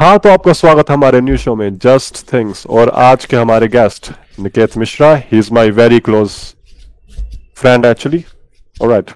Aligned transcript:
हाँ 0.00 0.18
तो 0.18 0.28
आपका 0.28 0.52
स्वागत 0.52 0.90
है 0.90 0.96
हमारे 0.96 1.20
न्यू 1.20 1.36
शो 1.36 1.54
में 1.56 1.76
जस्ट 1.78 2.16
थिंग्स 2.32 2.66
और 2.68 2.88
आज 3.02 3.24
के 3.24 3.36
हमारे 3.36 3.68
guest 3.68 4.10
Niket 4.40 4.76
Mishra 4.78 5.14
he 5.16 5.38
is 5.38 5.48
my 5.54 5.70
very 5.70 6.00
close 6.00 6.30
friend 7.56 7.86
actually 7.86 8.22
alright 8.76 9.10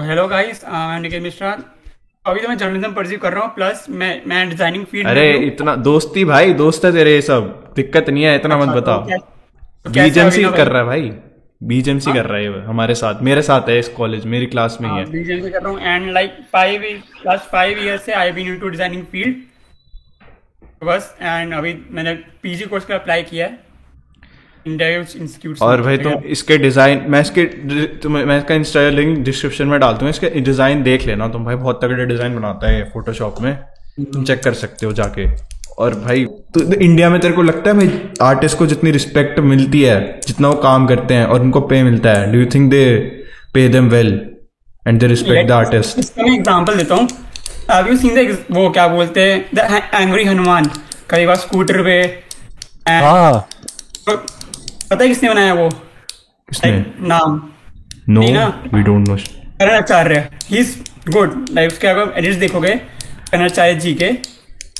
hello 0.00 0.26
guys 0.28 0.64
I 0.64 0.96
am 0.96 1.02
Niket 1.02 1.22
Mishra 1.22 1.50
अभी 2.24 2.40
तो 2.40 2.48
मैं 2.48 2.56
जर्नलिज्म 2.58 2.92
परस्यू 2.94 3.18
कर 3.18 3.32
रहा 3.32 3.44
हूँ 3.44 3.54
प्लस 3.54 3.84
मैं 3.90 4.12
मैं 4.26 4.48
डिज़ाइनिंग 4.50 4.84
फ़ील्ड 4.86 5.08
अरे 5.08 5.28
इतना 5.46 5.76
दोस्ती 5.90 6.24
भाई 6.24 6.52
दोस्त 6.62 6.84
है 6.84 6.92
तेरे 6.92 7.14
ये 7.14 7.22
सब। 7.22 7.52
दिक्कत 7.76 8.10
नहीं 8.10 8.24
है 8.24 8.34
इतना 8.36 8.58
मत 8.58 8.74
बताओ। 8.76 9.06
बीजेमसी 9.92 10.44
कर 10.44 10.66
रहा 10.66 10.78
है 10.78 10.86
भाई। 10.86 11.12
बीजेएमसी 11.62 12.12
कर 12.12 12.26
रहा 12.26 12.40
है 12.40 12.64
हमारे 12.66 12.94
साथ। 12.94 13.22
मेरे 13.22 13.42
साथ 13.42 13.68
है 13.68 13.78
इस 13.78 13.88
कॉलेज 13.96 14.26
मेरी 14.26 14.46
क्लास 14.46 14.78
में 14.80 14.90
ही 14.90 14.96
है 14.98 15.04
बीजेएमसी 15.10 15.50
कर 15.50 15.62
रहा 15.62 15.72
हूँ 15.72 15.80
and 15.80 16.12
like 16.12 16.42
five 16.52 16.92
last 17.26 17.50
five 17.52 17.86
year 17.86 17.98
से 18.06 18.12
I 18.14 18.32
been 18.32 18.48
into 18.48 18.68
designing 18.68 19.04
field 19.12 19.50
बस 20.84 21.14
एंड 21.20 21.52
अभी 21.54 21.74
मैंने 21.90 22.14
पीजी 22.42 22.64
कोर्स 22.66 22.84
का 22.84 22.94
अप्लाई 22.94 23.22
किया 23.24 23.46
है। 23.46 23.60
इंस्टीट्यूट 24.66 25.62
और 25.62 25.80
भाई 25.82 25.98
तुम 25.98 26.12
इसके 26.30 26.56
डिज़ाइन 26.58 27.04
मैं 27.08 27.20
इसके 27.20 27.44
तुम्हें 28.02 28.24
मैं 28.24 28.38
इसका 28.38 28.54
इंस्टा 28.54 28.88
लिंक 28.90 29.18
डिस्क्रिप्शन 29.24 29.66
में 29.66 29.78
डाल 29.80 29.94
दूँगा 29.94 30.10
इसके 30.10 30.28
डिज़ाइन 30.40 30.82
देख 30.82 31.06
लेना। 31.06 31.28
तुम 31.28 31.44
भाई 31.44 31.54
बहुत 31.56 31.80
तगड़े 31.84 32.06
डिज़ाइन 32.06 32.36
बनाता 32.36 32.70
है 32.70 32.84
फोटोशॉप 32.90 33.40
में। 33.40 33.56
तुम 34.02 34.24
चेक 34.24 34.42
कर 34.42 34.54
सकते 34.56 34.86
हो 34.86 34.92
जाके। 34.92 35.26
और 35.78 35.94
भाई 35.96 36.24
तो 36.54 36.72
इंडिया 36.74 37.08
में 37.10 37.20
तेरे 37.20 37.34
को 37.34 37.42
लगता 37.42 37.70
है 37.70 37.76
भाई 37.76 38.00
आर्टिस्ट 38.22 38.58
को 38.58 38.66
जितनी 38.66 38.90
रिस्पेक्ट 38.90 39.38
मिलती 39.42 39.82
है 39.82 40.00
जितना 40.26 40.48
वो 40.48 40.54
काम 40.62 40.86
करते 40.86 41.14
हैं 41.14 41.24
और 41.26 41.40
उनको 41.40 41.60
पे 41.68 41.82
मिलता 41.82 42.12
है 42.12 42.30
do 42.32 42.38
you 42.38 42.46
think 42.54 42.70
they 42.70 42.84
pay 43.54 43.68
them 43.68 43.88
well 43.90 44.12
and 44.86 45.00
they 45.00 45.06
respect 45.06 45.48
the 45.48 45.52
artist 45.52 46.18
मैं 46.18 46.34
एग्जांपल 46.34 46.76
देता 46.76 46.94
हूँ। 46.94 47.08
हैव 47.72 47.88
यू 47.88 47.96
सीन 47.96 48.14
द 48.14 48.44
वो 48.50 48.68
क्या 48.70 48.86
बोलते 48.88 49.20
हैं? 49.22 49.44
द 49.54 49.82
एंग्री 49.94 50.24
हनुमान 50.24 50.70
कई 51.10 51.26
बार 51.26 51.36
स्कूटर 51.36 51.82
पे। 51.82 52.00
हाँ। 52.88 53.48
पता 54.08 55.02
है 55.02 55.08
किसने 55.08 55.28
बनाया 55.28 55.54
वो? 55.54 55.68
किसने? 55.68 56.84
नाम। 57.08 57.40
No 58.08 58.20
we 58.74 58.82
don't 58.82 59.08
know 59.08 59.16
Karan 59.16 59.74
Acharya. 59.74 60.28
He 60.48 60.58
is 60.58 60.76
good 61.10 61.44
like 61.52 61.72
उसके 61.72 61.86
अगर 61.88 62.12
एडिट्स 62.18 62.36
देखोगे 62.38 62.74
करण 63.30 63.44
आचार्य 63.44 63.74
जी 63.74 63.94
के 63.94 64.10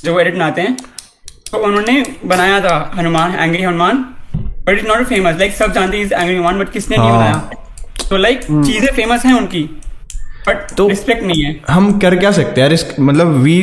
जो 0.04 0.18
एडिट 0.20 0.34
बनाते 0.34 0.62
हैं 0.62 0.76
तो 1.50 1.58
उन्होंने 1.58 2.02
बनाया 2.24 2.60
था 2.60 2.74
Hanuman 2.96 3.34
angry 3.34 3.62
Hanuman 3.62 4.04
but 4.66 4.78
is 4.78 4.86
not 4.86 5.06
famous 5.06 5.38
like 5.38 5.52
सब 5.54 5.72
जानते 5.72 5.98
हैं 5.98 6.04
एंग्री 6.04 6.34
हनुमान 6.34 6.58
बट 6.58 6.72
किसने 6.72 6.96
नहीं 6.96 7.08
हाँ। 7.08 7.18
बनाया? 7.18 8.06
तो 8.08 8.16
लाइक 8.16 8.40
चीज़ें 8.42 8.92
फ़ेमस 8.94 9.24
हैं 9.26 9.34
उनकी। 9.34 9.62
बट 10.48 10.70
तो- 10.76 10.88
रिस्पेक्ट 10.90 11.22
नहीं 11.22 11.42
है। 11.42 11.60
हम 11.70 11.98
कर 11.98 12.16
क्या 12.16 12.30
सकते 12.32 12.60
हैं? 12.60 12.70
यार 12.70 12.78
मतलब 13.00 13.26
we 13.26 13.60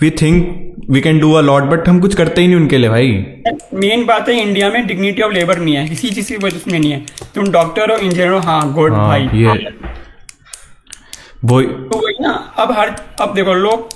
we 0.00 0.10
think 0.10 0.66
we 0.90 1.00
can 1.00 1.18
do 1.18 1.32
a 1.32 1.40
lot 1.40 1.62
but 1.62 1.88
हम 1.88 2.00
कुछ 2.00 2.14
करते 2.14 2.40
ही 2.40 2.46
नहीं 2.46 2.56
उनके 2.56 2.78
लिए 2.78 2.90
भाई। 2.90 3.26
मेन 3.74 4.04
बात 4.06 4.28
है 4.28 4.40
इंडिया 4.42 4.68
में 4.70 4.86
डिग्निटी 4.86 5.22
ऑफ़ 5.22 5.32
लेबर 5.32 5.58
नहीं 5.58 5.76
है। 5.76 5.88
किसी 5.88 6.10
चीज़ 6.10 6.28
की 6.28 6.36
वजह 6.36 6.58
से 6.58 6.78
नहीं 6.78 6.92
है। 6.92 7.06
तुम 7.34 7.48
डॉक्टर 7.48 7.90
हो 7.90 7.96
इंजीनियर 7.96 8.28
हो 8.28 8.38
हाँ 8.38 8.72
गुड 8.72 8.92
हाँ 8.92 9.08
भाई 9.08 9.28
ये। 9.34 9.68
वो 11.44 11.62
तो 11.62 11.98
वही 11.98 12.14
ना 12.20 12.54
अब 12.58 12.72
हर 12.72 12.96
अब 13.20 13.34
देखो 13.34 13.54
लोग 13.54 13.88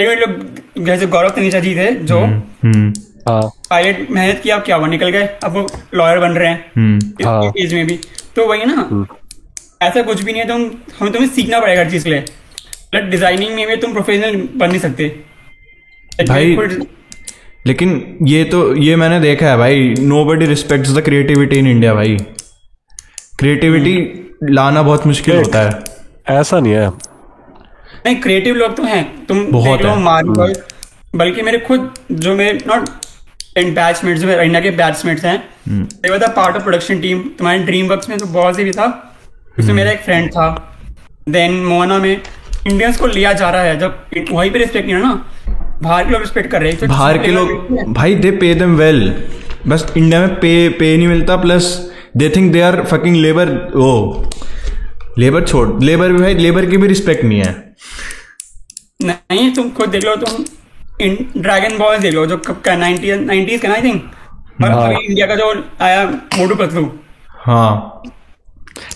एक 0.00 0.18
लोग 0.18 0.84
जैसे 0.86 1.06
गौरव 1.06 1.28
तनीषा 1.28 1.60
जी 1.60 1.76
थे 1.76 1.90
जो 1.94 2.18
हम्म 2.20 2.92
हाँ। 3.28 3.42
पायलट 3.70 4.10
मेहनत 4.10 4.40
किया 4.42 4.56
अब 4.56 4.62
क्या 4.62 4.76
हुआ? 4.76 4.86
निकल 4.86 5.08
गए। 5.10 5.26
अब 5.44 5.52
वो 5.52 5.66
लॉयर 5.94 6.18
बन 6.18 6.30
रहे 6.30 6.48
हैं। 6.48 6.70
हम्म 6.76 7.24
हाँ। 7.28 7.52
इस 7.56 7.64
एज 7.64 7.74
में 7.74 7.86
भी। 7.86 7.98
तो 8.36 8.46
वही 8.46 8.64
ना 8.64 9.06
ऐसा 9.80 10.02
कुछ 10.02 10.22
भी 10.22 10.32
नहीं 10.32 10.42
है 10.42 10.48
तुम 10.48 10.62
हमें 10.98 11.12
तुम्हें 11.12 11.30
सीखना 11.30 11.60
पड़ेगा 11.60 11.80
हर 11.80 11.90
चीज़ 11.90 12.04
के 12.04 12.10
लिए। 12.10 12.20
बट 12.94 13.10
डिज़ाइनिंग 13.10 13.54
में 13.54 13.66
भी 13.66 13.76
तुम 13.76 13.92
प्रोफेशनल 13.92 14.36
बन 14.56 14.68
नहीं 14.68 14.80
सकते। 14.80 15.08
भाई, 16.28 16.56
लेकिन 17.66 18.18
ये 18.26 18.44
तो 18.44 18.60
ये 18.76 18.96
मैंने 18.96 19.20
देखा 19.20 19.46
है 19.46 19.56
भाई 19.58 19.94
nobody 20.24 20.46
respect 20.46 20.86
the 20.88 21.02
creativity 21.04 21.56
in 21.56 21.66
India 21.66 21.94
भाई 21.94 22.16
क्रिएटिविटी 23.38 23.96
लाना 24.50 24.82
बहुत 24.82 25.06
मुश्किल 25.06 25.36
होता 25.36 25.60
है। 25.60 25.70
Hmm. 25.70 25.90
ऐसा 26.30 26.60
नहीं 26.60 26.72
है। 26.72 26.88
नहीं 26.88 28.16
क्रिएटिव 28.16 28.54
लोग 28.54 28.76
तो 28.76 28.82
हैं। 28.82 29.26
तुम 29.26 29.46
बहुत 29.52 29.82
लो 29.82 29.94
मार्वल 29.96 30.54
बल्कि 31.16 31.42
मेरे 31.42 31.58
खुद 31.58 31.94
जो 32.12 32.34
मेरे 32.34 32.58
नॉट 32.66 32.88
इन 33.58 33.74
बैचमेट्स 33.74 34.22
जो 34.22 34.30
इंडिया 34.32 34.60
के 34.60 34.70
बैचमेट्स 34.76 35.24
हैं 35.24 35.38
they 35.68 36.10
were 36.10 36.18
the 36.18 36.30
part 36.36 36.56
of 36.56 36.62
production 36.62 37.00
team 37.00 37.22
तुम्हारे 37.38 37.58
ड्रीम 37.64 37.88
वर्क्स 37.88 38.08
में 38.08 38.18
तो 38.18 38.26
बहुत 38.26 38.56
से 38.56 38.64
भी 38.64 38.72
था। 38.72 39.05
उसमें 39.58 39.74
मेरा 39.74 39.90
एक 39.90 40.00
फ्रेंड 40.02 40.30
था। 40.30 40.48
देन 41.28 41.52
मोहना 41.64 41.98
में 41.98 42.12
इंडियंस 42.12 42.96
को 42.96 43.06
लिया 43.06 43.32
जा 43.32 43.50
रहा 43.50 43.62
है 43.62 43.78
जब 43.78 44.04
वहीं 44.30 44.50
पे 44.50 44.58
रिस्पेक्ट 44.58 44.86
नहीं 44.86 44.96
है 44.96 45.02
ना? 45.02 45.24
बाहर 45.82 46.04
के 46.04 46.10
लोग 46.10 46.20
रिस्पेक्ट 46.20 46.50
कर 46.50 46.60
रहे 46.62 46.70
हैं 46.70 46.80
तो 46.80 46.86
बाहर 46.86 47.18
के 47.18 47.30
लोग 47.30 47.92
भाई 47.94 48.14
दे 48.16 48.30
पे 48.40 48.54
देम 48.54 48.74
वेल 48.76 49.00
बस 49.68 49.86
इंडिया 49.96 50.20
में 50.20 50.34
पे 50.40 50.68
पे 50.78 50.96
नहीं 50.96 51.08
मिलता 51.08 51.36
plus 51.36 51.66
they 52.16 52.28
think 52.36 52.52
they 52.52 52.60
are 52.62 52.82
fucking 52.90 53.16
labour 53.16 53.48
O 53.76 53.90
labour 55.18 55.44
छोड़ 55.44 55.68
लेबर 55.82 56.12
भी 56.12 56.18
भाई 56.22 56.34
लेबर 56.34 56.66
की 56.70 56.76
भी 56.76 56.86
रिस्पेक्ट 56.88 57.24
नहीं 57.24 57.40
है। 57.40 57.54
नहीं 59.02 59.52
तुम 59.54 59.70
खुद 59.76 59.88
देख 59.90 60.04
लो 60.04 60.14
तुम 60.16 60.44
इन 61.00 61.16
ड्रैगन 61.36 61.76
बॉल 61.78 61.96
देख 61.98 62.14
लो 62.14 62.26
जो 62.26 62.36
कब 62.46 62.60
का 62.64 62.76
नाइनटी 62.76 63.14
नाइनटीज 63.24 63.60
का 63.60 63.68
ना 63.68 63.74
आई 63.74 63.82
थिंक 63.82 64.02
और 64.64 64.70
हाँ। 64.70 64.84
अभी 64.84 65.04
इंडिया 65.04 65.26
का 65.26 65.34
जो 65.36 65.52
आया 65.80 66.04
मोटू 66.38 66.54
पतलू 66.54 66.90
हाँ। 67.46 68.02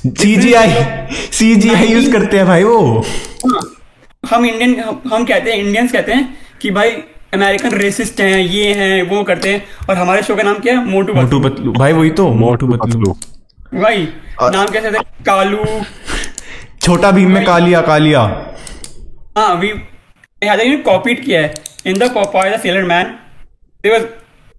सी 0.00 0.36
जी 0.36 0.52
आई 0.54 0.70
सी 1.32 1.54
जी 1.56 1.72
आई 1.74 1.86
यूज़ 1.86 2.10
करते 2.12 2.36
हैं 2.36 2.46
भाई 2.46 2.62
वो। 2.64 3.00
हाँ, 3.46 3.60
हम 4.24 4.44
इंडियन 4.46 4.78
हम, 4.80 5.00
हम 5.12 5.24
कहते 5.24 5.50
हैं 5.50 5.58
इंडियंस 5.58 5.92
कहते 5.92 6.12
हैं 6.12 6.38
कि 6.62 6.70
भाई 6.70 6.90
अमेरिकन 7.34 7.74
रेसिस्ट 7.78 8.20
हैं 8.20 8.38
ये 8.38 8.72
हैं 8.74 9.02
वो 9.08 9.22
करते 9.24 9.52
हैं। 9.52 9.86
और 9.88 9.96
हमारे 9.96 10.22
शो 10.22 10.36
का 10.36 10.42
नाम 10.42 10.58
क्या 10.58 10.74
है? 10.74 10.84
मोटू 10.86 11.14
मोटू 11.14 11.40
पतलू। 11.40 11.72
भाई 11.72 11.92
वही 11.92 12.10
तो 12.10 12.28
मोटू 12.34 12.66
पतलू। 12.68 13.12
भाई 13.74 14.08
नाम 14.42 14.66
कैसे 14.68 14.90
थे? 14.90 15.02
कालू। 15.26 15.64
छोटा 16.82 17.10
भीम 17.10 17.32
में 17.32 17.44
कालिया 17.44 17.80
कालिया। 17.82 18.20
हाँ 19.38 19.54
वी 19.56 19.68
कॉपीड 20.82 21.24
किया 21.24 21.40
है। 21.40 21.54
In 21.86 21.98
the 21.98 22.10
Popeye 22.14 22.50
the 22.50 22.60
sailor 22.60 22.82
man 22.84 23.14
they 23.84 23.90
was 23.90 24.02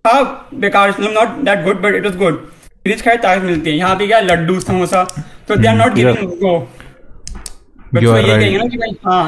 हाँ 0.07 0.49
बेकार 0.55 0.95
not 0.99 1.27
that 1.45 1.63
good 1.65 1.81
but 1.81 1.95
it 1.95 2.05
was 2.05 2.15
good 2.17 2.49
rich 2.85 3.01
खाए 3.01 3.17
ताकत 3.17 3.43
मिलती 3.43 3.69
है। 3.69 3.75
यहाँ 3.77 3.95
पे 3.95 4.07
क्या 4.07 4.19
लड्डू 4.19 4.59
समोसा 4.59 5.03
तो 5.47 5.55
they 5.55 5.67
are 5.67 5.75
not 5.75 5.93
giving 5.93 6.27
go 6.39 6.57
but 7.93 8.03
ये. 8.03 8.09
कहेंगे 8.23 8.57
ना 8.57 8.65
कि 8.65 8.77
भाई 8.77 8.95
हाँ। 9.05 9.23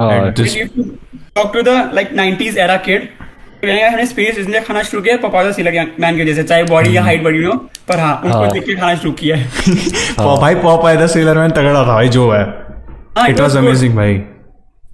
हाँ 0.00 0.32
talk 0.32 1.52
to 1.54 1.62
the 1.62 1.68
like 1.94 2.10
90s 2.16 2.56
era 2.58 2.76
kid 2.86 3.08
हमने 3.64 4.06
स्पेस 4.06 4.38
इसलिए 4.38 4.60
खाना 4.60 4.82
शुरू 4.82 5.02
किया 5.02 5.16
पपाजा 5.18 5.50
सिलर 5.52 5.72
मैन 6.00 6.16
की 6.16 6.24
जैसे 6.24 6.42
चाहे 6.42 6.62
बॉडी 6.64 6.96
या 6.96 7.02
हाइट 7.02 7.22
बड़ी 7.22 7.42
हो 7.42 7.52
पर 7.88 7.98
हाँ 8.00 8.14
उनको 8.24 8.38
हाँ। 8.38 8.50
देख 8.52 8.64
के 8.64 8.74
खाना 8.76 8.94
शुरू 8.96 9.12
किया 9.20 9.36
है। 9.36 9.44
भाई 10.40 10.54
पॉप 10.62 10.86
आया 10.86 11.06
सेलर 11.06 11.38
मैन 11.38 11.50
तगड़ा 11.50 11.74
था 11.74 11.84
भाई 11.86 12.08
जो 12.08 12.30
है। 12.30 12.42
इट 13.30 13.40
वाज 13.40 13.56
अमेजिंग 13.56 13.94
भाई। 13.96 14.20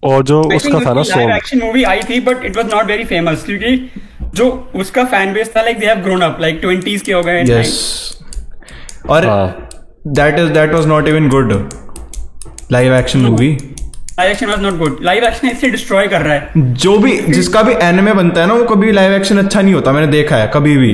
और 0.05 0.23
जो 0.23 0.41
उसका 0.57 0.81
था 0.81 0.93
ना 0.93 1.37
एक्शन 1.37 1.59
मूवी 1.59 1.83
आई 1.85 2.01
थी 2.11 2.21
but 2.29 2.45
it 2.45 2.57
was 2.57 2.75
not 2.75 2.87
very 2.87 3.05
famous 3.05 3.45
क्योंकि 3.45 3.73
जो 4.39 4.51
उसका 4.77 5.05
फ़ैन 5.07 5.33
बेस 5.33 5.53
था 5.57 5.63
like 5.63 5.79
they 5.79 5.87
have 5.87 6.03
grown 6.03 6.21
up 6.23 6.39
like 6.41 6.61
20s 6.63 7.03
के 7.03 7.13
हो 7.13 7.23
गए 7.23 7.43
यस 7.49 7.73
और 9.09 9.27
that 10.19 10.39
is 10.39 10.49
that 10.53 10.73
was 10.73 10.87
not 10.87 11.09
even 11.09 11.29
good 11.29 11.53
live 12.73 12.95
action 12.95 13.19
movie 13.21 13.57
live 14.19 14.31
action 14.31 14.47
was 14.47 14.61
not 14.61 14.79
good 14.79 14.99
live 15.03 15.25
action 15.25 15.49
इसे 15.49 15.69
destroy 15.71 16.07
कर 16.09 16.23
रहा 16.23 16.35
है। 16.35 16.73
जो 16.75 16.97
भी 16.99 17.17
जिसका 17.29 17.63
भी 17.63 17.75
एनिमे 17.83 18.13
बनता 18.15 18.41
है 18.41 18.47
ना 18.47 18.55
वो 18.55 18.65
कभी 18.65 18.93
लाइव 18.93 19.13
एक्शन 19.13 19.39
अच्छा 19.39 19.61
नहीं 19.61 19.75
होता 19.75 19.93
मैंने 19.93 20.07
देखा 20.13 20.37
है 20.37 20.51
कभी 20.55 20.77
भी। 20.77 20.93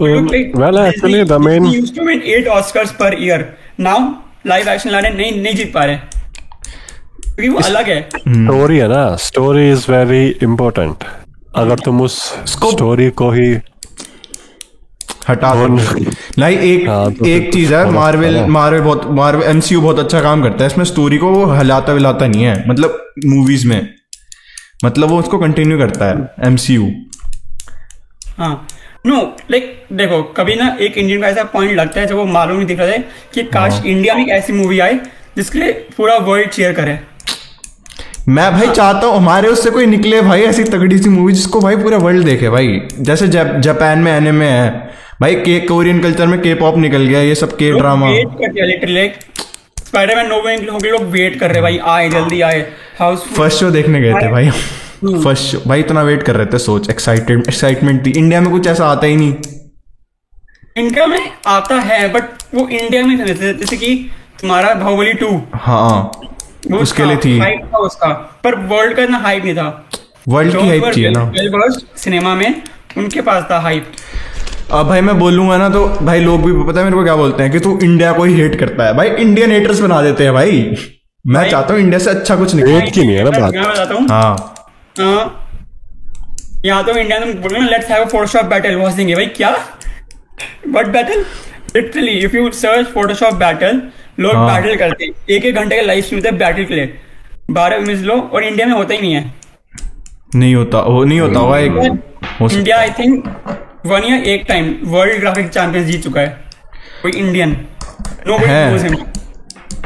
Well 0.00 0.78
actually 0.78 1.22
the 1.24 1.32
men 1.44 1.66
used 1.66 1.96
to 1.96 2.06
win 2.06 2.22
8 2.38 2.48
Oscars 2.56 2.90
per 2.92 3.16
year 3.20 3.46
now 3.80 3.98
live 4.46 4.68
action 4.68 4.90
लाने 4.90 5.10
नहीं 5.10 5.42
नहीं 5.42 5.54
जीत 5.54 5.72
पा 5.74 5.84
रहे। 5.84 5.96
क्योंकि 5.96 7.48
वो 7.48 7.60
अलग 7.60 7.88
है। 7.88 8.00
स्टोरी 8.10 8.78
है 8.78 8.88
ना। 8.88 9.04
स्टोरी 9.22 9.70
इज़ 9.70 9.90
वेरी 9.92 10.26
इंपॉर्टेंट 10.42 11.04
अगर 11.56 11.78
तुम 11.78 12.00
उस 12.02 12.18
स्टोरी 12.46 13.10
को 13.10 13.30
ही 13.30 13.48
हटा 15.28 15.54
दो। 15.54 15.66
नहीं 16.38 16.56
एक 16.56 16.88
हाँ, 16.88 17.12
तो 17.12 17.26
एक 17.26 17.52
चीज़ 17.52 17.74
है 17.74 17.90
मार्वल 17.90 18.38
मार्वल 18.46 18.80
बहुत 18.80 19.06
मार्वल 19.10 19.42
एमसीयू 19.42 19.80
बहुत 19.80 19.98
अच्छा 19.98 20.20
काम 20.20 20.42
करता 20.42 20.64
है। 20.64 20.66
इसमें 20.66 20.84
स्टोरी 20.84 21.18
को 21.18 21.30
वो 21.30 21.52
हिलाता 21.52 21.92
विलाता 21.92 22.26
नहीं 22.26 22.44
है। 22.44 22.68
मतलब 22.68 23.12
मूवीज़ 23.26 23.66
में। 23.68 23.88
मतलब 24.84 25.08
वो 25.08 25.18
उसको 25.18 25.38
कंटिन्यू 25.38 25.78
करता 25.78 26.04
है 26.04 26.48
एमसीयू 26.48 26.90
हाँ। 28.38 28.66
नो 29.06 29.16
लाइक 29.50 29.86
देखो 29.92 30.22
कभी 30.36 30.54
ना 30.54 30.76
एक 30.80 30.98
इंडियन 30.98 31.20
का 31.20 31.28
ऐसा 31.28 31.44
पॉइंट 31.44 31.72
लगता 31.72 32.00
है 32.00 32.06
जब 32.06 32.16
वो 32.16 32.24
मालूम 32.26 32.56
नहीं 32.56 32.66
दिख 32.66 32.78
रहा 32.78 32.88
है 32.88 32.98
कि 33.34 33.42
काश 33.42 33.72
हाँ। 33.72 33.82
इंडिया 33.82 34.14
में 34.14 34.22
एक 34.22 34.28
ऐसी 34.28 34.52
मूवी 34.52 34.78
आए 34.78 34.98
जिसके 35.36 35.58
लिए 35.58 35.72
पूरा 35.96 36.16
वर्ल्ड 36.16 36.50
चेयर 36.50 36.72
करे। 36.72 36.98
मैं 38.28 38.50
भाई 38.52 38.68
चाहता 38.68 39.06
हूँ 39.06 39.16
हमारे 39.16 39.48
उससे 39.48 39.70
कोई 39.70 39.86
निकले 39.86 40.20
भाई 40.22 40.42
ऐसी 40.42 40.62
तगड़ी 40.64 40.98
सी 40.98 41.08
मूवी 41.08 41.32
जिसको 41.32 41.60
भाई 41.60 41.76
पूरा 41.76 41.98
वर्ल्ड 41.98 42.24
देखे 42.24 42.48
भाई। 42.50 42.80
जैसे 43.00 43.28
जप, 43.28 43.52
जापान 43.58 43.98
में 43.98 44.12
एनिमे 44.12 44.46
है। 44.46 44.70
भाई 45.20 45.34
के 45.34 45.58
कोरियन 45.60 46.00
कल्चर 46.00 46.26
में 46.26 46.40
के 46.40 46.54
पॉप 46.54 46.76
निकल 46.76 47.06
गया 47.06 47.20
ये 47.20 47.34
सब 47.34 47.56
के 47.56 47.70
ड्रामा 47.72 48.10
स्पाइडरमैन 49.78 50.28
नो 50.28 50.78
वे 50.78 50.90
लोग 50.90 51.02
वेट 51.10 51.38
कर 51.40 51.50
रहे 51.50 51.62
भाई 51.62 51.78
आए 51.86 52.08
जल्दी 52.10 52.40
आए। 52.40 52.60
हाउस 52.98 53.24
फ़र्स्ट 53.36 53.60
शो 53.60 53.70
देखने 53.70 54.00
गए 54.00 54.12
थे 54.12 54.30
भाई। 54.32 54.50
फ़र्स्ट 55.04 55.66
भाई 55.68 55.80
इतना 55.80 56.02
वेट 56.02 56.22
कर 56.22 56.36
रहे 56.36 56.46
थे 56.46 56.58
सोच 56.58 56.90
एक्साइटेड 56.90 57.44
एक्साइटमेंट 57.48 58.04
थी। 58.06 58.10
इंडिया 58.10 58.40
में 58.40 58.50
कुछ 58.50 58.66
ऐसा 58.66 58.86
आता 58.86 59.06
ही 59.06 59.16
नहीं। 59.16 59.34
इंडिया 60.76 61.06
में 61.06 61.20
आता 61.46 61.80
है 61.80 62.08
बट 62.12 62.22
वो 62.54 62.68
इंडिया 62.68 63.02
में 63.02 63.16
जैसे 63.26 63.76
कि 63.76 63.94
तुम्हारा 64.40 64.74
बाहुबली 64.74 65.12
टू 65.14 65.40
हाँ। 65.54 66.10
वो 66.70 66.78
उसके 66.78 67.04
लिए 67.04 67.16
थी। 67.16 67.38
था 67.40 67.78
उसका। 67.78 68.08
पर 68.44 68.54
वर्ल्ड 68.68 68.96
का 68.96 69.02
इतना 69.02 69.18
हाइप 69.18 69.44
नहीं 69.44 69.54
था। 69.54 69.68
वर्ल्ड 70.28 70.56
की 70.56 70.66
हाइप 70.68 70.84
चाहिए 70.84 71.10
ना? 71.10 71.30
सिनेमा 71.96 72.34
में 72.34 72.62
उनके 72.96 73.20
पास 73.20 73.44
था 73.50 73.58
हाइप 73.60 73.92
अब 74.70 74.86
भाई 74.88 75.00
मैं 75.00 75.18
बोलूँगा 75.18 75.56
ना 75.56 75.68
तो 75.68 75.86
भाई 76.02 76.20
लोग 76.20 76.44
भी 76.44 76.52
पता 76.68 76.80
है 76.80 76.84
मेरे 76.84 76.96
को 76.96 77.02
क्या 77.04 77.14
बोलते 77.16 77.42
हैं 77.42 77.52
कि 77.52 77.58
तू 77.60 77.78
इंडिया 77.82 78.12
को 78.12 78.24
ही 78.24 78.34
हेट 78.34 78.58
करता 78.60 78.86
है। 78.86 78.94
भाई 78.96 79.08
इंडियन 79.08 79.50
हेटर्स 79.50 79.80
बना 79.80 80.00
देते 80.02 80.24
हैं 80.24 80.32
भाई। 80.34 80.60
मैं 81.24 81.48
चाहता 81.50 81.74
हूँ 81.74 81.80
इंडिया 81.80 81.98
से 81.98 82.10
अच्छा 82.10 82.36
कुछ 82.36 82.54
निकले। 82.54 82.80
की 82.80 83.00
नहीं 83.00 83.16
है 83.16 83.24
ना 83.24 83.30
बात। 83.30 83.54
मैं 83.54 83.62
बताता 83.64 83.94
हूँ। 83.94 84.08
हाँ। 84.08 84.36
हाँ, 84.96 85.48
यहाँ 86.64 86.84
तो 86.84 86.92
इंडिया 86.92 87.18
में 87.20 87.40
बोलो 87.42 87.60
ना 87.60 87.68
let's 87.68 87.90
have 87.90 88.04
a 88.04 88.08
Photoshop 88.08 88.44
battle 88.44 88.74
watch 88.76 88.92
देंगे 88.92 89.14
भाई 89.14 89.26
क्या? 89.36 89.50
What 90.68 90.86
battle 90.88 91.24
literally 91.76 92.18
if 92.18 92.36
you 92.36 92.50
search 92.52 92.86
Photoshop 92.86 93.34
battle 93.34 93.80
लोग 94.18 94.34
हाँ। 94.34 94.46
बैटल 94.52 94.76
करते 94.76 95.04
एक 95.30 95.44
एक 95.44 95.54
घंटे 95.54 95.76
का 95.76 95.82
लाइव 95.82 96.02
स्ट्रीम 96.02 96.22
है 96.24 96.30
बैटल 96.38 96.64
के 96.64 96.74
लिए। 96.74 96.98
बारह 97.50 97.78
मिनट 97.80 98.04
लो 98.04 98.14
और 98.14 98.44
इंडिया 98.44 98.66
में 98.66 98.74
होता 98.74 98.94
ही 98.94 99.00
नहीं 99.00 99.14
है। 99.14 99.34
नहीं 100.34 100.54
होता 100.54 100.80
वो 100.80 101.04
नहीं 101.04 101.20
होता 101.20 101.40
हुआ 101.40 101.58
एक 101.58 101.72
India 102.42 102.78
I 102.78 102.90
think 102.90 103.28
one 103.86 104.02
year 104.06 104.24
एक 104.24 104.44
टाइम 104.48 104.74
वर्ल्ड 104.84 105.20
ग्राफिक 105.20 105.48
चैंपियंस 105.48 105.86
जीत 105.86 106.02
चुका 106.02 106.20
है। 106.20 106.28
कोई 107.02 107.12
इंडियन 107.12 107.56
नो 108.26 108.38
है। 108.38 108.88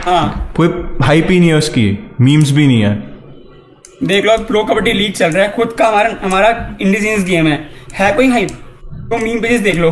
हाँ। 0.01 0.53
कोई 0.57 0.69
हाइप 1.03 1.31
ही 1.31 1.39
नहीं 1.41 1.49
है 1.49 1.55
उसकी 1.55 1.87
मीम्स 2.21 2.51
भी 2.51 2.67
नहीं 2.67 2.83
है। 2.83 2.95
देख 4.03 4.25
लो 4.25 4.37
प्रो 4.45 4.63
कबड्डी 4.65 4.93
लीग 4.93 5.13
चल 5.13 5.31
रहा 5.31 5.45
है। 5.45 5.53
खुद 5.53 5.73
का 5.79 5.87
हमारा 5.89 6.15
हमारा 6.23 6.49
इंडिजीनियस 6.81 7.25
गेम 7.25 7.47
है। 7.47 7.59
है 7.95 8.13
कोई 8.13 8.29
हाइप 8.29 8.51
तो 9.11 9.19
मीम 9.19 9.41
पेजेस 9.41 9.61
देख 9.61 9.77
लो। 9.77 9.91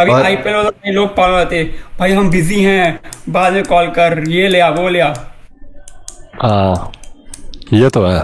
अभी 0.00 0.12
और- 0.12 0.24
आईपीएल 0.24 0.54
वाले 0.56 0.92
लोग 0.92 1.08
पागल 1.16 1.34
होते 1.38 1.62
भाई 1.98 2.12
हम 2.12 2.30
बिज़ी 2.30 2.62
हैं 2.62 3.00
बाद 3.28 3.52
में 3.52 3.62
कॉल 3.64 3.86
कर 3.86 4.24
ये 4.28 4.48
ले 4.48 4.60
आ 4.60 4.68
वो 4.68 4.88
ले 4.88 5.00
आ। 5.00 5.12
हाँ 6.42 6.92
ये 7.72 7.88
तो 7.90 8.06
है। 8.06 8.20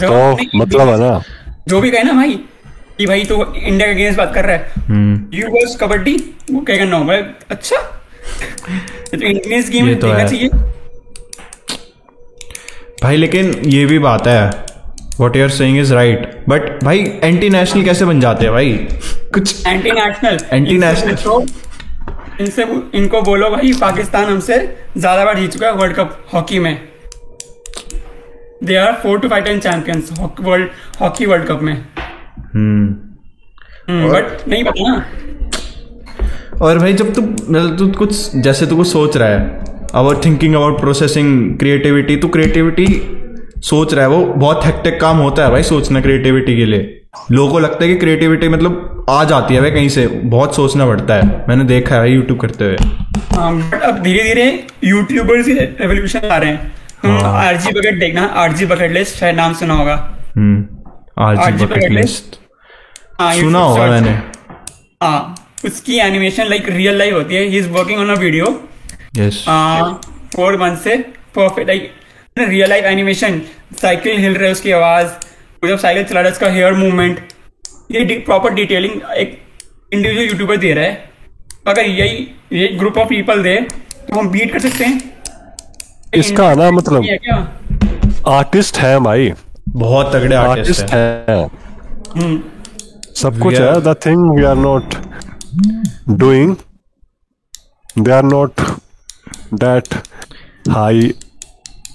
तो 0.00 0.36
मतलब 0.58 0.88
है 0.88 0.98
ना। 1.00 1.22
जो 1.68 1.80
भी 1.80 1.90
कहे 1.90 2.02
ना 2.02 2.12
भाई 2.12 2.34
कि 2.98 3.06
भाई 3.06 3.24
तो 3.24 3.54
इंडिया 3.54 3.86
के 3.86 3.92
अगेंस्ट 3.94 4.18
बात 4.18 4.34
कर 4.34 4.44
रहा 4.44 4.56
है। 4.56 4.72
यू 5.34 5.48
वर्स 5.48 5.76
कबड्डी 5.80 6.16
वो 6.52 6.60
कहेगा 6.60 6.84
नो 6.84 7.04
भाई 7.04 7.22
अच्छा? 7.50 7.76
तो 9.10 9.16
इंडियंस 9.16 9.70
गेम 9.70 9.94
तो 9.94 10.06
देखना 10.06 10.24
चाहिए। 10.28 10.48
भाई 13.02 13.16
लेकिन 13.16 13.54
ये 13.64 13.86
भी 13.86 13.98
बात 13.98 14.26
है। 14.26 14.67
What 15.20 15.36
you're 15.36 15.50
saying 15.50 15.78
is 15.78 15.92
right 15.94 16.44
but 16.48 16.84
भाई 16.84 16.98
एंटी 17.22 17.48
नेशनल 17.50 17.84
कैसे 17.84 18.04
बन 18.04 18.20
जाते 18.20 18.44
हैं 18.44 18.52
भाई? 18.52 18.72
कुछ 19.34 19.66
एंटी 19.66 19.90
नेशनल 19.90 20.38
Anti-national। 20.58 21.50
इनसे 22.40 22.62
इनको 22.94 23.20
बोलो 23.22 23.50
भाई 23.50 23.72
पाकिस्तान 23.80 24.24
हमसे 24.24 24.56
ज़्यादा 24.96 25.24
बार 25.24 25.38
जीत 25.38 25.52
चुका 25.52 25.66
है 25.66 25.72
वर्ल्ड 25.74 25.96
कप 25.96 26.18
हॉकी 26.34 26.58
में। 26.58 26.76
They 28.64 28.76
are 28.76 28.92
four 29.02 29.18
to 29.20 29.28
five 29.28 29.44
time 29.44 29.58
champions 29.60 30.10
world 30.40 30.68
hockey 31.00 31.26
world 31.26 31.46
cup 31.48 31.62
में। 31.62 31.74
हम्म। 32.54 32.88
बट 34.12 34.48
नहीं 34.48 34.64
पता 34.64 34.88
ना। 34.88 35.04
और 36.64 36.78
भाई 36.78 36.92
जब 36.92 37.12
तू 37.14 37.22
मतलब 37.22 37.76
तू 37.78 37.86
कुछ 37.98 38.36
जैसे 38.36 38.66
तू 38.66 38.76
कुछ 38.76 38.88
सोच 38.88 39.16
रहा 39.16 39.28
है 39.28 39.38
about 39.94 40.24
thinking 40.24 40.54
about 40.54 40.80
processing 40.80 41.58
creativity 41.58 42.16
तो 42.16 42.28
क्रिएटिविटी 42.28 42.86
सोच 43.62 43.92
रहा 43.94 44.04
है 44.04 44.10
वो 44.10 44.24
बहुत 44.26 44.64
हेक्टिक 44.64 45.00
काम 45.00 45.16
होता 45.18 45.44
है 45.44 45.50
भाई 45.50 45.62
सोचना 45.62 46.00
क्रिएटिविटी 46.00 46.56
के 46.56 46.64
लिए। 46.64 46.94
लोगों 47.32 47.50
को 47.52 47.58
लगता 47.58 47.84
है 47.84 47.88
कि 47.88 47.96
क्रिएटिविटी 47.96 48.48
मतलब 48.48 49.06
आ 49.10 49.22
जाती 49.24 49.54
है 49.54 49.60
भाई 49.60 49.70
कहीं 49.70 49.88
से 49.88 50.06
बहुत 50.06 50.56
सोचना 50.56 50.86
पड़ता 50.86 51.14
है। 51.14 51.44
मैंने 51.48 51.64
देखा 51.64 51.94
है 51.94 52.00
भाई 52.00 52.12
यूट्यूब 52.12 52.40
करते 52.40 52.64
हुए। 52.64 52.76
बट 52.76 53.82
अब 53.82 54.02
धीरे 54.02 54.22
धीरे 54.24 54.66
यूट्यूबर्स 54.84 55.46
ही 55.48 55.54
रेवोल्यूशन 55.54 56.28
आ 56.28 56.36
रहे 56.36 56.50
हैं। 56.50 56.72
तुम 57.02 57.16
आरजी 57.18 57.72
बकेट 57.72 57.98
देखना 58.00 58.24
आरजी 58.36 58.66
बकेट 58.66 58.92
लिस्ट 58.92 59.16
शायद 59.16 59.36
नाम 59.36 59.54
सुना 59.54 59.74
होगा। 59.74 59.94
हम्म 60.36 60.66
आज 61.18 61.62
बकेट 61.62 61.90
लिस्ट 61.90 62.38
हाँ, 63.20 63.34
सुना 63.34 63.58
होगा 63.58 63.86
मैंने। 63.86 64.10
हाँ 65.02 65.34
उसकी 65.64 65.98
एनिमेशन 65.98 66.48
लाइक 66.48 66.68
रियल 66.70 66.98
लाइफ 66.98 67.14
होती 67.14 67.34
है। 67.34 67.42
He 67.42 67.58
is 67.58 67.68
working 67.70 68.00
on 68.00 68.10
a 68.10 68.18
video 68.20 68.46
yes 69.16 69.44
four 70.34 70.56
month 70.56 70.76
से 70.76 70.96
perfect 71.36 71.68
like 71.68 71.90
real 72.46 72.68
life 72.68 72.84
animation 72.84 73.40
cycle 73.80 74.18
हिल 74.18 74.34
रहा 74.34 74.46
है 74.46 74.52
उसकी 74.52 74.70
आवाज़ 74.70 75.08
जब 75.66 75.78
साइकिल 75.78 76.04
चला 76.04 76.20
रहा 76.20 76.28
है 76.28 76.32
उसका 76.32 76.48
हेयर 76.50 76.72
मूवमेंट 76.74 77.20
ये 77.92 78.18
प्रॉपर 78.18 78.54
डिटेलिंग 78.54 79.00
एक 79.16 79.38
इंडिविजुअल 79.92 80.28
यूट्यूबर 80.28 80.56
दे 80.56 80.72
रहा 80.74 80.84
है। 80.84 81.10
अगर 81.66 81.82
यही 81.82 82.26
ये 82.52 82.68
ग्रुप 82.78 82.98
ऑफ़ 82.98 83.08
पीपल 83.08 83.42
दे 83.42 83.54
तो 84.08 84.18
हम 84.18 84.28
बीट 84.30 84.52
कर 84.52 84.58
सकते 84.58 84.84
हैं। 84.84 85.00
इसका 86.14 86.52
ना 86.54 86.70
मतलब 86.70 87.04
है 87.04 87.16
क्या? 87.18 87.36
आर्टिस्ट 88.28 88.78
है 88.78 88.98
भाई। 89.00 89.32
बहुत 89.68 90.14
तगड़े 90.14 90.36
आर्टिस्ट 90.36 90.80
आर्टिस्ट 90.80 90.94
है। 90.94 91.36
है। 91.36 91.48
सब 93.14 93.38
कुछ 93.40 93.54
है। 93.54 93.80
The 93.82 93.94
thing 94.06 94.30
we 94.36 94.44
are 94.44 94.56
not 94.56 94.94
doing 96.18 96.56
they 97.98 98.10
are 98.10 98.22
not 98.24 98.60
that 99.54 99.94
high 100.68 101.12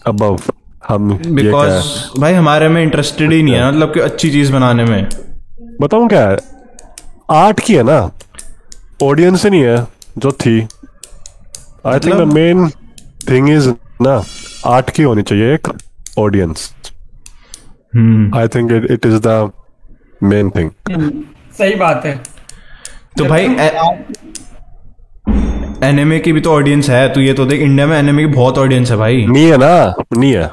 above 0.08 0.40
हम 0.88 1.14
बिकॉज़ 1.26 2.20
भाई 2.22 2.34
हमारे 2.34 2.68
में 2.70 2.82
इंटरेस्टेड 2.84 3.32
ही 3.32 3.42
नहीं 3.44 3.56
है 3.56 3.68
मतलब 3.68 3.94
कि 3.94 4.00
अच्छी 4.00 4.30
चीज़ 4.32 4.52
बनाने 4.54 4.86
में। 4.86 5.08
बताऊँ 5.82 6.08
क्या 6.10 6.28
है? 6.30 6.38
आर्ट 7.32 7.60
की 7.60 7.76
है 7.76 7.84
ना? 7.84 8.00
ऑडियंस 9.04 9.44
ही 9.46 9.50
नहीं 9.50 9.64
है 9.64 9.78
जो 10.18 10.32
थी। 10.32 10.60
I 11.86 12.00
think 12.00 12.16
the 12.16 12.34
main 12.34 12.70
thing 13.30 13.50
is 13.50 13.70
ना 14.02 14.22
आर्ट 14.66 14.90
की 14.90 15.04
होनी 15.04 15.22
चाहिए 15.24 15.54
एक 15.54 15.68
audience 16.20 16.72
I 18.36 18.48
think 18.48 18.72
it 18.92 19.06
is 19.06 19.20
the 19.28 19.52
main 20.24 20.50
thing 20.50 20.70
सही 21.58 21.76
बात 21.76 22.06
है। 22.06 22.16
तो 23.18 23.26
भाई 23.26 23.48
एनिमे 25.84 26.20
की 26.20 26.32
भी 26.34 26.42
तो 26.42 26.52
ऑडियंस 26.52 26.90
है 26.90 27.14
तू 27.14 27.22
ये 27.22 27.34
तो 27.34 27.46
देख 27.46 27.62
इंडिया 27.62 27.88
में 27.88 27.98
एनिमे 28.00 28.24
की 28.24 28.34
बहुत 28.34 28.58
ऑडियंस 28.58 28.92
है 28.92 28.98
भाई। 28.98 29.26
नहीं 29.26 29.46
है 29.46 29.58
ना? 29.58 29.94
नहीं 30.18 30.34
है। 30.34 30.52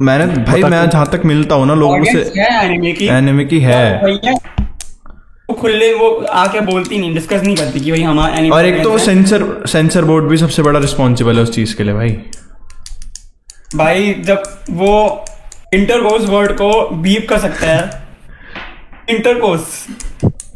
मैंने 0.00 0.26
भाई 0.44 0.62
मैं 0.62 0.88
जहाँ 0.90 1.06
तक 1.06 1.22
मिलता 1.24 1.54
हूँ 1.54 1.66
ना 1.66 1.74
लोगों 1.74 2.04
से 2.04 2.40
है 2.40 2.64
एनिमे 3.16 3.44
की। 3.44 3.60
है। 3.60 4.02
वो 5.48 5.54
खुले 5.54 5.92
वो 5.94 6.10
आके 6.34 6.60
बोलती 6.60 6.98
नहीं 6.98 7.14
डिस्कस 7.14 7.42
नहीं 7.42 7.56
करती 7.56 7.80
कि 7.80 7.90
भाई 7.90 8.02
हमारा 8.02 8.54
और 8.56 8.66
एक 8.66 8.82
तो 8.82 8.98
सेंसर 8.98 9.44
सेंसर 9.66 10.04
बोर्ड 10.04 10.24
भी 10.24 10.36
सबसे 10.36 10.62
बड़ा 10.62 10.80
रिस्पॉन्सिबल 10.80 11.36
है 11.36 11.42
उस 11.42 11.54
चीज़ 11.54 11.76
के 11.76 11.84
लिए 11.84 11.94
भाई। 11.94 12.10
भाई 13.76 14.14
जब 14.20 14.42
वो 14.70 15.24
इंटरकोर्स 15.74 16.24
वर्ड 16.24 16.52
को 16.52 16.88
बीप 16.96 17.26
कर 17.28 17.38
सकता 17.38 17.66
है। 17.66 17.90
इंटरकोर्स 19.10 19.86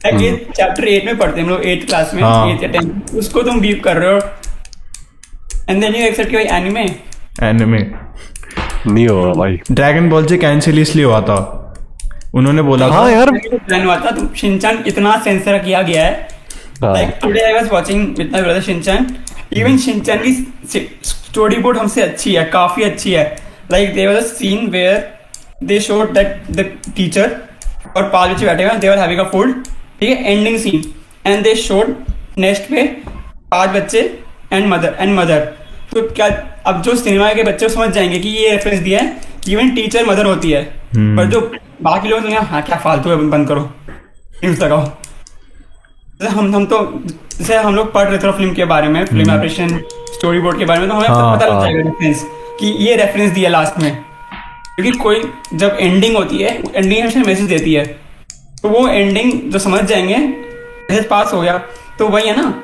चैप्टर 0.06 0.84
एट 0.88 1.04
में 1.06 1.16
पढ़ते 1.18 1.40
हैं 1.40 1.46
हम 1.46 1.52
लोग 1.52 1.64
एट 1.66 1.87
क्लास 1.87 2.14
में 2.14 2.23
हाँ। 2.23 2.49
एट 2.50 2.62
या 2.62 2.68
टेंथ 2.70 3.14
उसको 3.18 3.42
तुम 3.42 3.61
बीप 3.61 3.82
कर 3.84 3.96
रहे 3.96 4.12
हो। 4.12 4.20
एंड 5.70 5.80
देन 5.80 5.94
यू 5.94 6.06
एक्सेप्ट 6.06 6.30
कि 6.30 6.37
भाई 6.37 6.58
एनिमे 6.58 6.82
एनिमे 7.42 7.78
नहीं 8.87 9.06
होगा 9.08 9.32
भाई। 9.32 9.58
ड्रैगन 9.70 10.08
बॉल 10.11 10.26
से 10.26 10.38
कैंसिल 10.38 10.78
इसलिए 10.78 11.04
हुआ 11.04 11.20
था। 11.20 11.37
उन्होंने 12.34 12.62
बोला 12.62 12.88
था। 12.88 12.94
हाँ 12.94 13.11
यार। 13.11 13.30
प्लान 13.30 13.84
हुआ 13.84 13.96
था 13.96 14.11
तुम 14.11 14.28
शिनचान 14.37 14.82
इतना 14.87 15.16
सेंसर 15.25 15.58
किया 15.58 15.82
गया 15.82 16.04
है। 16.04 16.28
Like 16.84 17.18
today 17.23 17.40
I 17.40 17.52
was 17.52 17.68
watching 17.73 18.06
with 18.18 18.30
my 18.32 18.42
brother 18.42 18.61
Shinchan 18.62 19.06
even 19.52 19.76
Shinchan 19.78 20.18
की 20.18 20.32
स्टोरी 21.04 21.56
बोर्ड 21.56 21.78
हमसे 21.78 22.02
अच्छी 22.02 22.34
है 22.34 22.44
काफ़ी 22.50 22.84
अच्छी 22.84 23.12
है। 23.12 23.25
Like 23.70 23.94
there 23.94 24.08
was 24.08 24.16
a 24.16 24.26
scene 24.28 24.66
where 24.70 25.12
they 25.64 25.78
showed 25.80 26.12
that 26.14 26.50
the 26.50 26.64
teacher 26.96 27.37
और 27.96 28.11
बच्चे 28.14 28.46
बैठे 28.46 28.64
हुए 28.64 28.75
दे 28.76 28.88
वर 28.88 28.99
हैविंग 28.99 29.20
अ 29.20 29.30
फ़ूड 29.30 29.62
ठीक 30.00 30.10
है 30.10 30.32
ending 30.32 30.58
scene 30.58 30.84
and 31.26 31.42
they 31.44 31.54
showed 31.56 31.94
next 32.38 32.70
पे 32.70 32.82
पाँच 33.50 33.70
बच्चे 33.70 34.00
एंड 34.52 34.66
मदर 34.66 34.96
एंड 35.00 35.18
मदर 35.18 35.40
तो 35.92 36.02
क्या 36.08 36.26
अब 36.66 36.82
जो 36.82 36.94
सिनेमा 36.96 37.32
के 37.34 37.42
बच्चे 37.42 37.68
समझ 37.68 37.88
जाएँगे 37.90 38.18
कि 38.18 38.28
ये 38.28 38.50
रेफरेंस 38.50 38.80
दिया 38.80 39.00
है 39.00 39.16
इवन 39.48 39.70
टीचर 39.70 40.06
मदर 40.06 40.26
होती 40.26 40.50
है। 40.50 40.62
hmm. 40.66 41.16
पर 41.16 41.26
जो 41.30 41.40
बाकी 41.82 42.08
लोग 42.08 42.22
तो 42.22 42.42
हाँ 42.42 42.62
क्या 42.62 42.76
फालतू 42.76 43.10
है 43.10 43.16
बंद 43.30 43.48
करो। 43.48 43.60
न्यूज़ 44.44 44.64
लगाओ। 44.64 44.84
जैसे 46.20 46.32
हम 46.34 46.54
हम 46.54 46.66
तो 46.66 46.78
जैसे 47.38 47.56
हम 47.56 47.74
लोग 47.74 47.92
पढ़ 47.92 48.08
रहे 48.08 48.18
थे 48.18 48.32
फ़िल्म 48.32 48.54
के 48.54 48.64
बारे 48.64 48.88
में 48.88 49.04
फ़िल्म 49.06 49.30
ऑपरेशन 49.30 49.78
स्टोरी 50.14 50.40
बोर्ड 50.40 50.58
के 50.58 50.64
बारे 50.64 50.80
में 50.80 50.88
तो 50.88 50.94
हमें 50.94 51.08
हाँ, 51.08 51.36
पता 51.36 51.46
लग 51.46 51.52
हाँ। 51.52 51.62
जाएगा 51.62 51.80
रेफरेंस 51.80 52.24
कि 52.60 52.66
ये 52.86 52.96
रेफरेंस 52.96 53.32
दिया 53.32 53.50
लास्ट 53.50 53.82
में। 53.82 53.92
क्योंकि 54.76 54.98
कोई 54.98 55.22
जब 55.54 55.76
एंडिंग 55.80 56.16
होती 56.16 56.38
है 56.38 56.56
एंडिंग 56.74 57.00
हमेशा 57.00 57.20
मैसेज 57.20 57.48
देती 57.48 57.74
है। 57.74 57.84
तो 58.64 58.71
वो 58.71 58.88
एंडिंग 58.88 59.33
जो 59.50 59.59
समझ 59.59 59.85
जाएँगे 59.85 60.16
मैसेज 60.16 61.09
पास 61.09 61.33
हो 61.35 61.40
गया। 61.40 61.62
तो 61.99 62.09
वही 62.09 62.28
है 62.28 62.37
ना? 62.37 62.62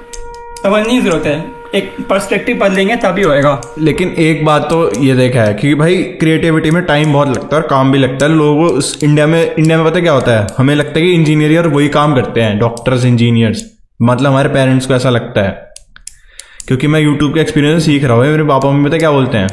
समझने 0.62 0.92
की 0.92 1.00
ज़रूरत 1.00 1.26
है। 1.26 1.45
एक 1.75 2.07
पर्सपेक्टिव 2.11 2.57
बदलेंगे, 2.59 2.97
तभी 2.97 3.23
होएगा। 3.23 3.61
लेकिन 3.78 4.09
एक 4.09 4.45
बात 4.45 4.62
तो 4.62 5.00
ये 5.00 5.14
देखा 5.14 5.42
है 5.42 5.54
कि 5.54 5.75
भाई 5.75 5.97
क्रिएटिविटी 5.97 6.71
में 6.71 6.83
टाइम 6.83 7.12
बहुत 7.12 7.28
लगता 7.28 7.57
है 7.57 7.62
और 7.62 7.69
काम 7.69 7.92
भी 7.92 7.99
लगता 7.99 8.26
है। 8.26 8.33
लोगों 8.33 8.80
इंडिया 9.04 9.26
में 9.26 9.54
इंडिया 9.54 9.78
में 9.78 9.90
पता 9.90 10.00
क्या 10.00 10.12
होता 10.12 10.40
है? 10.40 10.47
हमें 10.59 10.75
लगता 10.75 11.00
है 11.00 11.07
कि 11.07 11.12
इंजीनियर 11.12 11.66
वही 11.66 11.88
काम 11.88 12.14
करते 12.14 12.40
हैं 12.40 12.59
डॉक्टर्स 12.59 13.04
इंजीनियर्स 13.04 13.64
मतलब 14.02 14.30
हमारे 14.30 14.49
पेरेंट्स 14.49 14.87
को 14.87 14.95
ऐसा 14.95 15.11
लगता 15.11 15.40
है। 15.40 15.69
क्योंकि 16.69 16.87
मैं 16.87 17.00
यूट्यूब 17.00 17.35
का 17.35 17.40
एक्सपीरियंस 17.40 17.87
सीख 17.87 18.04
रहा 18.04 18.14
हूँ। 18.14 18.26
मेरे 18.26 18.45
पापा, 18.45 18.71
मम्मी 18.71 18.88
पता 18.88 18.99
क्या 18.99 19.11
बोलते 19.11 19.38
हैं? 19.38 19.49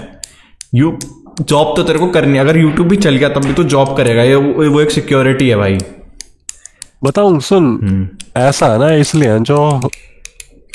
यू 0.75 0.97
जॉब 1.41 1.73
तो 1.77 1.83
तेरे 1.83 1.99
को 1.99 2.07
करनी 2.07 2.33
है। 2.37 2.39
अगर 2.39 2.57
यूट्यूब 2.57 2.87
भी 2.87 2.95
चल 2.95 3.15
गया, 3.15 3.29
तब 3.29 3.45
भी 3.45 3.53
तो 3.53 3.63
जॉब 3.63 3.97
करेगा। 3.97 4.23
ये, 4.23 4.35
वो 4.35 4.81
एक 4.81 4.91
सिक्योरिटी 4.91 5.49
है 5.49 5.55
भाई। 5.55 5.77
बताऊँ 7.03 7.39
सुन। 7.39 8.09
ऐसा 8.37 8.67
है 8.67 8.79
ना 8.79 8.91
इसलिए 8.91 9.39
जो 9.39 9.81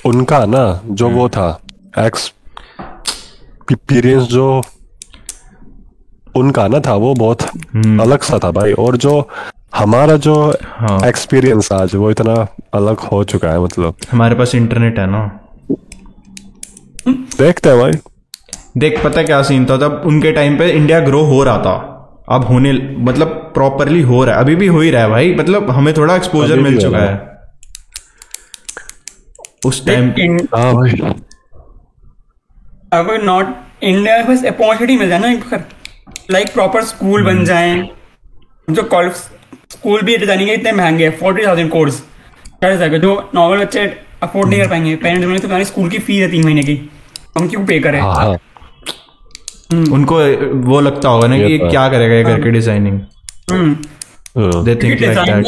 उनका 0.06 0.46
ना 0.46 0.80
जो 0.90 1.08
वो 1.08 1.28
था 1.28 1.60
एक्सपीरियंस 1.98 4.22
जो 4.22 4.62
उनका 6.36 6.68
ना 6.68 6.80
था 6.80 6.94
वो 6.94 7.14
बहुत 7.14 7.42
अलग 8.00 8.22
सा 8.22 8.38
था 8.38 8.50
भाई। 8.50 8.72
और 8.72 8.96
जो 8.96 9.28
हमारा 9.74 10.16
जो 10.16 10.52
एक्सपीरियंस 11.04 11.72
हाँ। 11.72 11.80
आज 11.80 11.94
वो 11.94 12.10
इतना 12.10 12.46
अलग 12.74 13.02
हो 13.02 13.24
चुका 13.24 13.48
है 13.48 13.60
मतलब। 13.60 13.94
हमारे 14.12 14.34
पास 14.34 14.54
इंटरनेट 14.54 14.98
है 14.98 15.06
ना। 15.06 15.40
देखते 17.08 17.68
हैं 17.68 17.78
भाई। 17.78 17.92
देख 18.76 19.04
पता 19.04 19.22
क्या 19.22 19.42
सीन 19.42 19.66
था? 19.66 19.76
तब 19.76 20.02
उनके 20.06 20.32
टाइम 20.32 20.58
पे 20.58 20.70
इंडिया 20.70 21.00
ग्रो 21.00 21.24
हो 21.24 21.44
रहा 21.44 21.58
था। 21.58 21.91
अब 22.28 22.44
होने 22.44 22.72
मतलब 23.06 23.28
प्रॉपरली 23.54 24.00
हो 24.02 24.24
रहा 24.24 24.34
है। 24.34 24.40
अभी 24.40 24.54
भी 24.56 24.66
हो 24.66 24.80
ही 24.80 24.90
रहा 24.90 25.02
है 25.02 25.08
भाई। 25.10 25.34
मतलब 25.34 25.70
हमें 25.70 25.92
थोड़ा 25.96 26.16
एक्सपोजर 26.16 26.60
मिल 26.60 26.80
चुका 26.80 26.98
है। 26.98 27.30
उस 29.66 29.84
टाइम 29.86 30.08
हाँ 30.54 31.14
अगर 32.92 33.22
नॉट 33.22 33.54
इंडिया 33.82 34.16
में 34.18 34.26
बस 34.26 34.44
अपॉर्चुनिटी 34.44 34.96
मिल 34.96 35.08
जाए 35.08 35.18
ना 35.18 35.30
एक 35.32 35.44
बार 35.50 35.64
लाइक 36.30 36.52
प्रॉपर 36.54 36.84
स्कूल 36.84 37.24
बन 37.24 37.44
जाए 37.44 37.76
जो 38.68 38.82
कॉलेज 38.84 39.12
स्कूल 39.72 40.02
भी 40.02 40.16
डिज़ाइनिंग 40.16 40.48
के 40.48 40.54
इतने 40.54 40.72
महँगे 40.72 41.04
हैं 41.04 41.18
फोर्टी 41.18 41.46
थाउज़ेंड 41.46 41.70
कोर्स 41.70 42.00
कर 42.62 42.76
सके 42.78 42.98
जो 42.98 43.14
नॉर्मल 43.34 43.64
बच्चे 43.64 43.84
अफोर्ड 44.22 44.48
नहीं 44.48 44.60
कर 44.60 44.68
पाएँगे 44.68 44.94
पेरेंट्स 44.96 45.26
बोलेंगे 45.26 45.48
तो 45.48 45.64
स्कूल 45.64 45.88
की 45.90 45.98
फ़ीस 45.98 46.20
है 46.22 46.30
तीन 46.30 46.44
महीने 46.44 46.62
की। 46.62 46.76
हम 47.38 47.48
क्यों 47.48 47.64
पे 47.66 47.78
करें? 47.80 48.00
हाँ। 48.00 48.36
उनको 49.72 50.18
वो 50.68 50.80
लगता 50.80 51.08
होगा 51.08 51.26
ना 51.26 51.36
कि 51.38 51.44
ये 51.44 51.58
तो। 51.58 51.70
क्या 51.70 51.88
करेगा 51.88 52.14
ये 52.14 52.24
करके 52.24 52.50
designing. 52.50 53.00
They 54.64 54.74
think 54.76 55.00
like 55.02 55.18
that 55.18 55.44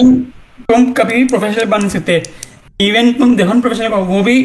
तुम 0.71 0.93
कभी 0.93 1.15
भी 1.15 1.25
प्रोफेशनल 1.29 1.65
बन 1.71 1.89
सकते। 1.89 2.23
इवन 2.81 3.13
तुम 3.15 3.37
देखो 3.37 3.61
प्रोफेशनल 3.61 3.89
वो 3.89 4.23
भी 4.23 4.37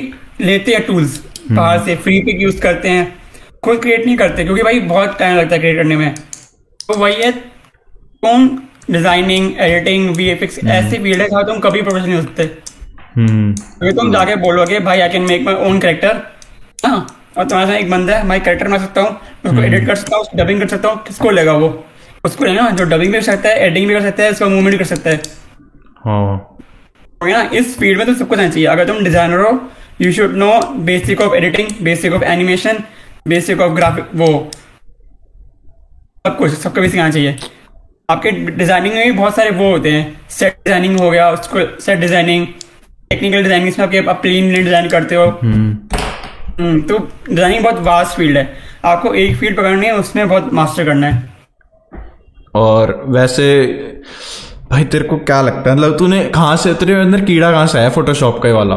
लेते 0.41 0.71
हैं 0.71 0.85
टूल्स 0.87 1.21
बाहर 1.51 1.79
से 1.85 1.95
फ्री 1.97 2.19
पिक 2.21 2.41
यूज़ 2.41 2.59
करते 2.61 2.89
हैं। 2.89 3.05
खुद 3.63 3.79
क्रिएट 3.81 4.05
नहीं 4.05 4.17
करते 4.17 4.43
क्योंकि 4.43 4.63
भाई 4.63 4.79
बहुत 4.89 5.15
टाइम 5.19 5.37
लगता 5.37 5.55
है 5.55 5.59
क्रिएट 5.61 5.77
करने 5.77 5.95
में। 5.95 6.13
तो 6.89 6.97
वही 6.99 7.15
है 7.15 7.31
तुम 7.31 8.49
डिज़ाइनिंग 8.91 9.51
एडिटिंग 9.59 10.09
वी 10.15 10.29
ऐसी 10.29 10.97
फ़ील्ड 10.97 11.21
है 11.21 11.27
जहाँ 11.29 11.43
तुम 11.47 11.59
कभी 11.59 11.81
प्रोफेशनल 11.81 12.07
नहीं 12.07 12.17
हो 12.17 12.21
सकते। 12.23 12.43
हम्म 13.15 13.53
क्योंकि 13.53 13.95
तुम 13.97 14.11
जाके 14.13 14.35
बोलोगे 14.41 14.79
भाई 14.81 14.99
I 14.99 15.09
can 15.09 15.21
make 15.29 15.41
my 15.45 15.55
own 15.69 15.79
character 15.79 16.21
हाँ। 16.85 17.05
और 17.39 17.45
तुम्हारे 17.45 17.71
साथ 17.71 17.77
एक 17.77 17.89
बंदा 17.89 18.15
है 18.15 18.25
मैं 18.27 18.39
करेक्टर 18.41 18.67
बना 18.67 18.77
सकता 18.77 19.01
हूँ 19.01 19.09
उसको 19.45 19.61
एडिट 19.63 19.85
कर 19.87 19.95
सकता 19.95 20.17
हूँ 20.17 20.25
डबिंग 20.35 20.59
कर 20.61 20.67
सकता 20.67 20.89
हूँ 20.89 21.03
किसको 21.03 21.29
लेगा 21.31 21.53
वो? 21.55 21.67
उसको 22.25 22.45
लेना 22.45 22.69
जो 22.71 22.85
डबिंग 22.85 23.11
भी 23.11 23.19
कर 23.19 23.25
सकता 23.25 23.49
है 23.49 23.65
एडिटिंग 23.65 23.87
भी 23.87 23.93
कर 23.93 24.01
सकता 24.01 24.23
है 24.23 24.31
उसका 24.31 24.47
मूवमेंट 24.47 24.77
कर 24.77 24.85
सकता 24.85 25.09
है। 25.09 25.21
हाँ। 25.97 26.57
ना 27.23 27.41
इस 27.53 27.77
फ़ील्ड 27.79 27.97
में 27.97 28.05
तो 28.07 28.13
सब 28.13 28.27
कुछ 28.27 28.39
आना 28.39 28.49
चाहिए। 28.49 28.65
अगर 28.67 28.87
तुम 28.87 29.03
डिज़ाइनर 29.03 29.39
हो 29.39 29.51
you 30.01 30.11
should 30.13 30.35
know 30.37 30.51
basic 30.85 31.21
of 31.21 31.35
editing 31.35 31.69
basic 31.83 32.13
of 32.13 32.23
animation 32.25 32.83
basic 33.27 33.61
of 33.61 33.73
graphic 33.75 34.05
वो। 34.15 34.27
सब 36.27 36.37
कुछ 36.37 36.51
सबका 36.53 36.81
बेसिक 36.81 36.99
आना 36.99 37.11
चाहिए। 37.11 37.37
आपके 38.09 38.31
डिज़ाइनिंग 38.31 38.93
में 38.95 39.03
भी 39.05 39.11
बहुत 39.11 39.35
सारे 39.35 39.49
वो 39.51 39.69
होते 39.71 39.91
हैं। 39.91 40.27
सेट 40.31 40.57
डिज़ाइनिंग 40.65 40.99
हो 40.99 41.09
गया 41.11 41.29
उसको 41.31 41.65
सेट 41.81 41.99
डिज़ाइनिंग 41.99 42.47
टेक्निकल 43.11 43.43
डिज़ाइनिंग 43.43 43.67
इसमें 43.69 43.85
आपके 43.85 43.99
आप 43.99 44.21
प्लेन 44.21 44.53
डिज़ाइन 44.53 44.89
करते 44.89 45.15
हो। 45.15 45.25
हम्म, 45.43 45.77
तो 46.59 46.97
डिज़ाइनिंग 47.29 47.63
बहुत 47.63 47.79
वास्ट 47.83 48.15
फ़ील्ड 48.17 48.37
है। 48.37 48.47
आपको 48.85 49.13
एक 49.15 49.35
फ़ील्ड 49.37 49.57
पकड़नी 49.57 49.85
है 49.85 49.95
उसमें 49.97 50.27
बहुत 50.29 50.53
मास्टर 50.53 50.85
करना 50.85 51.07
है। 51.07 51.29
और 52.55 53.03
वैसे 53.07 53.45
भाई 54.71 54.83
तेरे 54.85 55.03
को 55.03 55.17
क्या 55.19 55.41
लगता 55.41 55.69
है? 55.69 55.75
मतलब 55.75 55.97
तूने 55.97 56.23
कहाँ 56.25 56.55
से 56.57 56.73
तेरे 56.73 56.93
अंदर 56.95 57.21
कीड़ा 57.25 57.51
कहाँ 57.51 57.67
से 57.67 57.77
आया 57.79 57.89
फोटोशॉप 57.89 58.41
का 58.43 58.49
ये 58.49 58.55
वाला? 58.55 58.75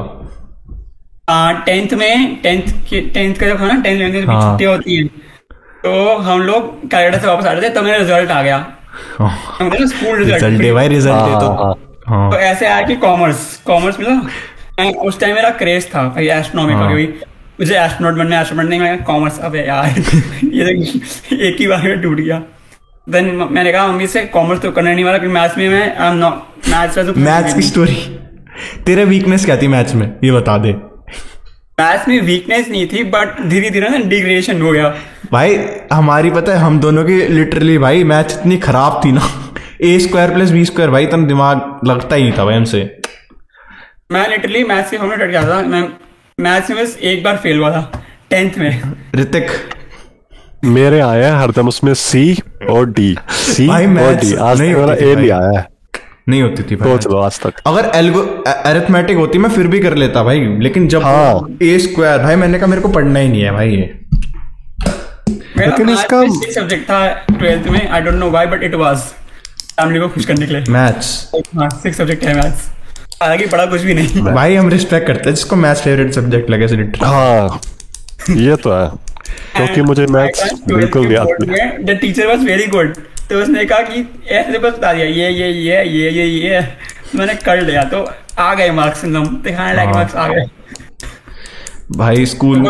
टेंथ 1.67 1.93
में 1.95 2.37
टेंथ 2.43 2.63
टेंथ 2.91 3.35
का 3.35 3.47
जब 3.47 3.61
था 3.61 3.67
ना 3.67 3.81
टेंथ 3.83 3.99
में 3.99 4.27
हाँ। 4.27 4.41
छुट्टियाँ 4.43 4.73
होती 4.73 4.97
हैं। 4.97 5.07
तो 5.85 6.17
हम 6.19 6.41
लोग 6.43 6.71
कनाडा 6.91 7.19
से 7.19 7.27
वापस 7.27 7.47
आ 7.47 7.53
रहे 7.53 7.63
थे 7.63 7.75
तब 7.75 7.85
मेरा 7.85 7.97
रिज़ल्ट 7.99 8.31
आ 8.31 8.43
गया। 8.43 8.59
ना 9.21 9.87
स्कूल 9.87 10.17
रिज़ल्ट 10.19 10.45
रिज़ल्ट 10.45 10.75
भाई 10.75 10.89
रिज़ल्ट 10.89 11.15
हाँ 11.15 11.27
है 11.27 11.33
हाँ 11.33 11.41
तो। 11.41 11.47
हाँ 11.47 11.75
हाँ। 12.09 12.31
तो 12.31 12.37
ऐसे 12.39 12.67
आया 12.67 12.87
कि 12.87 12.97
कॉमर्स 12.97 13.57
कॉमर्स 13.67 14.01
मिला। 14.01 14.91
उस 15.01 15.21
टाइम 15.21 15.35
मेरा 15.35 15.51
क्रेज 15.59 15.89
था 15.95 16.03
भाई 16.09 16.29
एस्ट्रोनॉमी 16.31 16.75
का 16.75 16.81
हाँ। 16.81 16.95
मुझे 17.59 17.75
एस्ट्रोनॉट 17.79 18.19
बनना 18.19 18.37
है 18.37 18.43
एस्ट्रोनॉट 18.43 18.69
नहीं 18.69 18.81
मैं 18.81 19.03
कॉमर्स 19.05 19.39
अबे 19.41 19.65
यार। 19.67 19.89
ये 20.45 20.71
एक 21.49 21.57
ही 21.61 21.67
बार 21.67 21.83
में 21.83 22.01
टूट 22.03 22.21
गया। 22.21 22.43
देन 23.07 23.27
मैंने 23.51 23.73
कहा 23.73 23.87
मम्मी 23.87 24.07
से 24.07 24.25
कॉमर्स 24.35 24.61
तो 24.61 24.71
करना 24.73 24.93
नहीं 24.93 25.05
वाला 25.05 25.19
क्योंकि 25.19 25.35
मैथ्स 25.35 25.57
में 25.59 25.69
मैं 25.69 25.97
आई 25.97 26.11
एम 26.11 26.17
नॉट 26.17 26.69
मैथ्स 26.69 26.95
का 26.97 27.03
तो 27.05 27.13
मैथ्स 27.19 27.55
की 27.55 27.63
स्टोरी 27.63 27.95
तेरा 28.87 29.03
वीकनेस 29.05 29.45
क्या 29.45 29.57
थी 29.57 29.69
मैथ्स 29.69 29.95
में? 29.95 30.07
ये 30.25 30.33
बता 30.33 30.57
दे। 30.59 30.73
मैथ्स 31.81 32.09
में 32.09 32.21
वीकनेस 32.23 32.69
नहीं 32.69 32.87
थी 32.87 33.03
बट 33.05 33.41
धीरे 33.43 33.71
धीरे 33.71 33.89
ना 33.89 33.99
डिग्रेडेशन 33.99 34.61
हो 34.63 34.73
गया। 34.73 34.95
भाई 35.33 35.57
हमारी 35.93 36.31
पता 36.31 36.53
है 36.53 36.59
हम 36.59 36.79
दोनों 36.81 37.05
की 37.05 37.17
लिटरली 37.29 37.79
भाई 37.79 38.05
मैथ 38.05 38.39
इतनी 38.39 38.57
खराब 38.59 39.01
थी 39.05 39.13
ना। 39.13 39.29
A 39.81 39.99
square 39.99 40.31
plus 40.31 40.51
B 40.51 40.65
square 40.65 40.91
भाई 40.91 41.07
तन 41.07 41.27
दिमाग 41.27 41.81
लगता 41.87 42.17
ही 42.17 42.23
नहीं 42.23 42.33
था 42.39 42.45
भाई 42.45 42.55
हमसे। 42.55 42.83
मैं 44.13 44.29
लिटरली 44.29 44.65
मैथ्स 44.65 44.91
से 44.91 44.97
हमने 44.97 45.17
डट 45.17 45.31
गया 45.31 45.43
था। 45.43 45.61
मैं 45.63 45.83
मैथ्स 46.41 46.71
में 46.71 46.85
बस 46.85 46.99
एक 47.03 47.23
बार 47.23 47.37
फेल 47.37 47.59
हुआ 47.59 47.71
था 47.71 48.03
टेंथ 48.31 48.51
में। 48.59 48.83
ऋतिक 49.15 49.47
मेरे 50.65 51.01
आया 51.01 51.35
है 51.35 51.43
हरदम 51.43 51.69
उसमें 51.69 51.95
सी 51.95 52.39
और 52.71 52.91
डी 52.91 53.17
सी 53.31 53.69
और 53.69 54.15
डी 54.15 54.35
आज 54.35 54.61
नहीं 54.61 54.73
तक 54.73 54.79
मेरा 54.79 54.93
होती 54.93 55.11
ए। 55.11 55.17
नहीं 55.17 55.31
आया 55.31 55.59
है। 55.59 55.67
नहीं 56.29 56.43
होती 56.43 56.63
थी 56.63 56.77
भाई। 56.77 56.89
सोच 56.89 57.07
लो 57.07 57.19
आज 57.19 57.41
तक। 57.41 57.53
अगर 57.67 57.91
एल्गो 57.95 58.21
अरिथमेटिक 58.47 59.17
होती 59.17 59.39
मैं 59.39 59.51
फिर 59.51 59.67
भी 59.67 59.81
कर 59.81 59.95
लेता 59.95 60.23
भाई। 60.23 60.41
लेकिन 60.41 60.89
जब 60.89 61.03
हाँ। 61.03 61.57
ए 61.63 61.79
स्क्वायर 61.79 62.19
भाई 62.19 62.37
मैंने 62.37 62.59
कहा 62.59 62.67
मेरे 62.67 62.83
को 62.83 62.89
पढ़ना 62.89 63.19
ही 63.19 63.29
नहीं 63.29 63.43
है 63.43 63.53
भाई 63.53 63.71
ये। 63.71 64.01
मेरा 65.57 65.67
लेकिन 65.67 65.89
इसका- 65.89 66.53
सब्जेक्ट 66.55 66.85
था 66.85 67.15
ट्वेल्थ 67.39 67.69
में। 67.69 67.89
I 67.89 68.01
don't 68.01 68.15
know 68.15 68.31
why 68.31 68.47
but 68.47 68.63
it 68.63 68.75
was 68.75 68.97
family 68.99 70.01
को 70.01 70.09
खुश 70.09 70.25
करने 70.25 70.47
के 70.47 70.53
लिए। 70.53 70.65
मैथ्स 70.69 71.05
सिक्स 71.57 71.97
सब्जेक्ट 71.97 72.25
है 72.25 72.35
मैथ्स। 72.35 72.82
हालाँकि 73.23 73.47
पढ़ा 73.47 73.65
कुछ 73.67 73.83
भी 73.83 73.95
नहीं। 73.95 74.23
भाई 74.35 74.55
हम 74.55 74.69
रिस्पेक्ट 74.69 75.07
करते 75.07 75.29
हैं 75.29 75.35
जिसको 75.35 75.57
मैथ्स 75.57 75.81
फेवरेट 75.83 76.13
सब्जेक्ट 76.15 76.51
लगे 76.51 76.69
से 76.69 76.77
हाँ 77.05 77.61
ये 78.31 78.57
तो 78.57 78.73
है 78.73 78.89
क्योंकि 79.57 79.83
मुझे 79.83 80.07
मैथ्स 80.11 80.53
बिल्कुल 80.69 81.13
याद 81.13 81.29
नहीं। 81.43 81.85
The 81.85 81.99
teacher 82.01 82.27
was 82.27 82.45
very 82.45 82.67
good 82.67 82.95
तो 83.31 83.41
उसने 83.43 83.65
कहा 83.65 83.81
कि 83.81 84.05
ऐसे 84.31 84.59
बस 84.59 84.73
बता 84.73 84.93
दिया 84.93 85.07
ये 85.07 85.31
ये 85.31 85.49
ये 85.51 85.83
ये 85.85 86.11
ये 86.11 86.25
ये। 86.27 86.61
मैंने 87.17 87.35
कर 87.45 87.61
लिया 87.63 87.83
तो 87.85 88.05
आ 88.39 88.53
गए 88.55 88.71
मार्क्स 88.71 89.05
एकदम 89.05 89.27
दिखाने 89.45 89.75
लायक 89.77 89.89
हाँ। 89.89 89.95
मार्क्स 89.95 90.15
आ 90.17 90.27
गए। 90.29 90.45
भाई 91.97 92.27
स्कूल 92.27 92.65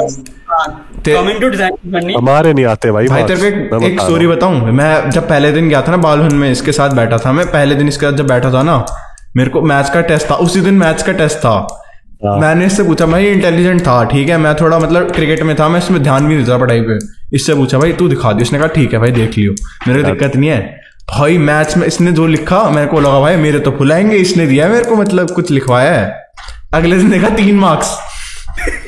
ते- 1.05 1.15
कमिंग 1.17 1.41
टू 1.41 1.49
डिज़ाइन 1.49 1.77
करनी 1.93 2.15
हमारे 2.15 2.53
नहीं 2.53 2.65
आते 2.65 2.91
भाई 2.93 3.07
भाई 3.09 3.23
तेरे 3.25 3.51
को 3.51 3.77
एक, 3.77 3.93
एक 3.93 4.01
स्टोरी 4.01 4.27
बताऊँ? 4.27 4.73
मैं 4.73 5.11
जब 5.11 5.29
पहले 5.29 5.53
दिन 5.53 5.69
गया 5.69 5.83
था 5.83 5.91
ना 5.91 5.97
बालहन 6.07 6.35
में 6.35 6.51
इसके 6.51 6.73
साथ 6.73 6.91
बैठा 6.97 7.19
था 7.19 7.33
मैं 7.33 7.47
पहले 7.47 7.75
दिन 7.75 7.89
इसके 7.89 8.07
साथ 8.07 8.17
जब 8.17 8.27
बैठा 8.27 8.53
था 8.53 8.63
ना 8.63 8.77
मेरे 9.37 9.51
को 9.51 9.63
मैथ्स 9.63 9.91
का 9.91 10.01
टेस्ट 10.01 10.31
था। 10.31 10.35
उसी 10.37 10.61
दिन 10.61 10.75
मैथ्स 10.75 11.03
का 11.03 11.13
टेस्ट 11.13 11.39
था। 11.39 11.55
हाँ। 12.25 12.37
मैंने 12.39 12.67
इससे 12.67 12.83
पूछा 12.83 13.07
भाई 13.07 13.27
इंटेलिजेंट 13.27 13.81
था 13.81 14.03
ठीक 14.05 14.29
है? 14.29 14.37
मैं 14.39 14.55
थोड़ा 14.57 14.79
मतलब 14.79 15.11
क्रिकेट 15.13 15.43
में 15.43 15.55
था 15.61 15.69
मैं 15.69 15.79
इसमें 15.79 16.03
ध्यान 16.03 16.27
भी 16.27 16.35
नहीं 16.35 16.45
देता 16.45 16.59
पढ़ाई 16.59 16.81
पे। 16.81 16.99
इससे 17.37 17.55
पूछा 17.55 17.79
भाई 17.79 17.93
तू 17.93 18.09
दिखा 18.09 18.33
दी 18.33 18.43
उसने 18.43 18.59
कहा 18.59 18.69
ठीक 18.69 18.93
है 18.93 18.99
भाई 18.99 19.11
देख 19.11 19.39
लियो। 19.39 19.55
मेरे 19.89 20.03
को 20.03 20.09
दिक्कत 20.09 20.37
नहीं 20.37 20.51
है। 20.51 20.61
भाई 21.11 21.39
मैथ्स 21.39 21.77
में 21.77 21.87
इसने 21.87 22.13
जो 22.13 22.27
लिखा 22.27 22.63
मेरे 22.71 22.87
को 22.87 23.01
लगा 23.01 23.21
भाई 23.21 23.37
मेरे 23.37 23.59
तो 23.59 23.71
फुलाएँगे 23.71 24.17
इसने 24.17 24.47
दिया 24.47 24.69
मेरे 24.69 24.85
को 24.85 24.97
मतलब 24.97 25.31
कुछ 25.31 25.51
लिखवाया 25.51 25.95
है। 25.95 26.21
अगले 26.75 26.97
दिन 26.97 27.11
देखा 27.11 27.29
तीन 27.29 27.57
मार्क्स 27.57 27.97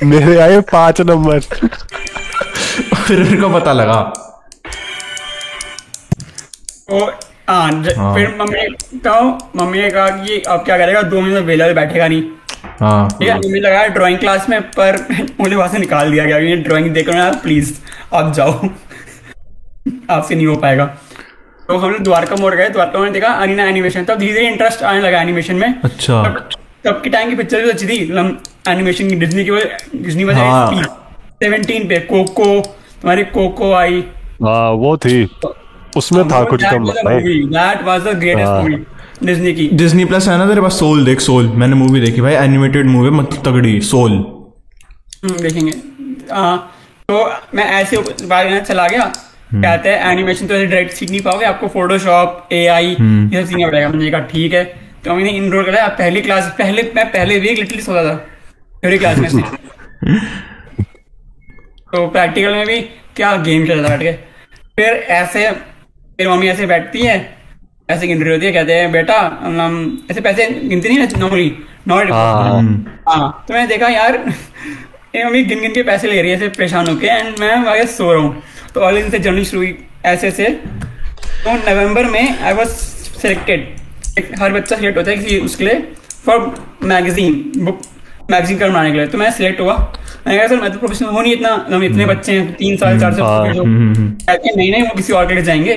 मेरे 0.03 0.37
आए 0.41 0.61
पाँच 0.73 1.01
नंबर। 1.01 1.41
फिर 1.41 3.23
मेरे 3.23 3.37
को 3.37 3.49
पता 3.51 3.73
लगा। 3.73 4.01
हाँ 7.49 7.71
हाँ। 7.97 8.15
फिर 8.15 8.35
मम्मी 8.41 8.59
ने 8.59 8.99
कहा 8.99 9.21
मम्मी 9.57 9.79
ने 9.79 9.91
कहा 9.91 10.09
कि 10.19 10.39
अब 10.49 10.65
क्या 10.65 10.77
करेगा? 10.79 11.03
दो 11.03 11.21
महीने 11.21 11.41
वेला 11.41 11.67
बैठेगा 11.73 12.09
नहीं। 12.09 12.23
हाँ। 12.81 13.09
ठीक 13.11 13.29
है 13.29 13.37
मम्मी 13.39 13.61
लगाया 13.61 13.87
ड्राइंग 13.89 14.19
क्लास 14.19 14.49
में 14.49 14.61
पर 14.71 14.97
मुझे 15.41 15.55
वहाँ 15.57 15.69
से 15.69 15.79
निकाल 15.79 16.11
दिया 16.11 16.25
गया 16.25 16.39
ये 16.39 16.57
ड्राइंग 16.57 16.91
देखो 16.95 17.13
ना 17.13 17.31
प्लीज़ 17.43 17.73
आप 18.15 18.33
जाओ। 18.35 18.53
आपसे 20.11 20.35
नहीं 20.35 20.47
हो 20.47 20.57
पाएगा। 20.57 20.85
तो 21.69 21.77
हम 21.79 21.91
लोग 21.91 22.03
द्वारका 22.03 22.37
मोड़ 22.37 22.55
गए 22.55 22.69
द्वारका 22.69 22.99
मोड़ 22.99 23.09
देखा 23.11 23.29
अरीना 23.43 23.65
एनिमेशन 23.65 24.05
तब 24.05 24.19
धीरे 24.19 24.33
धीरे 24.33 24.49
इंटरेस्ट 24.49 24.83
आने 24.83 25.01
लगा 25.01 25.21
एनिमेशन 25.21 25.57
में। 25.57 25.75
अच्छा। 25.85 26.23
तब 26.85 27.01
की 27.05 27.11
टाइम 27.11 27.31
की 27.31 27.37
पिक्चर 27.37 27.63
भी 27.63 27.71
अच्छी 27.71 27.87
थी 27.87 27.99
एनिमेशन 28.69 29.09
की 29.09 29.17
डिज्नी 29.17 29.45
की 29.45 29.99
डिज्नी 29.99 30.25
वजह 30.25 30.83
सेवनटीन 31.43 31.89
पे 31.89 31.99
कोको 32.11 32.45
तुम्हारी 32.61 33.25
कोको 33.37 33.73
आई। 33.75 34.05
हाँ 34.43 34.71
वो 34.83 34.97
थी। 34.97 35.25
उसमें 35.97 36.29
था 36.29 36.43
कुछ 36.45 36.65
कम 36.65 36.85
that 36.89 37.83
was 37.83 38.03
the 38.03 38.19
greatest. 38.21 38.63
Movie 38.63 38.75
Disney 39.25 39.53
की. 39.53 39.69
डिज्नी 39.73 40.05
प्लस 40.05 40.29
है 40.29 40.37
ना 40.39 40.47
तेरे 40.49 40.61
पास? 40.61 40.79
सोल 40.79 41.05
देख 41.05 41.21
सोल 41.21 41.47
मैंने 41.55 41.75
मूवी 41.75 42.01
देखी 42.01 42.21
भाई 42.21 42.35
एनिमेटेड 42.35 42.87
मूवी 42.87 43.11
मतलब 43.11 43.43
तगड़ी 43.45 43.81
सोल 43.81 44.13
हम्म, 44.13 45.37
देखेंगे। 45.43 45.73
आ, 46.33 46.57
तो 46.57 47.33
मैं 47.55 47.65
ऐसे 47.73 47.99
बारे 48.27 48.51
में 48.51 48.65
चला 48.65 48.87
गया। 48.89 49.03
हम्म। 49.53 49.63
कहते 49.63 49.89
हैं 49.89 50.13
एनिमेशन 50.13 50.47
तो 50.47 50.55
डायरेक्ट 50.55 50.93
सीख 50.93 51.11
नहीं 51.11 51.21
पाओगे। 51.21 51.47
आपको 51.47 51.69
फोटोशॉप 51.69 52.49
ए 52.53 52.67
आई। 52.67 52.87
ये 52.87 53.43
सब 53.43 53.49
सीखना 53.49 53.67
पड़ेगा। 53.67 53.89
मैंने 53.89 54.11
कहा 54.11 54.21
ठीक 54.21 54.55
है। 54.55 54.65
तो 55.05 55.15
मैंने 55.15 55.31
इनरोल 55.31 55.65
करा। 55.65 55.87
पहली 55.89 56.21
क्लास 56.21 56.55
पहले 56.59 56.83
मैं 56.97 57.07
पहले 57.09 57.39
वीक 57.39 57.59
लिटरली 57.59 57.83
सोता 57.83 58.05
था। 58.05 58.15
पहली 58.83 58.99
क्लास 58.99 59.19
में 59.35 59.45
तो 61.93 62.07
प्रैक्टिकल 62.07 62.53
में 62.53 62.67
भी 62.67 62.81
क्या 63.17 63.37
गेम 63.37 63.67
चल 63.67 63.79
रहा 63.79 63.91
था 63.91 63.97
बैठ 63.97 64.03
के। 64.03 64.13
फिर 64.77 64.93
ऐसे 65.17 65.51
मेरी 66.19 66.31
मम्मी 66.31 66.49
ऐसे 66.49 66.67
बैठती 66.67 67.01
है 67.01 67.15
ऐसे 67.91 68.07
गिन 68.07 68.23
रही 68.23 68.33
होती 68.33 68.47
है 68.47 68.53
कहते 68.53 68.75
हैं 68.75 68.91
बेटा 68.93 69.15
हम 69.43 69.77
ऐसे 70.11 70.21
पैसे 70.21 70.47
गिनती 70.49 70.89
नहीं 70.89 70.99
ना 70.99 71.07
नॉर्मली 71.19 71.51
नॉट 71.89 72.11
हाँ। 72.11 72.61
हाँ। 73.09 73.45
तो 73.49 73.55
मैंने 73.55 73.67
देखा 73.69 73.89
यार 73.89 74.19
ये 75.17 75.25
मम्मी 75.25 75.43
गिन 75.45 75.61
गिन 75.61 75.73
के 75.75 75.83
पैसे 75.83 76.09
ले 76.09 76.21
रही 76.23 76.31
है 76.31 76.37
ऐसे 76.37 76.49
परेशान 76.49 76.89
होके 76.89 77.07
एंड 77.07 77.39
मैं 77.41 77.55
आगे 77.55 77.87
सो 77.87 78.13
रहा 78.13 78.23
हूँ। 78.23 78.43
तो 78.75 78.81
अगले 78.81 79.03
दिन 79.03 79.11
से 79.11 79.19
जर्नी 79.19 79.45
शुरू 79.45 79.63
हुई 79.63 79.77
ऐसे 80.07 80.31
से 80.31 80.49
तो 80.51 81.53
नवंबर 81.71 82.05
में 82.11 82.39
आई 82.39 82.53
वॉज़ 82.53 82.69
सिलेक्टेड 82.69 84.39
हर 84.41 84.53
बच्चा 84.53 84.77
सिलेक्ट 84.77 84.99
होता 84.99 85.11
है 85.11 85.17
किसी 85.17 85.39
उसके 85.41 85.65
लिए 85.65 85.81
फॉर 86.27 86.55
मैगजीन 86.85 87.65
बुक 87.65 87.81
मैगजीन 88.31 88.59
का 88.59 88.69
बनाने 88.69 88.91
के 88.91 88.97
लिए। 88.97 89.07
तो 89.07 89.19
मैं 89.19 89.31
सिलेक्ट 89.31 89.61
हुआ। 89.61 89.75
मैंने 90.27 90.39
कहा 90.39 90.47
सर 90.49 90.61
मैं 90.61 90.71
तो 90.73 90.79
प्रोफेशनल 90.79 91.09
हो 91.09 91.21
नहीं 91.21 91.33
इतना 91.33 91.51
हम 91.71 91.83
इतने 91.85 92.07
बच्चे 92.07 92.33
हैं 92.33 92.55
तीन 92.57 92.77
साल 92.77 93.01
चार 93.01 93.21
हाँ, 93.21 93.45
साल 93.47 93.59
नहीं 94.57 94.71
नहीं 94.71 94.83
वो 94.83 94.95
किसी 94.97 95.13
और 95.13 95.27
के 95.29 95.35
लिए 95.35 95.43
जाएँगे। 95.45 95.77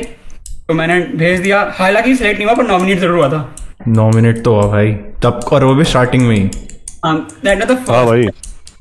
तो 0.70 0.74
मैंने 0.74 1.00
भेज 1.18 1.40
दिया। 1.40 1.60
हालाँकि 1.76 2.16
सिलेक्ट 2.16 2.40
नहीं 2.40 2.48
हुआ 2.48 2.56
पर 2.56 2.68
नॉमिनेट 2.68 3.00
ज़रूर 3.00 3.18
हुआ 3.18 3.28
था। 3.30 3.56
नॉमिनेट 3.88 4.44
तो 4.44 4.54
हुआ 4.54 4.68
भाई। 4.72 4.92
तब 5.24 5.40
और 5.54 5.64
वो 5.64 5.74
भी 5.76 5.84
स्टार्टिंग 5.84 6.24
में 6.28 6.36
ही। 6.36 6.44
दैट 7.06 7.64
द 7.64 7.78
हाँ 7.90 8.06
भाई। 8.06 8.28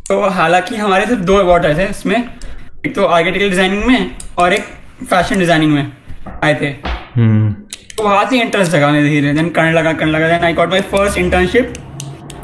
तो 0.08 0.20
हालाँकि 0.30 0.76
हमारे 0.76 1.06
सिर्फ़ 1.06 1.22
दो 1.22 1.36
अवार्ड 1.36 1.66
आए 1.66 1.74
थे 1.78 1.88
इसमें। 1.90 2.16
एक 2.16 2.94
तो 2.94 3.04
आर्किटेक्चर 3.04 3.48
डिज़ाइनिंग 3.48 3.84
में 3.84 4.10
और 4.38 4.52
एक 4.52 4.64
फ़ैशन 5.04 5.38
डिज़ाइनिंग 5.38 5.72
में 5.72 5.92
आए 6.44 6.54
थे। 6.60 6.74
हम्म। 7.16 7.52
तो 7.96 8.04
वहाँ 8.04 8.24
से 8.30 8.40
इंटरेस्ट 8.40 8.72
जगा 8.72 8.90
मैं 8.90 9.02
धीरे। 9.04 9.32
देन 9.34 9.48
करने 9.50 9.72
लगा 9.72 9.92
करने 9.92 10.12
लगा। 10.12 10.28
Then 10.28 10.44
I 10.44 10.52
got 10.54 10.70
my 10.70 10.80
first 10.92 11.18
internship 11.18 11.72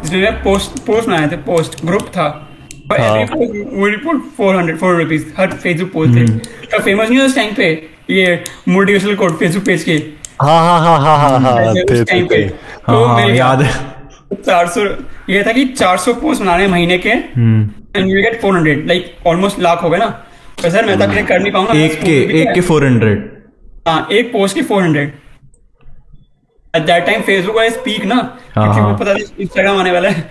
जिसमें 0.02 0.22
मैं 0.22 0.32
पोस्ट 0.42 0.78
पोस्ट 0.86 1.08
बनाए 1.08 1.28
थे। 1.30 1.36
पोस्ट 1.44 1.84
ग्रुप 1.86 2.06
था। 2.16 2.28
हाँ। 2.92 3.26
report 3.26 4.22
400 4.36 4.76
400 4.78 4.98
रुपीस 4.98 5.32
हर 5.36 5.52
फेसबुक 5.52 5.92
पोस्ट 5.92 6.16
थे। 6.16 6.26
तो 6.66 6.78
फ़ेमस 6.78 7.08
नहीं 7.08 7.20
उस 7.20 7.34
टाइम 7.36 7.54
पे। 7.54 7.74
ये 8.10 8.42
मोटिवेशनल 8.68 9.14
कोड 9.16 9.38
फेसबुक 9.38 9.64
पेज 9.64 9.84
के। 9.84 9.92
हाँ 10.42 10.58
हाँ 10.60 10.80
हाँ 10.80 10.98
हाँ 11.00 11.18
हाँ 11.18 11.38
हाँ 11.40 11.74
थे 11.74 12.04
थे 12.04 12.22
थे 12.26 12.48
तो 12.48 13.04
हाँ, 13.04 13.28
याद 13.28 13.62
है। 13.62 13.72
चार 14.34 14.68
सौ 14.68 14.80
ये 15.30 15.42
था 15.46 15.52
कि 15.52 15.64
400 15.78 16.14
पोस्ट 16.20 16.42
बनाने 16.42 16.66
महीने 16.66 16.98
के 16.98 17.08
end 17.08 18.08
you 18.08 18.22
get 18.22 18.40
400 18.42 18.86
like 18.88 19.14
almost 19.26 19.58
lakh 19.60 19.82
हो 19.82 19.90
गए 19.90 19.98
ना। 19.98 20.06
तो 20.62 20.70
सर 20.70 20.84
मैं 20.86 20.98
तो 20.98 21.26
कर 21.26 21.40
नहीं 21.40 21.52
पाऊँगा 21.52 21.74
एक 21.74 22.00
के 22.02 22.16
एक 22.40 22.52
के 22.54 22.60
फोर 22.60 22.86
हंड्रेड 22.86 23.30
हाँ 23.88 24.06
एक 24.12 24.32
पोस्ट 24.32 24.54
की 24.54 24.62
400 24.64 24.96
at 26.74 26.82
that 26.86 27.06
time 27.06 27.22
Facebook 27.22 27.56
peak 27.84 28.04
ना 28.04 28.16
क्योंकि 28.54 28.80
हाँ। 28.80 28.88
वो 28.88 28.96
पता 28.96 29.14
था 29.14 29.18
इंस्टाग्राम 29.40 29.78
आने 29.78 29.92
वाला 29.92 30.08
है। 30.08 30.30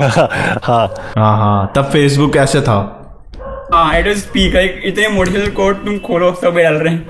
हाँ 0.02 0.86
हाँ 1.16 1.36
हाँ 1.38 1.72
तब 1.76 1.90
फेसबुक 1.92 2.36
ऐसे 2.36 2.60
था? 2.60 2.99
हाँ 3.72 3.98
इट 3.98 4.06
लाइक 4.54 4.80
इतने 4.84 5.08
मोटिवेशनल 5.08 5.50
कोड 5.54 5.84
तुम 5.84 5.98
खोलो 6.06 6.32
सब 6.42 6.56
डाल 6.56 6.74
रहे 6.74 6.94
हैं। 6.94 7.02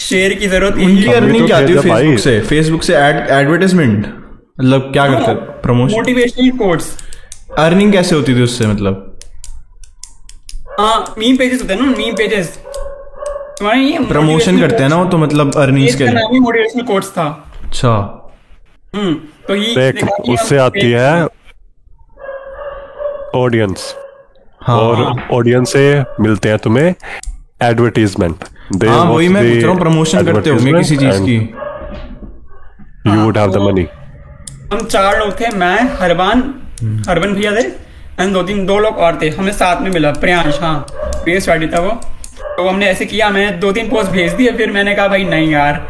शेयर 0.00 0.34
की 0.34 0.46
ज़रूरत 0.48 0.74
उनकी 0.74 0.84
नहीं 0.84 1.14
अर्निंग 1.14 1.46
क्या 1.46 1.56
आती 1.56 1.72
है 1.72 1.80
फेसबुक 1.80 2.18
से? 2.18 2.40
फेसबुक 2.40 2.82
से 2.82 2.94
एड 2.96 3.30
एडवर्टाइजमेंट 3.30 4.06
मतलब 4.06 4.90
क्या 4.92 5.06
करते 5.08 5.34
प्रमोशन 5.62 5.96
मोटिवेशनल 5.96 6.50
कोड्स 6.58 6.96
अर्निंग 7.58 7.92
कैसे 7.92 8.14
होती 8.14 8.34
थी 8.34 8.42
उससे 8.42 8.66
मतलब? 8.66 9.08
हाँ 10.80 11.14
मीम 11.18 11.36
पेजेस 11.36 11.62
होते 11.62 11.74
हैं 11.74 11.80
ना 11.80 11.86
मीम 11.96 12.14
पेजेस 12.16 12.58
तुम्हारे 13.58 13.80
ये 13.80 13.98
प्रमोशन 14.08 14.60
करते 14.60 14.82
हैं 14.82 14.90
ना 14.90 14.96
वो 14.96 15.04
तो 15.10 15.18
मतलब 15.18 15.56
अर्निंग्स 15.56 15.94
के 15.94 16.06
लिए। 16.06 16.40
मोटिवेशनल 16.40 16.84
कोड्स 16.84 17.10
था। 17.10 17.26
अच्छा। 17.64 17.94
हम्म 18.94 19.14
तो 19.48 19.54
ये 19.54 19.90
उससे 20.32 20.56
आती 20.58 20.90
है 20.90 21.26
ऑडियंस 23.34 23.94
हाँ 24.66 24.76
और 24.78 25.20
ऑडियंस 25.32 25.72
से 25.72 25.82
मिलते 26.20 26.48
हैं 26.48 26.58
तुम्हें 26.64 26.94
एडवर्टीजमेंट 27.62 28.44
हाँ 28.84 29.04
वही 29.04 29.28
मैं 29.28 29.42
पूछ 29.44 29.62
रहा 29.62 29.72
हूँ 29.72 29.80
प्रमोशन 29.80 30.24
करते 30.26 30.50
होंगे 30.50 30.72
किसी 30.72 30.96
चीज़ 30.96 31.20
की? 31.22 31.36
You 33.06 33.20
would 33.20 33.38
have 33.38 33.50
the 33.52 33.56
money 33.66 33.86
हम 34.72 34.84
चार 34.86 35.18
लोग 35.18 35.32
थे 35.40 35.48
मैं 35.56 35.76
हरबान 36.00 36.42
हरबन 37.08 37.34
भैया 37.34 37.52
थे 37.56 37.64
एंड 38.20 38.32
दो 38.34 38.42
तीन 38.42 38.64
दो 38.66 38.78
लोग 38.78 38.98
और 39.06 39.18
थे 39.22 39.28
हमें 39.38 39.52
साथ 39.52 39.80
में 39.82 39.90
मिला 39.90 40.10
प्रियांश 40.20 40.58
हाँ 40.60 40.74
प्रियांश 40.92 41.48
वाडी 41.48 41.66
था 41.66 41.80
वो। 41.80 41.90
तो 42.56 42.68
हमने 42.68 42.86
ऐसे 42.86 43.06
किया 43.06 43.28
मैं 43.30 43.44
दो 43.60 43.72
तीन 43.72 43.88
पोस्ट 43.90 44.10
भेज 44.12 44.32
दिए 44.32 44.52
फिर 44.56 44.70
मैंने 44.72 44.94
कहा 44.94 45.08
भाई 45.08 45.24
नहीं 45.24 45.50
यार 45.50 45.86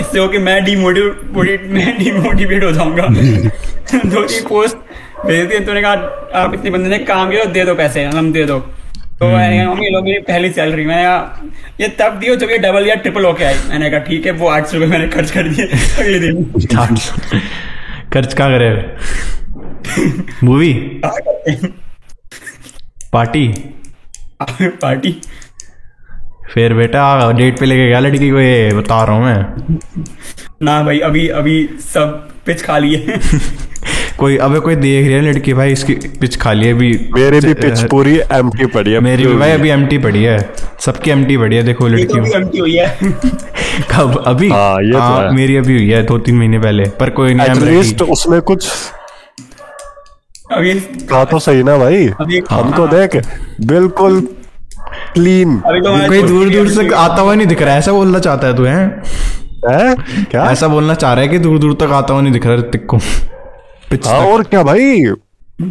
इससे 0.00 0.18
हो 0.18 0.26
कि 0.28 0.38
मैं 0.38 0.62
डिमोटिवेट 0.64 1.66
मैं 1.74 1.96
डिमोटिवेट 1.98 2.64
हो 2.64 2.70
जाऊँगा। 2.72 3.06
दो 4.04 4.24
तीन 4.24 4.44
पोस्ट 4.48 4.76
भेज 5.26 5.46
दिए 5.48 5.58
तो 5.58 5.72
उन्होंने 5.72 5.82
कहा 5.82 6.40
आप 6.42 6.54
इतने 6.54 6.70
बंदे 6.70 6.88
ने 6.88 6.98
काम 7.04 7.30
किया 7.30 7.44
दे 7.52 7.64
दो 7.64 7.74
पैसे 7.74 8.04
हम 8.06 8.32
दे 8.32 8.44
दो। 8.44 8.58
तो 9.18 9.26
मैंने 9.28 9.58
कहा 9.58 9.72
मम्मी 9.72 9.88
लोग 9.90 10.04
मेरी 10.04 10.20
पहली 10.22 10.50
सैलरी 10.52 10.84
मैंने 10.86 11.02
कहा 11.02 11.50
ये 11.80 11.88
तब 11.98 12.18
दियो 12.20 12.34
जब 12.36 12.50
ये 12.50 12.58
डबल 12.58 12.86
या 12.88 12.94
ट्रिपल 13.04 13.24
होके 13.24 13.44
आई। 13.44 13.54
मैंने 13.68 13.90
कहा 13.90 14.00
ठीक 14.08 14.26
है 14.26 14.32
वो 14.40 14.48
आठ 14.48 14.66
सौ 14.66 14.76
रुपये 14.76 14.88
मैंने 14.88 15.08
खर्च 15.08 15.30
कर 15.30 15.48
दिए 15.48 15.66
अगले 15.98 16.18
दिन। 16.20 16.44
खर्च 18.14 18.34
कहाँ 18.34 18.50
करे? 18.50 18.70
मूवी? 20.44 20.72
पार्टी? 23.12 23.46
पार्टी? 24.82 25.20
फिर 26.52 26.74
बेटा 26.74 27.32
डेट 27.32 27.58
पे 27.58 27.66
लेके 27.66 27.86
गया 27.88 27.98
लड़की 28.00 28.30
को 28.30 28.40
ये 28.40 28.70
बता 28.74 29.02
रहा 29.04 29.16
हूँ 29.16 29.24
मैं। 29.24 29.78
ना 30.62 30.82
भाई 30.82 30.98
अभी 31.08 31.26
अभी 31.40 31.56
सब 31.82 32.28
पिच 32.46 32.62
खा 32.62 32.78
लिए। 32.78 33.18
कोई 34.18 34.36
अबे 34.36 34.58
कोई 34.60 34.74
देख 34.76 35.04
रही 35.06 35.14
है 35.14 35.20
लड़की 35.20 35.52
भाई 35.54 35.72
इसकी 35.72 35.94
पिच 35.94 36.36
खाली 36.36 36.66
है 36.66 36.72
अभी 36.72 37.10
मेरे 37.14 37.40
भी 37.40 37.54
पिच 37.54 37.80
पूरी 37.80 38.18
एम्प्टी 38.32 38.66
पड़ी 38.66 38.92
है 38.92 39.00
मेरी 39.00 39.26
भी 39.26 39.34
भाई 39.34 39.50
अभी 39.50 39.68
एम्प्टी 39.68 39.98
पड़ी 39.98 40.22
है 40.22 40.52
सबकी 40.80 41.10
एम्प्टी 41.10 41.36
पड़ी 41.36 41.56
है 41.56 41.62
देखो 41.62 41.88
लड़की 41.88 42.04
तो 42.04 42.20
भी 42.20 42.30
empty 42.30 42.60
हुई 42.60 42.74
है। 42.74 42.98
कब? 43.90 44.22
अभी? 44.26 44.48
हाँ, 44.48 44.76
ये 44.82 44.92
तो 44.92 45.32
मेरी 45.34 45.56
अभी 45.56 45.74
हुई 45.74 45.90
है 45.90 46.02
दो 46.02 46.18
तीन 46.18 46.38
महीने 46.38 46.58
पहले 46.58 46.84
पर 46.84 47.10
कोई 47.10 47.34
नहीं 47.34 47.48
एटलीस्ट 47.48 48.02
उसमें 48.02 48.40
कुछ 48.40 48.68
अभी 50.52 50.74
कहा 50.80 51.24
तो 51.24 51.38
सही 51.38 51.62
ना 51.62 51.76
भाई। 51.78 52.04
हमको 52.50 52.86
देख 52.86 53.16
बिल्कुल 53.60 54.20
क्लीन 55.14 55.56
तो 55.58 56.08
कोई 56.08 56.22
दूर 56.22 56.48
दूर 56.48 56.68
से 56.68 56.94
आता 56.94 57.22
हुआ 57.22 57.34
नहीं 57.34 57.46
दिख 57.46 57.62
रहा 57.62 57.72
है 57.72 57.78
ऐसा 57.78 57.92
बोलना 57.92 58.18
चाहता 58.18 58.46
है 58.46 58.56
तू 58.56 58.64
है? 58.64 59.02
है? 59.70 59.94
क्या? 60.24 60.50
ऐसा 60.50 60.68
बोलना 60.68 60.94
चाह 60.94 61.12
रहा 61.12 61.22
है 61.22 61.28
कि 61.28 61.38
दूर 61.38 61.58
दूर 61.58 61.74
तक 61.74 61.92
आता 61.92 62.14
हुआ 62.14 62.22
नहीं 62.22 62.32
दिख 62.32 62.46
रहा 62.46 62.54
ऋतिक 62.54 62.86
को। 62.86 62.98
हाँ 64.06 64.20
और 64.26 64.42
क्या 64.42 64.62
भाई? 64.62 65.04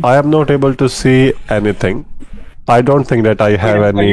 I 0.05 0.17
am 0.17 0.29
not 0.29 0.51
able 0.51 0.73
to 0.73 0.87
see 0.87 1.13
anything 1.51 2.03
I 2.69 2.81
don't 2.81 3.09
think 3.11 3.23
that 3.23 3.41
I 3.41 3.55
have 3.59 3.85
any. 3.85 4.11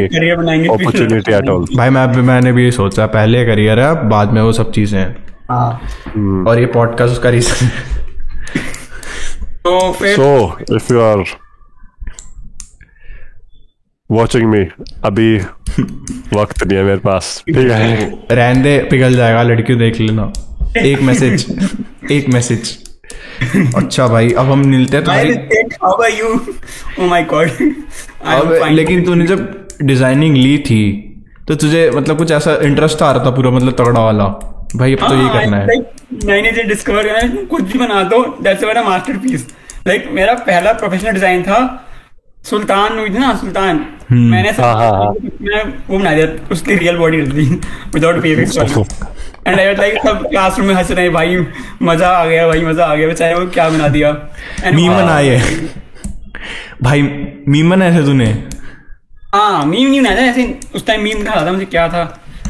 Opportunity 0.68 1.33
at 1.33 1.49
all 1.49 1.64
भाई 1.77 1.90
मैं 1.90 2.07
मैंने 2.23 2.53
भी 2.53 2.70
सोचा 2.70 3.07
पहले 3.07 3.44
करियर 3.46 3.81
है 3.81 4.09
बाद 4.09 4.33
में 4.33 4.40
वो 4.42 4.53
सब 4.53 4.73
चीज़ें 4.73 4.99
हैं। 5.01 5.16
हाँ। 5.51 6.44
और 6.49 6.61
ये 6.61 6.66
पॉडकास्ट 6.75 7.12
उसका 7.12 7.31
रीजन 7.31 7.68
तो 9.64 9.92
फिर 9.92 10.14
so 10.16 10.77
if 10.77 10.92
you 10.92 11.01
are 11.01 11.25
watching 14.11 14.49
me 14.51 14.66
अभी 15.05 15.37
वक्त 16.35 16.64
नहीं 16.66 16.79
है 16.79 16.85
मेरे 16.85 16.99
पास। 16.99 17.42
ठीक 17.46 17.57
है? 17.57 18.07
रहने 18.31 18.62
दे 18.62 18.79
पिघल 18.90 19.14
जाएगा 19.16 19.42
लड़की 19.42 19.75
देख 19.75 20.01
लेना। 20.01 20.33
एक 20.77 21.03
मैसेज 21.03 21.46
एक 22.12 22.29
मैसेज 22.29 22.79
अच्छा 23.77 24.07
भाई 24.09 24.31
अब 24.33 24.51
हम 24.51 24.66
मिलते 24.68 24.96
हैं 24.96 25.05
तुम्हारी? 25.05 25.35
Oh 26.99 27.09
my 27.12 27.23
अब 28.27 28.68
लेकिन 28.73 29.05
तूने 29.05 29.27
जब 29.27 29.40
डिज़ाइनिंग 29.83 30.37
ली 30.37 30.57
थी 30.66 30.83
तो 31.49 31.55
तुझे 31.57 31.90
मतलब 31.94 32.18
कुछ 32.18 32.31
ऐसा 32.33 32.55
इंटरेस्ट 32.64 33.03
आ 33.03 33.11
रहा 33.12 33.25
था 33.25 33.31
पूरा 33.37 33.51
मतलब 33.51 33.73
तगड़ा 33.79 34.01
वाला? 34.01 34.25
भाई 34.77 34.94
अब 34.94 35.09
तो 35.09 35.14
ये 35.14 35.23
हाँ, 35.23 35.33
करना 35.33 35.57
है। 35.57 35.66
like, 35.66 36.25
मैंने 36.25 36.51
जो 36.53 36.62
डिस्कवर 36.68 37.03
किया 37.03 37.20
ना 37.20 37.44
कुछ 37.51 37.62
भी 37.62 37.79
बना 37.79 38.03
दो 38.11 38.25
दैट्स 38.42 38.64
मेरा 38.64 38.83
मास्टरपीस 38.83 39.46
लाइक 39.87 40.09
मेरा 40.12 40.35
पहला 40.49 40.73
प्रोफेशनल 40.83 41.12
डिज़ाइन 41.12 41.42
था 41.42 41.87
सुल्तान 42.44 42.99
हुई 42.99 43.11
थी 43.11 43.18
ना 43.18 43.35
सुल्तान। 43.37 43.81
मैंने 44.11 44.53
सब 44.53 44.62
हाँ, 44.62 44.75
हाँ, 44.75 44.90
हाँ। 44.92 45.14
मैं 45.40 45.62
वो 45.88 45.99
बना 45.99 46.12
दिया 46.14 46.27
उसकी 46.53 46.75
real 46.75 46.96
body 46.96 47.20
without 47.94 48.23
PFX 48.23 48.59
and 49.46 49.61
I 49.61 49.74
like 49.74 49.98
सब 50.07 50.26
क्लासरूम 50.31 50.66
में 50.68 50.74
हंस 50.74 50.90
रहे 50.90 51.05
हैं 51.05 51.12
भाई 51.12 51.37
मज़ा 51.83 52.09
आ 52.09 52.24
गया 52.26 52.46
भाई 52.48 52.62
मज़ा 52.62 52.85
आ 52.87 52.94
गया 52.94 53.07
बेचारे 53.09 53.35
वो 53.35 53.46
क्या 53.50 53.68
बना 53.70 53.88
दिया? 53.88 54.11
And 54.64 54.74
मीम 54.74 54.96
बनाए। 54.96 55.38
भाई 56.83 57.03
मीम 57.48 57.70
बनाए 57.70 57.98
थे 57.98 58.05
तूने? 58.05 58.26
हाँ 59.35 59.64
मीम 59.66 59.88
नहीं 59.90 60.00
बनाया 60.00 60.16
था 60.16 60.22
ऐसे 60.31 60.59
उस 60.74 60.87
टाइम 60.87 61.03
मीम 61.03 61.22
कहा 61.24 61.46
था 61.46 61.53
मुझे 61.53 61.64
क्या 61.64 61.88
था। 61.88 62.03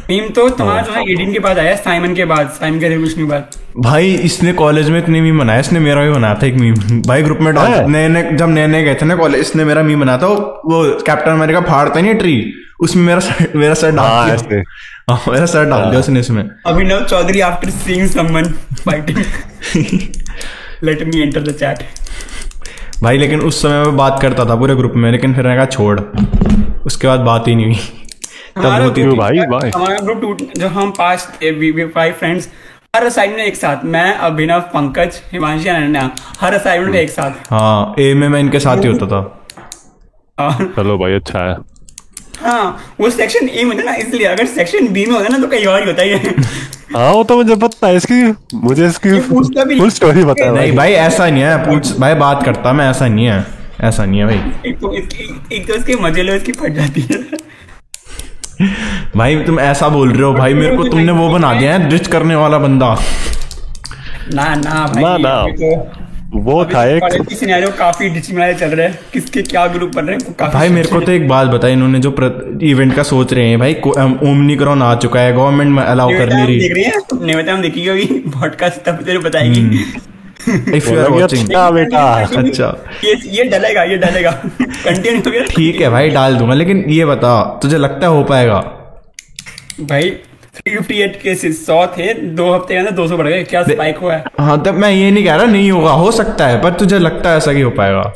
मीम 0.09 0.27
तो 0.35 0.47
तुम्हारा 0.49 0.81
जो 0.81 0.91
है 0.91 1.01
एडिन 1.11 1.31
के 1.33 1.39
बाद 1.39 1.59
आया 1.59 1.75
साइमन 1.75 2.13
के 2.15 2.25
बाद 2.25 2.47
साइमन 2.59 2.79
के 2.79 2.87
रेवोल्यूशन 2.89 3.21
के 3.21 3.27
बाद 3.27 3.49
भाई 3.83 4.13
इसने 4.29 4.53
कॉलेज 4.53 4.89
में 4.89 4.97
इतने 4.99 5.21
मीम 5.21 5.39
बनाया 5.39 5.59
इसने 5.59 5.79
मेरा 5.79 6.01
भी 6.03 6.09
बनाया 6.11 6.35
था 6.41 6.45
एक 6.47 6.55
मीम। 6.55 7.01
भाई 7.07 7.23
ग्रुप 7.23 7.37
में 7.41 7.53
डाल 7.55 7.73
नए 7.91 8.07
नए 8.07 8.31
जब 8.37 8.49
नए 8.49 8.67
नए 8.67 8.83
गए 8.83 8.95
थे 9.01 9.05
ना 9.05 9.15
कॉलेज 9.15 9.41
इसने 9.41 9.65
मेरा 9.65 9.83
मीम 9.83 9.99
बनाया 10.01 10.17
था 10.17 10.27
वो- 10.27 11.05
कैप्टन 11.05 11.31
अमेरिका 11.31 11.61
फाड़ता 11.69 11.99
नहीं 12.01 12.15
ट्री 12.15 12.35
उसमें 12.87 13.03
मेरा 13.03 13.45
मेरा 13.55 13.73
सर 13.73 13.91
डाल 13.91 14.05
हाँ 14.05 14.27
हाँ, 14.27 14.61
मेरा 15.09 15.45
सर 15.45 15.65
डाल 15.65 15.89
दिया 15.89 15.99
उसने 15.99 16.19
इसमें। 16.19 16.49
Abhinav 16.65 17.05
Chaudhary 17.05 17.39
after 17.41 17.69
seeing 17.69 18.09
someone 18.09 18.43
fighting 18.85 19.17
let 20.83 21.03
me 21.03 21.21
enter 21.21 21.41
the 21.41 21.51
chat 21.51 21.79
भाई 23.03 23.17
लेकिन 23.17 23.39
उस 23.39 23.61
समय 23.61 23.83
मैं 23.83 23.97
बात 23.97 24.19
करता 24.21 24.45
था 24.45 24.55
पूरे 24.55 24.75
ग्रुप 24.75 24.93
में 24.95 25.11
लेकिन 25.11 25.33
फिर 25.33 25.43
मैंने 25.43 25.55
कहा 25.55 25.65
छोड़। 25.65 25.99
उसके 26.85 27.07
बाद 27.07 27.19
बात 27.19 27.47
ही 27.47 27.55
नहीं 27.55 27.65
हुई। 27.65 27.75
तब 27.75 28.65
हमारा 28.65 28.83
होती 28.85 29.01
क्यों 29.01 29.13
group- 29.15 29.49
भाई, 29.51 29.71
हमारा 29.75 29.97
ग्रुप 29.99 30.21
टूट 30.21 30.41
जो 30.57 30.67
हम 30.67 30.91
पाँच 30.91 31.27
थे 31.41 31.51
वी 31.51 31.85
फाइव 31.85 32.13
फ्रेंड्स 32.13 32.49
हर 32.95 33.05
असाइनमेंट 33.05 33.41
एक 33.41 33.55
साथ। 33.55 33.85
मैं 33.85 34.15
अभिनव 34.17 34.59
पंकज 34.59 35.21
हिमांशी 35.31 35.69
अनन्या 35.69 36.09
हर 36.41 36.53
असाइनमेंट 36.53 36.95
एक 36.95 37.09
साथ। 37.09 37.31
हाँ 37.53 37.95
ए 37.99 38.13
में 38.13 38.29
मैं 38.29 38.39
इनके 38.39 38.59
साथ 38.59 38.77
ही 38.77 38.87
होता 38.87 39.05
था। 39.07 39.37
चलो 40.61 40.97
भाई 40.97 41.13
अच्छा 41.13 41.39
है। 41.39 41.70
हाँ 42.41 42.95
वो 42.99 43.09
सेक्शन 43.09 43.49
ए 43.49 43.63
में 43.63 43.77
था 43.79 43.83
ना 43.83 43.95
इसलिए 43.97 44.27
अगर 44.27 44.45
सेक्शन 44.47 44.87
बी 44.93 45.05
में 45.05 45.15
होता 45.15 45.27
ना 45.27 45.37
तो 45.37 45.47
कहीं 45.47 45.65
और 45.65 45.81
ही 45.81 45.87
होता 45.87 46.01
है 46.01 46.33
हाँ 46.95 47.11
वो 47.13 47.23
तो 47.23 47.35
मुझे 47.37 47.55
पता 47.55 47.87
है 47.87 47.95
इसकी 47.95 48.21
मुझे 48.59 48.85
इसकी 48.87 49.19
पूछता 49.27 49.63
भी 49.63 49.79
फुल 49.79 49.89
स्टोरी 49.89 50.23
पता 50.25 50.45
है 50.45 50.51
नहीं 50.51 50.71
भाई। 50.71 50.77
भाई 50.77 50.93
ऐसा 51.01 51.29
नहीं 51.29 51.43
है 51.43 51.57
पूछ 51.65 51.91
भाई 51.99 52.13
बात 52.15 52.43
करता 52.45 52.73
मैं 52.73 52.89
ऐसा 52.89 53.07
नहीं 53.07 53.25
है 53.25 53.45
ऐसा 53.81 54.05
नहीं 54.05 54.19
है 54.19 54.25
भाई। 54.25 54.69
एक 54.69 54.79
तो 54.79 54.93
इसकी 54.93 55.55
एक 55.55 55.67
तो 55.67 55.75
इसके 55.75 55.95
मज़े 56.01 56.23
लो 56.23 56.33
इसकी 56.33 56.51
फट 56.51 56.73
जाती 56.73 57.01
है। 57.01 57.19
भाई 59.15 59.35
तुम 59.43 59.59
ऐसा 59.59 59.89
बोल 59.89 60.11
रहे 60.11 60.23
हो 60.23 60.33
भाई 60.33 60.53
मेरे 60.53 60.75
को 60.77 60.83
तुमने 60.83 61.11
वो 61.11 61.29
बना 61.29 61.53
दिया 61.53 61.73
है 61.73 61.89
रिच 61.91 62.07
करने 62.07 62.35
वाला 62.35 62.57
बंदा। 62.59 62.93
ना 64.33 64.53
ना 64.55 64.85
भाई 64.87 65.03
ना, 65.03 65.17
ना। 65.17 66.00
वो 66.35 66.63
था 66.65 66.83
एक 66.87 67.03
काफ़ी 67.77 68.09
चल 68.53 68.67
रहे 68.67 68.87
हैं। 68.87 68.99
किसके 69.13 69.41
क्या 69.41 69.65
ग्रुप 69.67 69.95
बन 69.95 70.05
रहे 70.05 70.17
हैं 70.17 70.49
भाई 70.51 70.69
मेरे 70.69 70.89
को 70.89 70.99
तो 70.99 71.11
एक 71.11 71.27
बात 71.27 71.47
बताई 71.47 71.73
इन्होंने 71.73 71.99
जो 71.99 72.11
इवेंट 72.63 72.95
का 72.95 73.03
सोच 73.03 73.33
रहे 73.33 73.47
हैं। 73.47 73.59
भाई 73.59 73.73
ओमनी 73.73 74.55
क्रॉन 74.55 74.81
आ 74.81 74.93
चुका 74.95 75.19
है 75.19 75.33
गवर्नमेंट 75.33 75.71
में 75.71 75.83
अलाउ 75.83 76.09
कर 76.09 76.33
नहीं 76.33 76.45
रही। 76.47 76.83
है? 76.83 77.51
हम 77.51 77.61
देखिए 77.61 77.89
अभी 77.89 78.05
पॉडकास्ट 78.29 78.83
तब 78.85 79.03
तेरे 79.03 79.17
बताएगी। 79.17 79.85
इफ़ 80.77 80.89
यू 80.89 80.99
आर 80.99 81.09
वाचिंग 81.09 81.47
बेटा। 81.71 82.03
अच्छा। 82.37 82.75
ये 83.03 83.15
ये 83.29 83.43
डलेगा 83.43 83.83
ये 83.83 83.97
डलेगा। 83.97 84.31
गया 85.27 85.43
ठीक 85.45 85.81
है 85.81 85.89
भाई 85.89 86.09
डाल 86.09 86.35
दूँगा 86.35 86.53
लेकिन 86.53 86.83
ये 86.89 87.05
बता 87.05 87.59
तुझे 87.61 87.77
लगता 87.77 88.07
है 88.07 88.13
हो 88.13 88.23
पाएगा? 88.23 88.59
भाई 89.81 90.09
358 90.55 91.15
केसेस 91.21 91.59
100 91.65 91.85
थे 91.97 92.13
दो 92.35 92.51
हफ़्ते 92.53 92.73
के 92.73 92.79
अंदर 92.79 92.91
200 92.95 93.17
बढ़ 93.17 93.27
गए 93.27 93.43
क्या 93.43 93.61
स्पाइक 93.63 93.97
हुआ 93.97 94.13
है? 94.13 94.23
हाँ 94.39 94.61
तब 94.63 94.73
मैं 94.75 94.91
ये 94.91 95.11
नहीं 95.11 95.23
कह 95.25 95.35
रहा 95.35 95.45
नहीं 95.45 95.71
होगा 95.71 95.91
हो 95.93 96.11
सकता 96.11 96.47
है 96.47 96.61
पर 96.61 96.73
तुझे 96.79 96.99
लगता 96.99 97.29
है 97.29 97.37
ऐसा 97.37 97.53
कि 97.53 97.61
हो 97.61 97.69
पाएगा। 97.71 98.13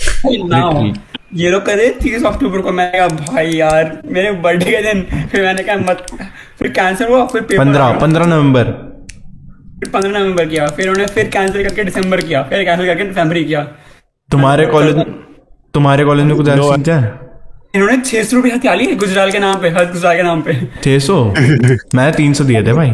ना 0.49 0.59
हो। 0.59 0.93
ये 1.33 1.49
लोग 1.49 1.65
करे 1.65 1.89
तीस 2.01 2.25
अक्टूबर 2.25 2.61
को 2.61 2.71
मैंने 2.71 2.97
कहा 2.99 3.07
भाई 3.07 3.51
यार 3.51 3.97
मेरे 4.07 4.31
बर्थडे 4.43 4.71
के 4.71 4.81
दिन 4.83 5.01
फिर 5.31 5.41
मैंने 5.41 5.63
कहा 5.63 5.75
मत 5.89 6.05
फिर 6.59 6.67
कैंसिल 6.71 7.07
हुआ 7.07 7.25
फिर 7.25 7.41
पंद्रह 7.57 7.91
पंद्रह 8.01 8.25
नवंबर। 8.25 8.71
फिर 9.79 9.89
पंद्रह 9.89 10.19
नवंबर 10.19 10.45
किया 10.45 10.67
फिर 10.67 10.89
उन्होंने 10.89 11.07
फिर 11.13 11.29
कैंसिल 11.29 11.63
करके 11.63 11.83
दिसंबर 11.83 12.21
किया 12.21 12.43
फिर 12.43 12.63
कैंसिल 12.63 12.85
करके 12.85 13.11
फरवरी 13.13 13.43
किया। 13.45 13.63
तुम्हारे 14.29 14.65
कॉलेज 14.67 15.05
तुम्हारे 15.73 16.05
कॉलेज 16.05 16.25
में 16.25 16.35
कुछ 16.37 16.47
ऐसा 16.49 16.95
है? 16.95 17.24
इन्होंने 17.75 17.97
छह 18.01 18.23
सौ 18.23 18.35
रुपये 18.35 18.51
हथियाली 18.51 18.85
गुजराल 18.95 19.31
के 19.31 19.39
नाम 19.39 19.61
पे 19.61 19.69
हर 19.69 19.85
गुजराल 19.91 20.15
के 20.17 20.23
नाम 20.23 20.41
पे। 20.41 20.53
छह 20.83 20.99
सौ? 21.05 21.23
मैं 21.95 22.11
तीन 22.13 22.33
सौ 22.33 22.43
दिए 22.43 22.63
थे 22.63 22.73
भाई। 22.73 22.93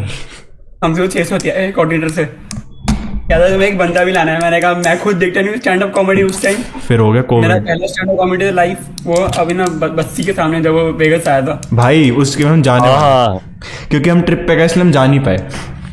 हमसे 0.84 1.02
वो 1.02 1.08
छह 1.08 1.24
सौ 1.24 1.38
कोऑर्डिनेटर 1.46 2.10
से। 2.10 2.26
कहता 2.26 3.48
तुम्हें 3.50 3.68
एक 3.68 3.78
बंदा 3.78 4.04
भी 4.04 4.12
लाना 4.12 4.32
है 4.32 4.40
मैंने 4.42 4.60
कहा 4.62 4.74
मैं 4.76 4.98
खुद 5.00 5.16
देखता 5.16 5.42
नहीं 5.42 5.56
स्टैंड 5.58 5.84
अप 5.84 5.92
कॉमेडी 5.96 6.24
उस 6.24 6.42
टाइम 6.44 6.58
फिर 6.88 7.00
हो 7.00 7.12
गया 7.12 7.40
मेरा 7.42 7.56
पहला 7.58 7.88
स्टैंड 7.88 8.10
अप 8.10 8.18
कॉमेडी 8.18 8.50
लाइफ 8.52 9.06
वो 9.06 9.16
अभी 9.40 9.54
ना 9.54 9.66
बस्ती 10.00 10.24
के 10.24 10.34
सामने 10.34 10.62
जब 10.62 10.74
वो 10.74 10.84
वेगस 11.00 11.28
आया 11.28 11.42
था। 11.42 11.62
भाई 11.74 12.10
उसके 12.24 12.44
हम 12.44 12.62
जाने 12.62 12.88
वाले 12.88 12.98
हाँ 12.98 13.60
क्योंकि 13.90 14.10
हम 14.10 14.22
ट्रिप 14.22 14.46
पे 14.48 14.56
गए 14.56 14.66
इसलिए 14.66 14.86
हम 14.86 14.92
जा 14.92 15.06
नहीं 15.06 15.20
पाए। 15.20 15.38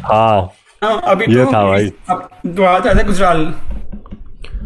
हाँ। 0.05 0.41
हाँ 0.85 1.01
अभी 1.05 1.25
ये 1.29 1.45
तो 1.45 1.53
था 1.53 1.65
भाई। 1.67 1.93
अब 2.11 2.29
दुआ 2.47 2.79
था 2.81 3.03
गुजराल। 3.03 3.45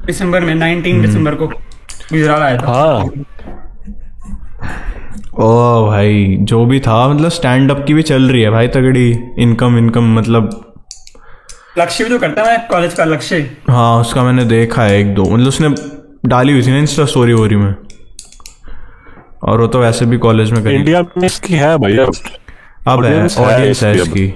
दिसंबर 0.06 0.40
में 0.40 0.54
19 0.54 1.00
दिसंबर 1.02 1.34
को 1.34 1.46
गुजराल 1.46 2.42
आया 2.42 2.56
था। 2.58 2.66
हाँ। 2.68 3.51
ओ 5.32 5.86
भाई 5.86 6.36
जो 6.40 6.64
भी 6.66 6.80
था 6.80 7.08
मतलब 7.08 7.28
स्टैंड 7.28 7.70
अप 7.70 7.84
की 7.86 7.94
भी 7.94 8.02
चल 8.02 8.22
रही 8.30 8.40
है 8.42 8.50
भाई 8.50 8.68
तगड़ी 8.68 9.08
इनकम 9.38 9.78
इनकम 9.78 10.12
मतलब। 10.18 10.50
लक्ष्य 11.78 12.04
भी 12.04 12.10
तो 12.10 12.18
करता 12.18 12.42
है 12.42 12.56
कॉलेज 12.70 12.94
का 12.94 13.04
लक्ष्य। 13.04 13.38
हाँ 13.70 14.00
उसका 14.00 14.22
मैंने 14.22 14.44
देखा 14.44 14.82
है 14.82 14.98
एक 15.00 15.14
दो 15.14 15.24
मतलब 15.24 15.48
उसने 15.48 15.68
डाली 16.26 16.52
हुई 16.52 16.62
थी 16.62 16.70
ना 16.70 16.78
इंस्टा 16.78 17.04
स्टोरी 17.04 17.32
वोरी 17.32 17.56
में। 17.56 17.74
और 19.42 19.60
वो 19.60 19.66
तो 19.66 19.78
वैसे 19.78 20.06
भी 20.06 20.18
कॉलेज 20.18 20.50
में 20.52 20.62
करी। 20.64 20.74
इंडिया 20.74 21.02
में 21.02 21.26
इसकी 21.26 21.54
है 21.54 21.76
भैया। 21.78 22.04
अब 22.04 23.04
है 23.04 23.14
ऑडियंस 23.16 23.38
है 23.38 23.70
इसकी। 23.70 24.02
इसकी। 24.02 24.26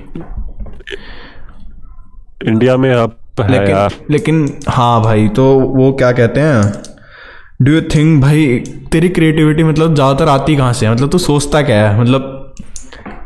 इंडिया 2.49 2.77
में 2.77 2.93
अब 2.95 3.17
लेकिन 3.41 3.89
लेकिन 4.11 4.49
हाँ 4.69 5.03
भाई 5.03 5.29
तो 5.29 5.45
वो 5.61 5.93
क्या 5.93 6.13
कहते 6.13 6.41
हैं? 6.41 6.63
डू 7.63 7.73
यू 7.73 7.81
थिंक 7.81 8.23
भाई 8.23 8.59
तेरी 8.93 9.09
क्रिएटिविटी 9.09 9.63
मतलब 9.65 9.95
ज़्यादातर 9.95 10.29
आती 10.29 10.57
कहाँ 10.57 10.73
से 10.73 10.87
है? 10.87 10.93
मतलब 10.93 11.11
तू 11.11 11.19
सोचता 11.19 11.63
क्या 11.63 11.89
है? 11.89 12.01
मतलब 12.01 12.55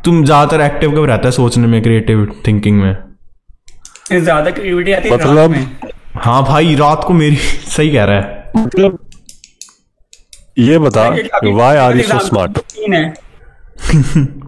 तुम 0.04 0.24
ज़्यादातर 0.24 0.60
एक्टिव 0.60 0.90
कब 0.92 1.04
रहता 1.04 1.28
है 1.28 1.32
सोचने 1.32 1.66
में 1.66 1.82
क्रिएटिव 1.82 2.26
थिंकिंग 2.46 2.80
में? 2.82 2.96
ज़्यादा 4.12 4.50
क्रिएटिविटी 4.50 4.92
आती 4.92 5.08
है 5.08 5.14
मतलब- 5.14 5.50
में। 5.50 5.76
हाँ 6.16 6.42
भाई 6.44 6.74
रात 6.74 7.04
को 7.04 7.12
मेरी 7.14 7.36
सही 7.76 7.90
कह 7.90 8.04
रहा 8.04 8.16
है। 8.16 8.52
मतलब 8.56 8.98
ये 10.58 10.78
बता 10.78 11.08
why 11.44 11.76
are 11.76 11.96
you 11.96 12.02
so 12.02 12.18
smart 12.18 12.58
तीन 12.58 12.94
है। 12.94 13.14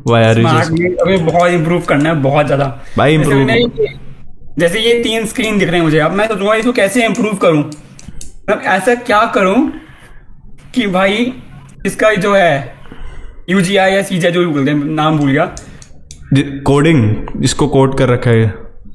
वाई 0.07 0.25
आर 0.25 0.41
स्मार्ट 0.41 1.01
अभी 1.01 1.17
बहुत 1.17 1.51
इम्प्रूव 1.51 1.81
करना 1.81 2.09
है 2.09 2.15
बहुत 2.23 2.47
ज़्यादा। 2.47 2.65
भाई, 2.99 3.19
मेरे- 3.19 3.89
जैसे 4.59 4.81
ये 4.81 5.03
तीन 5.03 5.27
स्क्रीन 5.27 5.59
दिख 5.59 5.69
रहे 5.69 5.77
हैं 5.77 5.85
मुझे 5.85 5.99
अब 5.99 6.13
मैं 6.13 6.27
सोचूँगा 6.29 6.55
इसको 6.55 6.73
कैसे 6.73 7.05
इम्प्रूव 7.07 7.35
करूँ? 7.37 7.63
मतलब 8.43 8.63
ऐसा 8.67 8.95
क्या 9.03 9.25
करूँ 9.35 9.57
कि 10.75 10.87
भाई 10.89 11.33
इसका 11.87 12.13
जो 12.15 12.35
है 12.35 12.55
यूजीआई 13.51 13.93
या 13.93 14.03
सीजा 14.03 14.31
जो 14.31 14.41
भी 14.41 14.53
बोलते 14.53 14.71
हैं 14.71 14.85
नाम 14.95 15.19
भूल 15.19 15.31
गया। 15.31 15.45
कोडिंग 16.67 17.41
जिसको 17.41 17.67
कोड 17.69 17.97
कर 17.99 18.09
रखा 18.09 18.31
है 18.31 18.47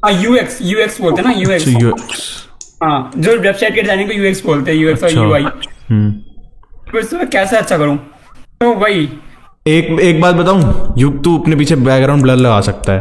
हाँ 0.05 0.11
यूएक्स 0.13 0.59
यूएक्स 0.61 0.99
बोलते 1.01 1.21
हैं 1.21 1.29
ना 1.29 1.39
यूएक्स 1.39 1.67
यू 1.67 1.93
हाँ 2.83 3.11
जो 3.17 3.37
वेबसाइट 3.39 3.75
के 3.75 3.81
डिज़ाइनिंग 3.81 4.09
को 4.09 4.15
यूएक्स 4.15 4.43
बोलते 4.45 4.71
हैं 4.71 4.77
यूएक्स 4.77 5.03
और 5.03 5.09
अच्छा। 5.09 5.23
UI 5.23 5.43
hmm. 5.89 6.11
तो 6.91 6.99
इसमें 6.99 7.19
मैं 7.19 7.29
कैसे 7.29 7.57
अच्छा 7.57 7.77
करूँ? 7.77 7.97
तो 8.61 8.73
वही 8.75 9.09
एक 9.67 9.99
एक 10.01 10.21
बात 10.21 10.35
बताऊँ 10.35 10.93
यू 10.97 11.09
तू 11.25 11.37
अपने 11.37 11.55
पीछे 11.55 11.75
बैकग्राउंड 11.77 12.23
ब्लर 12.23 12.35
लगा 12.35 12.59
सकता 12.61 12.93
है। 12.93 12.99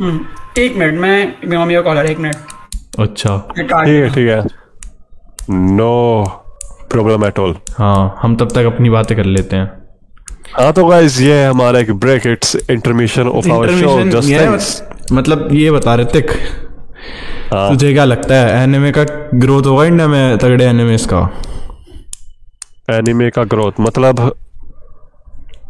हम्म, 0.00 0.20
एक 0.58 0.76
मिनट 0.76 1.00
मैं 1.00 1.16
मेरी 1.44 1.56
मम्मी 1.56 1.74
का 1.74 1.80
कॉल 1.82 1.98
है 1.98 2.10
एक 2.10 2.18
मिनट 2.18 2.36
अच्छा। 2.98 3.36
ठीक 3.56 3.72
है 3.72 4.14
ठीक 4.14 4.28
है। 4.28 4.44
नो 5.50 5.92
प्रॉब्लम 6.90 7.24
एट 7.24 7.38
ऑल 7.38 7.54
हाँ 7.78 8.18
हम 8.22 8.36
तब 8.36 8.52
तक 8.52 8.64
अपनी 8.66 8.90
बातें 8.90 9.16
कर 9.16 9.24
लेते 9.24 9.56
हैं। 9.56 9.70
हाँ 10.54 10.72
तो 10.72 10.84
गाइस 10.86 11.20
ये 11.20 11.34
है 11.34 11.48
हमारा 11.48 11.78
एक 11.80 11.90
break 12.00 12.26
it's 12.26 12.56
intermission 12.70 13.28
of 13.28 13.48
our 13.50 13.70
show 13.80 13.98
just 14.10 15.12
मतलब 15.12 15.48
ये 15.52 15.70
बता 15.70 15.94
रहे 15.94 16.06
थे 16.14 16.26
हाँ। 17.52 17.68
तुझे 17.70 17.92
क्या 17.92 18.04
लगता 18.04 18.34
है 18.34 18.62
एनिमे 18.62 18.90
का 18.92 19.04
ग्रोथ 19.34 19.66
होगा 19.66 19.84
इंडिया 19.84 20.06
में 20.08 20.38
तगड़े 20.38 20.64
एनिमेस 20.64 21.06
का 21.12 21.20
एनिमे 22.90 23.30
का 23.30 23.44
ग्रोथ 23.44 23.80
मतलब 23.80 24.34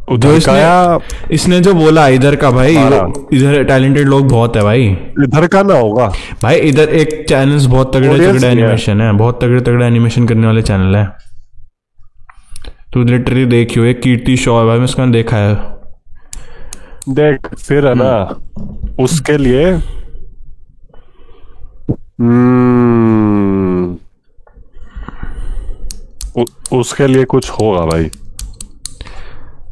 जो 0.08 0.14
उधर 0.14 0.38
का 0.38 0.94
इसने 0.94 1.34
इसने 1.34 1.60
जो 1.60 1.72
बोला 1.74 2.06
इधर 2.08 2.36
का 2.36 2.50
भाई 2.50 2.74
इधर 2.74 3.62
टैलेंटेड 3.64 4.08
लोग 4.08 4.28
बहुत 4.30 4.56
है 4.56 4.62
भाई। 4.62 4.84
इधर 5.22 5.46
का 5.46 5.62
ना 5.62 5.74
होगा। 5.74 6.06
भाई 6.42 6.56
इधर 6.56 6.88
एक 6.88 7.24
चैनल्स 7.28 7.64
बहुत 7.66 7.96
तगड़े 7.96 8.18
तगड़े 8.18 8.48
एनिमेशन 8.48 9.00
है। 9.00 9.12
बहुत 9.12 9.42
तगड़े 9.42 9.60
तगड़े 9.60 9.86
एनिमेशन 9.86 10.26
करने 10.26 10.46
वाले 10.46 10.62
चैनल 10.62 10.96
है। 10.96 11.06
तू 12.92 13.02
लिटरली 13.02 13.44
देखियो 13.46 13.84
एक 13.84 14.00
कीर्ति 14.00 14.36
शो 14.36 14.58
है 14.60 14.66
भाई 14.66 14.78
मैं 14.78 14.84
उसका 14.84 15.06
देखा 15.06 15.36
है। 15.36 15.54
देख 17.08 17.54
फिर 17.54 17.86
है 17.86 17.94
ना 17.94 18.12
हम्म। 18.30 19.04
उसके 19.04 19.36
लिए 19.38 19.64
हम्म, 22.20 23.96
उसके 26.72 27.06
लिए 27.06 27.24
कुछ 27.24 27.50
होगा 27.50 27.84
भाई। 27.86 28.10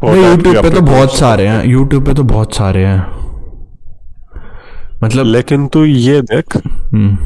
नहीं 0.04 0.24
यूट्यूब 0.24 0.62
पे 0.62 0.70
तो 0.70 0.80
बहुत 0.82 1.14
सारे 1.16 1.46
हैं 1.48 1.64
यूट्यूब 1.66 2.04
पे 2.06 2.14
तो 2.14 2.22
बहुत 2.24 2.54
सारे 2.54 2.84
हैं। 2.84 3.00
मतलब 5.02 5.26
लेकिन 5.26 5.66
तू 5.68 5.84
ये 5.84 6.20
देख। 6.22 6.56
हम्म। 6.56 7.16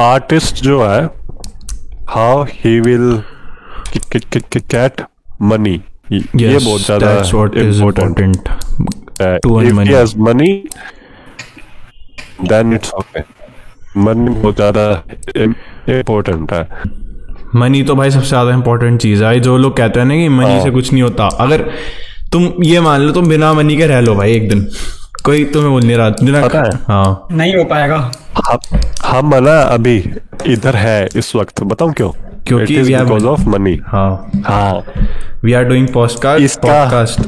आर्टिस्ट 0.00 0.62
जो 0.64 0.82
है 0.84 1.04
how 2.10 2.44
he 2.44 2.78
will 2.80 3.22
get 4.06 5.02
money 5.42 5.80
ये 6.12 6.58
बहुत 6.58 6.80
ज़्यादा 6.80 7.10
important 7.60 8.48
to 9.42 9.58
money 9.72 9.92
money 10.24 10.52
then 12.42 12.72
it's 12.74 12.92
okay 12.94 13.20
money 14.00 14.30
बहुत 14.30 14.54
ज़्यादा 14.56 14.84
इम्पोर्टेंट 15.36 16.52
है। 16.52 16.62
मनी 17.56 17.82
तो 17.82 17.94
भाई 17.94 18.10
सबसे 18.10 18.28
ज़्यादा 18.28 18.50
इंपॉर्टेंट 18.50 19.00
चीज़ 19.00 19.24
है। 19.24 19.40
जो 19.40 19.56
लोग 19.56 19.76
कहते 19.76 20.00
हैं 20.00 20.06
ना 20.06 20.14
कि 20.14 20.28
मनी 20.28 20.52
हाँ। 20.52 20.62
से 20.62 20.70
कुछ 20.70 20.92
नहीं 20.92 21.02
होता। 21.02 21.26
अगर 21.26 21.70
तुम 22.32 22.52
ये 22.64 22.80
मान 22.80 23.00
लो 23.00 23.12
तुम 23.12 23.28
बिना 23.28 23.52
मनी 23.52 23.76
के 23.76 23.86
रह 23.86 24.00
लो 24.00 24.14
भाई 24.14 24.32
एक 24.32 24.48
दिन। 24.48 24.68
कोई 25.24 25.44
तुम्हें 25.44 25.72
बोल 25.72 25.82
नहीं 25.82 25.96
रहा। 25.96 26.08
बिना 26.10 26.46
पता 26.46 26.58
है। 26.58 26.70
हाँ। 26.88 27.26
नहीं 27.32 27.54
हो 27.56 27.64
पाएगा। 27.64 28.12
हम 28.36 28.78
हम 29.04 29.34
ना 29.44 29.60
अभी 29.62 29.96
इधर 30.46 30.76
है 30.76 31.08
इस 31.16 31.34
वक्त। 31.36 31.62
बताऊँ 31.62 31.92
क्यों? 31.92 32.10
क्योंकि 32.46 32.82
have 32.82 33.08
because 33.08 33.24
money. 33.24 33.38
of 33.38 33.54
money. 33.54 33.76
हाँ। 33.86 34.30
हाँ। 34.44 34.82
We 35.44 35.52
are 35.52 35.64
doing 35.64 35.88
podcast 35.88 36.60
podcast 36.60 37.20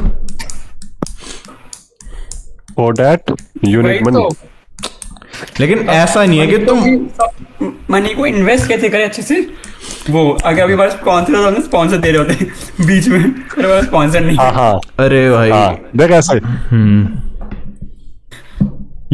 वही 3.82 3.98
need 3.98 4.02
money. 4.02 4.30
तो। 4.30 4.51
लेकिन 5.60 5.78
ऐसा 5.88 6.24
नहीं 6.24 6.40
है 6.40 6.46
कि 6.46 6.58
तुम 6.66 6.78
मनी 7.90 8.14
को 8.14 8.26
इन्वेस्ट 8.26 8.68
कैसे 8.68 8.88
करें 8.88 9.04
अच्छे 9.04 9.22
से? 9.22 9.40
वो 10.10 10.28
अगर 10.44 10.62
अभी 10.62 10.74
बार 10.76 10.90
स्पॉन्सर 10.90 11.34
होता 11.34 11.50
तो 11.50 11.62
स्पॉन्सर 11.62 11.96
दे 11.96 12.10
रहे 12.10 12.18
होते 12.18 12.44
बीच 12.86 13.08
में 13.08 13.20
अरे 13.24 13.68
बार 13.68 13.84
स्पॉन्सर 13.84 14.20
नहीं। 14.20 14.36
हाँ 14.38 14.52
हाँ। 14.52 14.74
अरे 14.98 15.28
भाई। 15.30 15.50
हाँ 15.50 15.90
देख 15.96 16.10
ऐसे। 16.10 16.36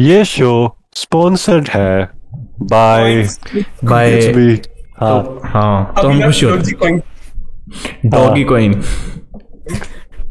ये 0.03 0.23
शो 0.25 0.51
स्पॉन्सर्ड 0.95 1.69
है 1.69 2.03
बाय 2.71 3.23
बाय 3.83 4.21
कुछ 4.35 4.69
हाँ 4.99 5.39
हाँ 5.45 5.93
तो 6.01 6.07
हम 6.07 6.21
खुश 6.25 6.43
होते 6.43 6.97
doggy 8.05 8.43
coin 8.43 8.73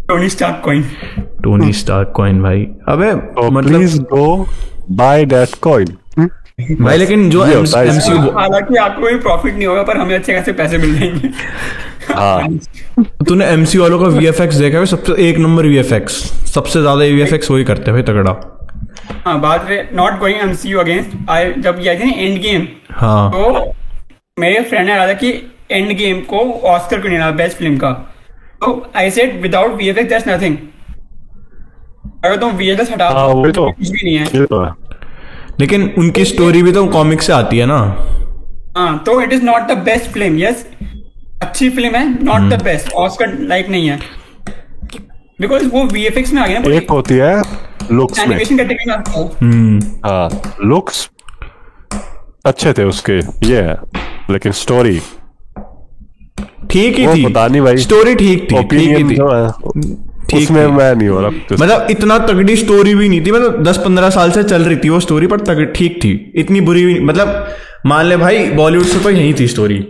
Tony 0.09 0.29
Stark 0.29 0.61
coin 0.65 0.83
Tony 1.43 1.73
Stark 1.73 2.13
coin 2.17 2.43
भाई। 2.43 2.65
अबे 2.89 3.13
तो 3.15 3.51
मतलब 3.51 3.77
please 3.77 4.01
go 4.13 4.27
buy 4.91 5.25
that 5.27 5.55
coin 5.63 5.97
भाई 6.81 6.97
लेकिन 6.99 7.29
जो 7.31 7.45
एमसीयू 7.45 8.19
हालाँकि 8.37 8.77
आपको 8.77 9.01
कोई 9.01 9.19
प्रॉफिट 9.19 9.55
नहीं 9.55 9.67
होगा 9.67 9.83
पर 9.83 9.97
हमें 9.97 10.15
अच्छे 10.15 10.35
खासे 10.35 10.53
पैसे 10.53 10.79
मिल 10.79 10.99
जाएँगे। 10.99 11.29
हाँ। 12.09 13.05
तूने 13.29 13.47
एमसीयू 13.47 13.83
वालों 13.83 13.99
का 13.99 14.07
वीएफएक्स 14.09 14.57
देखा 14.57 14.79
है? 14.79 14.87
सबसे 14.87 15.29
एक 15.29 15.39
नंबर 15.39 15.67
वीएफएक्स 15.67 16.15
सबसे 16.55 16.81
ज़्यादा 16.81 17.05
वीएफएक्स 17.05 17.51
वही 17.51 17.65
करते 17.65 17.91
हैं 17.91 17.93
भाई 17.95 18.03
तगड़ा। 18.13 18.35
हाँ 19.27 19.41
बात 19.41 19.67
में 19.69 19.89
not 19.97 20.19
going 20.21 20.41
MCU 20.41 20.79
against 20.79 21.17
I 21.31 21.53
जब 21.59 21.79
ये 21.81 21.89
आई 21.89 21.97
थी 21.97 22.27
एंड 22.27 22.41
गेम 22.43 22.67
हाँ। 22.93 23.31
तो 23.33 23.73
मेरे 24.41 24.63
फ्रेंड 24.63 24.87
ने 24.87 24.95
कहा 24.95 25.07
था 25.07 25.13
कि 25.15 25.31
एंड 25.71 25.93
गेम 25.99 26.21
को 26.31 26.39
ऑस्कर 26.69 27.01
क्यों 27.01 27.13
नहीं 27.13 27.33
बेस्ट 27.37 27.57
फ़िल्म 27.59 27.77
का? 27.77 27.91
तो 28.61 28.91
I 28.97 29.11
said 29.11 29.41
without 29.43 29.77
VFX 29.77 30.09
that's 30.11 30.29
nothing 30.29 30.57
अगर 32.25 32.37
तुम 32.37 32.53
वीएफएक्स 32.53 32.91
हटा 32.93 33.09
हाँ, 33.09 33.33
दो 33.33 33.43
वही 33.43 33.53
तो। 33.53 33.71
कुछ 33.71 33.89
भी 33.89 34.01
नहीं 34.05 34.17
है। 34.17 34.25
ये 34.25 34.45
तो 34.47 34.65
है। 34.65 34.71
लेकिन 35.61 35.93
उनकी 35.99 36.25
स्टोरी 36.25 36.63
भी 36.63 36.73
तो 36.73 36.87
कॉमिक 36.87 37.23
से 37.23 37.33
आती 37.33 37.59
है 37.59 37.67
ना। 37.67 37.79
हाँ 38.77 38.99
तो 39.07 39.21
it 39.23 39.33
is 39.33 39.43
not 39.43 39.63
the 39.63 39.79
best 39.79 40.11
film 40.11 40.39
yes 40.39 40.67
अच्छी 41.43 41.71
फ़िल्म 41.71 41.95
है 41.95 42.25
not 42.25 42.51
the 42.53 42.63
best 42.63 42.93
Oscar 42.93 43.39
like 43.39 43.69
नहीं 43.69 43.89
है। 43.89 43.99
बिकॉज़ 45.41 45.67
वो 45.69 45.85
वीएफएक्स 45.85 46.33
में 46.33 46.43
आ 46.43 46.47
गया 46.47 46.59
ना 46.59 46.75
एक 46.75 46.91
होती 46.91 47.15
है 47.15 47.43
लुक्स 47.93 48.19
में। 48.19 48.25
एनिमेशन 48.27 48.57
कैटेगरी 48.57 48.85
में 48.89 48.95
आता 48.95 49.13
है। 49.13 49.25
हम्म। 49.41 49.81
हाँ 50.05 50.55
लुक्स 50.65 51.09
अच्छे 52.47 52.73
थे 52.73 52.85
उसके 52.85 53.19
ये 53.47 53.61
है। 53.63 53.77
लेकिन 54.31 54.53
स्टोरी 54.53 54.99
ठीक 56.71 56.99
ही 56.99 57.07
थी। 57.07 57.25
पता 57.25 57.47
नहीं 57.49 57.61
भाई। 57.63 57.77
स्टोरी 57.77 58.15
ठीक 58.15 58.43
थी 58.43 58.47
ठीक 58.47 58.51
ही 58.53 58.65
ओपिनियन 58.65 59.11
थी। 59.11 59.15
है। 59.15 60.07
उसमें। 60.35 60.67
मैं 60.67 60.95
नहीं 60.95 61.09
हो 61.09 61.21
रहा 61.21 61.31
मतलब 61.53 61.87
इतना 61.91 62.19
तगड़ी 62.19 62.57
स्टोरी 62.57 62.95
भी 62.95 63.09
नहीं 63.09 63.21
थी 63.27 63.31
मतलब 63.31 63.63
दस 63.65 63.77
पंद्रह 63.77 64.11
साल 64.11 64.31
से 64.31 64.43
चल 64.45 64.63
रही 64.63 64.77
थी 64.77 64.89
वो 64.89 65.01
स्टोरी 65.01 65.27
पर 65.27 65.65
ठीक 65.67 65.99
थी। 66.05 66.13
इतनी 66.37 66.61
बुरी 66.61 66.85
भी 66.85 66.99
मतलब 67.01 67.49
मान 67.87 68.07
ले 68.07 68.17
भाई 68.17 68.47
बॉलीवुड 68.53 68.87
से 68.87 69.01
तो 69.01 69.11
यही 69.11 69.35
थी 69.35 69.47
स्टोरी 69.49 69.85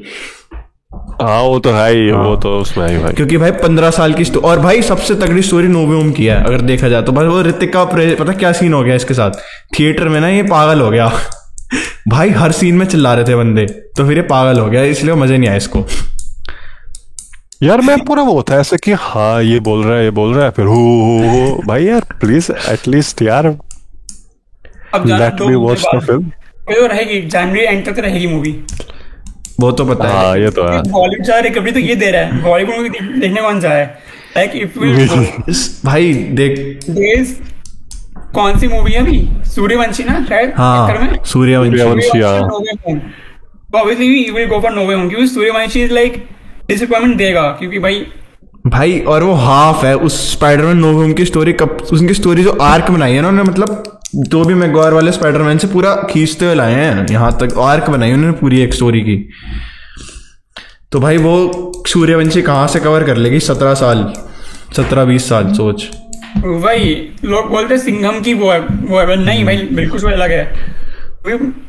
हाँ 1.23 1.41
वो 1.43 1.59
तो 1.59 1.71
है 1.73 1.91
ही 1.93 2.11
वो 2.11 2.35
तो 2.37 2.59
उसमें 2.59 2.87
है 2.89 3.03
भाई। 3.03 3.13
क्योंकि 3.13 3.37
भाई 3.37 3.51
पंद्रह 3.53 3.91
साल 3.91 4.13
की 4.15 4.25
और 4.41 4.59
भाई 4.61 4.83
सबसे 4.83 5.15
तगड़ी 5.15 5.43
स्टोरी 5.43 5.69
नोवे 5.69 5.97
ओम 5.97 6.11
की 6.13 6.27
है 6.27 6.43
अगर 6.45 6.61
देखा 6.61 6.89
जाए 6.89 7.03
तो। 7.03 7.13
भाई 7.13 7.27
वो 7.27 7.41
ऋतिक 7.43 7.73
का 7.73 7.85
पता 7.85 8.33
क्या 8.33 8.53
सीन 8.53 8.73
हो 8.73 8.83
गया 8.83 8.95
इसके 8.95 9.15
साथ? 9.15 9.31
थिएटर 9.79 10.09
में 10.09 10.21
ना 10.21 10.29
ये 10.29 10.43
पागल 10.43 10.81
हो 10.81 10.91
गया। 10.91 11.11
भाई 12.09 12.31
हर 12.31 12.53
सीन 12.53 12.75
में 12.75 12.87
चिल्ला 12.87 13.15
रहे 13.15 13.25
थे 13.25 13.35
बंदे 13.37 13.67
तो 13.97 14.07
फिर 14.07 14.17
ये 14.17 14.23
पागल 14.25 14.61
हो 14.61 14.69
गया 14.71 14.83
इसलिए 14.85 15.15
मज़े 15.15 15.39
नहीं 15.39 15.49
आया 15.49 15.57
इसको। 15.57 15.87
यार 17.61 17.81
मैं 17.81 17.99
पूरा 18.07 18.23
वो 18.23 18.43
था 18.49 18.59
ऐसे 18.61 18.77
कि 18.77 18.93
हाँ 19.01 19.43
ये 19.43 19.59
बोल 19.61 19.85
रहा 19.85 19.97
है 19.99 20.05
ये 20.05 20.11
बोल 20.19 20.35
रहा 20.35 20.45
है 20.45 20.51
फिर 20.57 20.67
हो 20.67 20.75
हो 20.75 21.31
हो 21.31 21.63
भाई 21.67 21.85
यार 21.85 22.05
प्लीज़ 22.21 22.51
एटलीस्ट 22.73 23.23
यार 23.23 23.47
अब 23.47 25.07
let 25.07 25.41
me 25.43 25.55
watch 25.55 25.83
the 25.85 26.01
film 26.01 26.25
वो 26.25 26.75
तो 26.75 26.87
रहेगी 26.87 27.21
जनवरी 27.23 27.61
एंड 27.61 27.85
तक 27.87 27.99
रहेगी 27.99 28.27
मूवी 28.27 28.53
वो 29.61 29.71
तो 29.73 29.85
पता 29.85 30.09
है। 30.09 30.15
हाँ 30.15 30.39
ये 30.39 30.51
तो 30.51 30.65
है। 30.65 30.81
बॉलीवुड 30.83 31.27
जा 31.27 31.39
रिकवरी 31.39 31.73
तो 31.73 31.79
ये 31.81 31.95
दे 31.97 32.11
रहा 32.11 32.23
है। 32.23 32.43
बॉलीवुड 32.43 32.75
मूवी 32.75 32.89
देखने 33.21 33.41
कौन 33.43 33.61
सा 33.61 33.69
है? 33.69 33.87
लाइक 34.37 34.53
इफ़ 34.55 35.87
भाई 35.87 36.13
देख। 36.41 36.59
डेज़ 36.91 37.35
कौन 38.35 38.59
सी 38.59 38.69
मूवी 38.69 38.93
है 38.93 39.01
अभी? 39.01 39.29
सूर्यवंशी 39.47 40.05
ना 40.05 40.25
शायद 40.29 40.53
हाँ 40.57 41.25
सूर्यवंशी 41.25 41.79
सूर्यवंशी। 41.79 42.21
हाँ। 42.21 42.41
Obviously 43.77 44.09
we 44.09 44.31
will 44.31 44.49
go 44.49 44.61
for 44.61 44.73
no way 44.73 44.95
home 44.95 45.09
क्योंकि 45.09 45.27
सूर्यवंशी 45.27 45.83
इज़ 45.85 45.93
लाइक 45.93 46.25
डिसअपॉइंटमेंट 46.69 47.17
देगा 47.17 47.43
क्योंकि 47.59 47.79
भाई 47.79 48.07
भाई 48.67 48.99
और 49.09 49.23
वो 49.23 49.33
हाफ़ 49.35 49.85
है। 49.87 49.95
उस 49.97 50.15
स्पाइडरमैन 50.33 50.77
नो 50.77 50.93
होम 50.93 51.13
की 51.13 51.25
स्टोरी 51.25 51.53
कब 51.53 51.77
उसकी 51.93 52.15
स्टोरी 52.15 52.43
जो 52.45 52.51
आर्क 52.63 52.91
बनाई 52.91 53.13
है 53.13 53.21
ना 53.21 53.29
उन्होंने 53.29 53.51
मतलब 53.51 54.01
जो 54.29 54.45
भी 54.45 54.55
मैगवार 54.55 54.95
वाले 54.95 55.13
स्पाइडरमैन 55.13 55.59
से 55.59 55.67
पूरा 55.69 55.95
खींचते 56.11 56.45
हुए 56.45 56.55
लाए 56.55 56.75
हैं 56.75 57.07
यहाँ 57.11 57.33
तक 57.41 57.59
आर्क 57.61 57.91
बनाई 57.91 58.13
उन्होंने 58.13 58.37
पूरी 58.39 58.61
एक 58.61 58.75
स्टोरी 58.75 59.01
की। 59.01 59.17
तो 60.93 61.01
भाई 61.01 61.17
वो 61.19 61.73
सूर्यवंशी 61.87 62.43
कहाँ 62.43 62.67
से 62.69 62.81
कवर 62.81 63.05
कर 63.05 63.17
लेगी? 63.17 63.41
सत्रह 63.41 63.75
साल 63.75 64.13
सत्रह 64.77 65.05
बीस 65.05 65.29
साल 65.29 65.53
सोच। 65.55 65.89
वही 66.39 66.95
लोग 67.25 67.51
बोलते 67.51 67.79
सिंघम 67.79 68.21
की 68.21 68.35
वो 68.35 68.51
है 68.53 68.61
वो 68.61 68.99
है 69.01 69.17
नहीं 69.25 69.45
भाई 69.45 69.57
बिल्कुल 69.73 70.01
कुछ 70.01 70.13
अलग 70.13 70.31
है। 70.31 70.45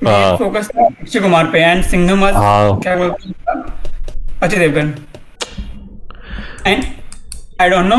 हाँ। 0.05 0.37
फोकस 0.37 0.69
अक्षय 0.79 1.19
कुमार 1.19 1.45
पे 1.45 1.59
एंड 1.61 1.83
सिंघम 1.83 2.23
हाँ। 2.25 2.79
क्या 2.79 2.95
बोलते 2.95 3.29
हैं? 3.29 3.77
Ajay 4.43 4.57
Devgan 4.57 4.93
and 6.67 6.83
I 7.61 7.69
don't 7.69 7.85
know 7.85 7.97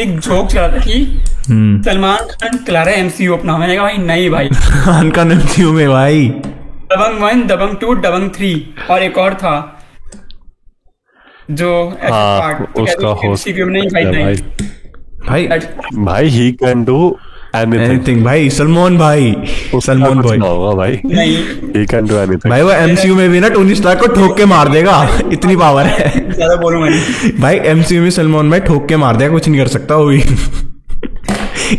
एक 0.00 0.18
जोक 0.18 0.48
चला 0.50 0.68
था 0.68 0.78
कि 0.84 1.00
हम्म। 1.48 1.82
सलमान 1.82 2.26
खान 2.32 2.56
चला 2.66 2.82
रहा 2.82 2.94
है 2.94 3.00
एमसीयू 3.00 3.36
अपना। 3.36 3.56
मैंने 3.58 3.74
कहा 3.76 3.84
भाई 3.84 3.96
नहीं 3.98 4.28
भाई। 4.30 4.48
खान 4.84 5.10
का 5.10 5.24
नमती 5.24 5.64
में 5.72 5.88
भाई। 5.88 6.28
Dabangg 6.92 7.22
one 7.22 7.46
Dabangg 7.46 7.76
two 7.76 7.94
Dabangg 8.04 8.30
three. 8.36 8.52
और 8.90 9.02
एक 9.02 9.18
और 9.18 9.34
था 9.34 9.54
जो 11.50 11.72
हाँ 12.02 12.72
उसका 12.78 13.08
होस्ट 13.22 13.48
में 13.48 13.64
नहीं 13.66 13.88
भाई। 13.88 14.34
भाई 15.26 15.48
भाई 16.04 16.28
ही 16.28 16.50
कैन 16.62 16.84
डू 16.84 16.98
एनीथिंग 17.54 18.24
भाई 18.24 18.48
सलमान 18.50 18.96
भाई 18.98 19.34
सलमान 19.76 20.20
भाई 20.20 20.38
होगा 20.38 20.74
भाई। 20.76 21.00
नहीं। 21.06 21.36
ही 21.76 21.84
कैन 21.86 22.06
डू 22.06 22.16
एनीथिंग 22.16 22.50
भाई 22.50 22.62
वो 22.62 22.70
एमसीयू 22.72 23.14
में 23.14 23.28
भी 23.30 23.40
ना 23.40 23.48
टोनी 23.48 23.74
स्टार्क 23.74 24.00
को 24.00 24.06
ठोक 24.14 24.36
के 24.36 24.44
मार 24.46 24.68
देगा। 24.68 24.96
इतनी 25.32 25.56
पावर 25.56 25.86
है। 25.86 26.10
ज़्यादा 26.32 26.56
बोलूँगा 26.56 26.88
नहीं। 26.88 27.32
भाई 27.40 27.58
एमसीयू 27.70 28.02
में 28.02 28.10
सलमान 28.10 28.50
भाई 28.50 28.60
ठोक 28.62 28.88
के 28.88 28.96
मार 28.96 29.16
देगा 29.16 29.32
कुछ 29.32 29.48
नहीं 29.48 29.60
कर 29.60 29.68
सकता 29.68 29.96
वो 29.96 30.06
भी। 30.06 30.22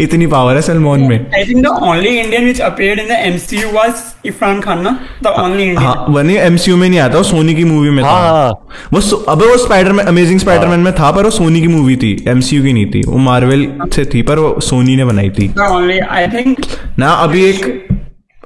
इतनी 0.01 0.27
पावर 0.27 0.55
है 0.55 0.61
सलमान 0.61 1.01
में 1.01 1.17
I 1.31 1.43
think 1.47 1.65
the 1.65 1.73
only 1.89 2.11
Indian 2.19 2.45
which 2.49 2.59
appeared 2.67 3.01
in 3.03 3.07
the 3.11 3.17
MCU 3.25 3.71
was 3.75 4.03
Irfan 4.25 4.61
Khan, 4.65 4.81
ना? 4.83 4.93
The 5.23 5.33
only 5.41 5.63
Indian. 5.63 5.81
हाँ 5.83 6.05
वो 6.09 6.21
नहीं 6.21 6.37
एमसीयू 6.37 6.77
में 6.77 6.87
नहीं 6.89 6.99
आता 6.99 7.17
वो 7.17 7.23
सोनी 7.23 7.55
की 7.55 7.63
मूवी 7.63 7.89
में 7.89 8.03
था 8.05 8.09
हाँ 8.09 8.49
वो 8.93 9.01
सो- 9.01 9.23
अबे 9.29 9.47
वो 9.47 9.57
स्पाइडरमैन 9.57 10.05
अमेजिंग 10.07 10.39
स्पाइडरमैन 10.39 10.79
में 10.79 10.91
था 10.93 11.11
पर 11.11 11.23
वो 11.23 11.29
सोनी 11.31 11.61
की 11.61 11.67
मूवी 11.67 11.95
थी 12.03 12.11
एमसीयू 12.27 12.63
की 12.63 12.73
नहीं 12.73 12.85
थी 12.91 13.01
वो 13.07 13.17
मार्वल 13.27 13.67
से 13.95 14.05
थी 14.13 14.21
पर 14.31 14.39
वो 14.39 14.59
सोनी 14.69 14.95
ने 14.95 15.05
बनाई 15.05 15.29
थी 15.39 15.47
only, 15.69 15.99
I 16.17 16.25
think, 16.35 16.65
ना 16.99 17.11
अभी 17.27 17.45
एक 17.49 17.87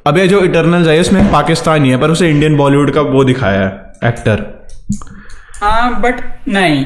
अभी 0.08 0.28
जो 0.28 0.44
इटर्नल 0.44 0.90
है 0.90 1.00
उसमें 1.02 1.32
पाकिस्तानी 1.32 1.90
है 1.90 1.98
पर 2.02 2.12
उसे 2.12 2.30
इंडियन 2.30 2.56
बॉलीवुड 2.58 2.92
का 2.94 3.02
वो 3.16 3.24
दिखाया 3.24 3.62
है 3.62 4.10
एक्टर 4.10 4.46
हाँ 5.62 6.02
but 6.02 6.22
नहीं. 6.48 6.86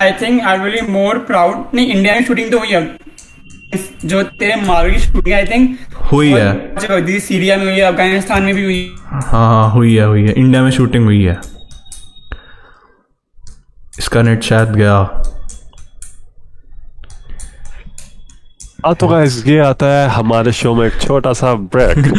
I 0.00 0.06
think 0.20 0.42
I 0.50 0.52
will 0.60 0.74
be 0.74 0.82
more 0.92 1.16
proud. 1.30 1.56
नहीं 1.74 1.86
इंडिया 1.86 2.14
में 2.14 2.24
शूटिंग 2.24 2.50
तो 2.52 2.58
हुई 2.58 2.68
है 2.68 2.80
जो 4.04 4.22
तेरे 4.22 4.56
मार्वल 4.56 4.90
की 4.90 4.98
शूटिंग 4.98 5.34
आई 5.34 5.46
थिंक 5.46 5.78
हुई 6.12 6.30
है। 6.30 7.18
सीरिया 7.20 7.56
में 7.56 7.64
हुई 7.64 7.74
है 7.74 7.80
अफ़गानिस्तान 7.80 8.42
में 8.42 8.54
भी 8.54 8.64
हुई। 8.64 8.94
हाँ 9.04 9.22
हाँ 9.30 9.70
हुई 9.70 9.96
है 9.96 10.06
हुई 10.06 10.22
है। 10.22 10.32
इंडिया 10.32 10.62
में 10.62 10.70
शूटिंग 10.70 11.04
हुई 11.04 11.22
है। 11.24 11.40
इसका 13.98 14.22
नेट 14.22 14.42
शायद 14.42 14.68
गया। 14.68 15.22
हाँ 18.86 18.94
तो 18.94 19.08
गाइस 19.08 19.46
ये 19.46 19.58
आता 19.58 19.86
है 19.86 20.08
हमारे 20.08 20.52
शो 20.52 20.74
में 20.74 20.86
एक 20.86 21.00
छोटा 21.00 21.32
सा 21.32 21.54
ब्रेक 21.54 22.14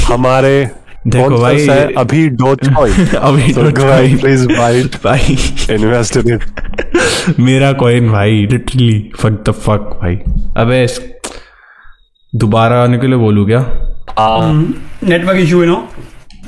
हमारे 0.12 0.70
देखो 1.06 1.38
भाई 1.38 1.68
अभी 1.68 2.28
डोज 2.28 2.58
कॉइन 2.68 3.06
अभी 3.18 3.52
ahead, 3.52 4.20
please 4.20 4.46
buy 4.46 4.72
it 4.84 5.04
भाई। 5.04 5.36
Invest 5.78 6.16
in 6.16 6.32
it 6.34 6.40
मेरा 7.40 7.72
कॉइन 7.72 8.10
भाई 8.12 8.46
लिटरली 8.50 9.10
फक 9.16 9.42
द 9.48 9.52
फक 9.52 9.98
भाई। 10.02 10.16
अबे 10.56 10.86
दोबारा 12.32 12.82
आने 12.82 12.98
के 12.98 13.06
लिए 13.06 13.16
बोलू 13.16 13.44
क्या? 13.46 13.60
Network 15.04 15.38
issue 15.38 15.64
no? 15.64 15.76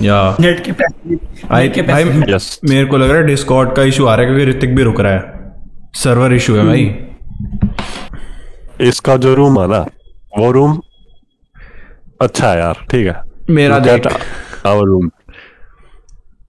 Yeah. 0.03 0.37
Net 0.41 0.65
के 0.65 0.73
पैसे 0.73 1.19
आई 1.51 1.69
के 1.69 1.83
भाई 1.83 2.05
पैसे। 2.05 2.33
Yes 2.33 2.59
मेरे 2.71 2.85
को 2.87 2.97
लग 2.97 3.11
रहा 3.11 3.19
है 3.19 3.27
डिस्कॉर्ड 3.27 3.73
का 3.73 3.83
इशू 3.83 4.07
आ 4.07 4.15
रहा 4.15 4.27
है 4.27 4.35
क्योंकि 4.35 4.51
ऋतिक 4.51 4.75
भी 4.77 4.83
रुक 4.83 5.01
रहा 5.01 5.13
है। 5.13 5.23
सर्वर 5.95 6.35
इशू 6.35 6.55
है 6.57 6.65
भाई। 6.67 6.85
इसका 8.89 9.17
जो 9.17 9.35
रूम 9.35 9.61
है 9.61 9.67
ना 9.69 9.85
वो 10.39 10.51
रूम 10.53 10.81
अच्छा 12.21 12.51
है 12.53 12.59
यार 12.59 12.87
ठीक 12.91 13.07
है। 13.07 13.21
मेरा 13.51 13.79
देख। 13.79 14.07
आवर 14.67 14.87
रूम 14.87 15.11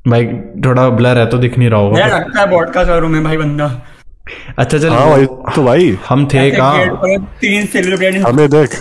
भाई 0.08 0.26
थोड़ा 0.66 0.88
ब्लर 0.90 1.18
है 1.18 1.26
तो 1.26 1.38
दिख 1.38 1.58
नहीं 1.58 1.70
रहा 1.70 1.82
मेरा 1.82 2.06
होगा 2.06 2.18
लगता 2.18 2.42
है 2.42 2.50
बॉट 2.50 2.74
का 2.74 2.98
रूम 2.98 3.16
है 3.16 3.24
भाई 3.24 3.38
बंदा। 3.38 3.68
अच्छा 4.26 4.78
चल। 4.78 4.90
हाँ 4.90 5.10
भाई 5.10 5.26
तो 5.56 5.64
भाई। 5.64 5.98
हम 6.10 6.26
थे 6.34 6.50
कहाँ? 6.52 6.78
गेट 6.80 6.94
पर 6.94 7.18
तीन 7.42 7.66
सेलिब्रिटी 7.66 8.20
हमें 8.20 8.50
देख। 8.50 8.80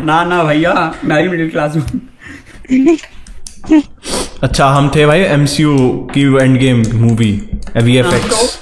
ना 0.00 0.22
ना 0.24 0.42
भैया 0.44 0.72
मैं 1.04 1.22
भी 1.22 1.28
मिडिल 1.28 1.50
क्लास 1.50 1.76
हूँ। 1.76 2.96
अच्छा 4.42 4.66
हम 4.68 4.90
थे 4.94 5.06
भाई 5.06 5.20
एमसीयू 5.20 5.76
की 6.14 6.22
एंड 6.42 6.58
गेम 6.58 6.82
मूवी 6.94 7.32
वीएफएक्स 7.76 8.58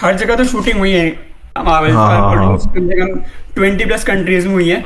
हर 0.00 0.16
जगह 0.16 0.36
तो 0.36 0.44
शूटिंग 0.44 0.78
हुई 0.78 0.92
है। 0.92 1.08
हाँ, 1.56 1.64
हाँ, 1.64 2.36
हाँ। 2.36 2.56
ट्वेंटी 3.54 3.84
प्लस 3.84 4.04
कंट्रीज़ 4.04 4.46
में 4.48 4.54
हुई 4.54 4.68
है। 4.68 4.84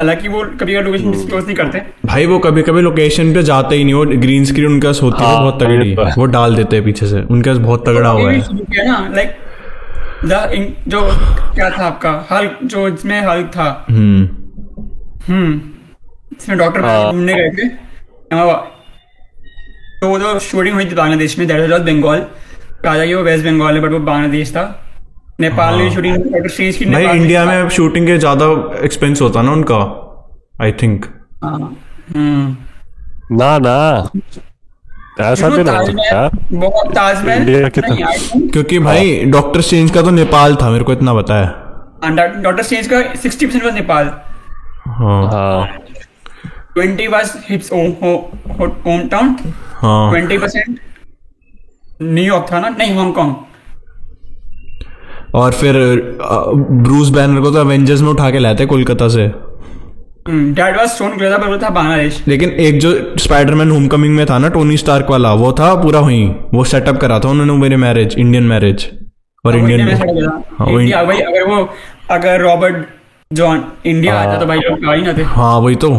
हालाँकि 0.00 0.28
वो 0.28 0.40
कभी 0.60 0.74
कभी 0.74 0.82
लोकेशन 0.82 1.10
डिस्क्लोज 1.12 1.44
नहीं 1.44 1.54
करते। 1.56 1.80
भाई 2.06 2.26
वो 2.26 2.38
कभी 2.38 2.62
कभी 2.62 2.80
लोकेशन 2.82 3.32
पे 3.34 3.42
जाते 3.42 3.76
ही 3.76 3.84
नहीं 3.84 3.94
वो 3.94 4.04
ग्रीन 4.20 4.44
स्क्रीन 4.44 4.66
उनके 4.66 4.86
पास 4.86 5.00
होती 5.02 5.22
है 5.22 5.28
हाँ, 5.28 5.40
बहुत 5.40 5.62
तगड़ी 5.62 5.94
तो। 5.96 6.02
है। 6.02 6.12
वो 6.18 6.26
डाल 6.26 6.56
देते 6.56 6.76
हैं 6.76 6.84
पीछे 6.84 7.06
से 7.06 7.20
उनके 7.22 7.50
पास 7.50 7.58
बहुत 7.58 7.86
तगड़ा 7.86 8.08
हुआ 8.08 8.30
है। 8.32 8.38
ना 8.88 8.98
लाइक 9.14 9.36
द 10.24 10.82
जो 10.88 11.00
क्या 11.54 11.70
था 11.70 11.86
आपका 11.86 12.26
हल्क 12.30 12.58
जो 12.64 12.86
इसमें 12.88 13.20
हल्क 13.22 13.46
था। 13.46 13.86
हम्म। 13.90 14.28
हम्म। 15.28 15.60
इसमें 16.38 16.58
डॉक्टर 16.58 16.84
हाँ। 16.84 17.12
ढूँढने 17.12 17.34
गए 17.34 17.50
थे। 17.52 17.66
हाँ, 18.34 18.54
तो 20.00 20.08
वो 20.08 20.18
जो 20.18 20.38
शूटिंग 20.40 20.74
हुई 20.74 20.84
थी 20.84 20.94
बांग्लादेश 20.94 21.38
में 21.38 21.46
दैट 21.48 21.70
वाज 21.70 21.80
बंगाल 21.82 22.26
कहा 22.82 22.96
जाए 22.96 23.12
वो 23.14 23.22
वेस्ट 23.22 23.44
बंगाल 23.44 23.74
है 23.74 23.80
बट 23.80 23.92
वो 23.92 23.98
बांग्लादेश 24.06 24.50
था। 24.50 24.64
नेपाल 25.38 25.74
में 25.74 25.90
शूटिंग 25.94 26.16
डॉक्टर 26.16 26.48
स्ट्रेंज 26.48 26.76
की। 26.76 26.84
भाई 26.86 27.06
इंडिया 27.06 27.44
में 27.44 27.68
शूटिंग 27.68 28.06
के 28.06 28.18
ज़्यादा 28.18 28.46
एक्सपेंस 28.84 29.22
होता 29.22 29.42
ना 29.42 29.52
उनका 29.52 29.76
आई 30.62 30.72
थिंक 30.82 31.04
हाँ, 31.44 31.76
ना 33.32 33.58
ना। 33.58 34.10
ऐसा 35.22 35.48
भी 35.48 35.56
नहीं 35.56 35.76
होता 35.76 35.92
think, 37.82 38.52
क्योंकि 38.52 38.78
भाई 38.78 39.24
डॉक्टर 39.26 39.60
स्ट्रेंज 39.60 39.90
का 39.90 40.02
तो 40.02 40.10
नेपाल 40.12 40.56
था 40.56 40.70
मेरे 40.70 40.84
को 40.84 40.92
इतना 40.92 41.14
पता 41.14 41.34
है। 41.34 41.46
हाँ, 42.02 42.14
डॉक्टर 42.42 42.62
स्ट्रेंज 42.62 42.86
का 42.86 43.14
सिक्सटी 43.14 43.46
परसेंट 43.46 43.64
was 43.64 43.74
नेपाल। 43.74 44.10
हाँ। 44.88 45.26
हाँ। 45.32 45.66
Twenty 46.74 47.06
was 47.08 47.36
hits 47.48 47.72
home 47.72 47.92
town 49.08 49.36
हाँ। 49.76 50.10
ट्वेंटी 50.10 50.38
परसेंट 50.38 50.78
न्यूयॉर्क 52.02 52.46
था 52.52 52.60
ना? 52.60 52.68
नहीं 52.68 52.96
हांगकांग 52.96 53.34
और 55.34 55.52
फिर 55.52 55.74
ब्रूस 56.20 57.08
बैनर 57.10 57.40
को 57.40 57.50
तो 57.50 57.60
एवेंजर्स 57.60 58.00
में 58.00 58.08
उठा 58.10 58.30
के 58.30 58.38
लाते 58.38 58.62
हैं 58.62 58.68
कोलकाता 58.68 59.08
से। 59.08 59.26
डैट 60.28 60.76
वाज 60.76 60.88
स्टोन 60.88 61.16
क्लियर 61.16 61.38
पर 61.38 61.48
वो 61.48 61.58
था 61.58 61.68
बांग्लादेश 61.70 62.22
लेकिन 62.28 62.50
एक 62.60 62.78
जो 62.80 62.92
स्पाइडरमैन 63.18 63.70
होमकमिंग 63.70 64.14
में 64.16 64.24
था 64.26 64.38
ना 64.38 64.48
टोनी 64.48 64.76
स्टार्क 64.76 65.10
वाला 65.10 65.32
वो 65.34 65.52
था 65.52 65.74
पूरा 65.82 66.00
वहीं। 66.00 66.28
वो 66.54 66.64
सेटअप 66.64 67.00
करा 67.00 67.18
था 67.18 67.28
उन्होंने 67.28 67.52
मेरे 67.58 67.76
मैरिज 67.76 68.14
इंडियन 68.18 68.44
मैरिज 68.44 68.86
और 69.44 69.56
इंडियन 69.56 69.80
इंडिया 69.80 70.30
हाँ, 70.58 70.66
वो 70.66 70.80
इंडिया 70.80 71.04
भाई 71.04 71.18
अगर 71.18 71.48
वो 71.50 71.68
अगर 72.10 72.40
रॉबर्ट 72.40 72.86
जॉन 73.30 73.62
इंडिया 73.86 74.14
आता 74.20 74.38
तो 74.40 74.46
भाई 74.46 74.58
लोग 74.58 74.84
ना 75.06 75.12
थे। 75.12 75.22
हाँ 75.24 75.58
वही 75.60 75.76
तो। 75.76 75.90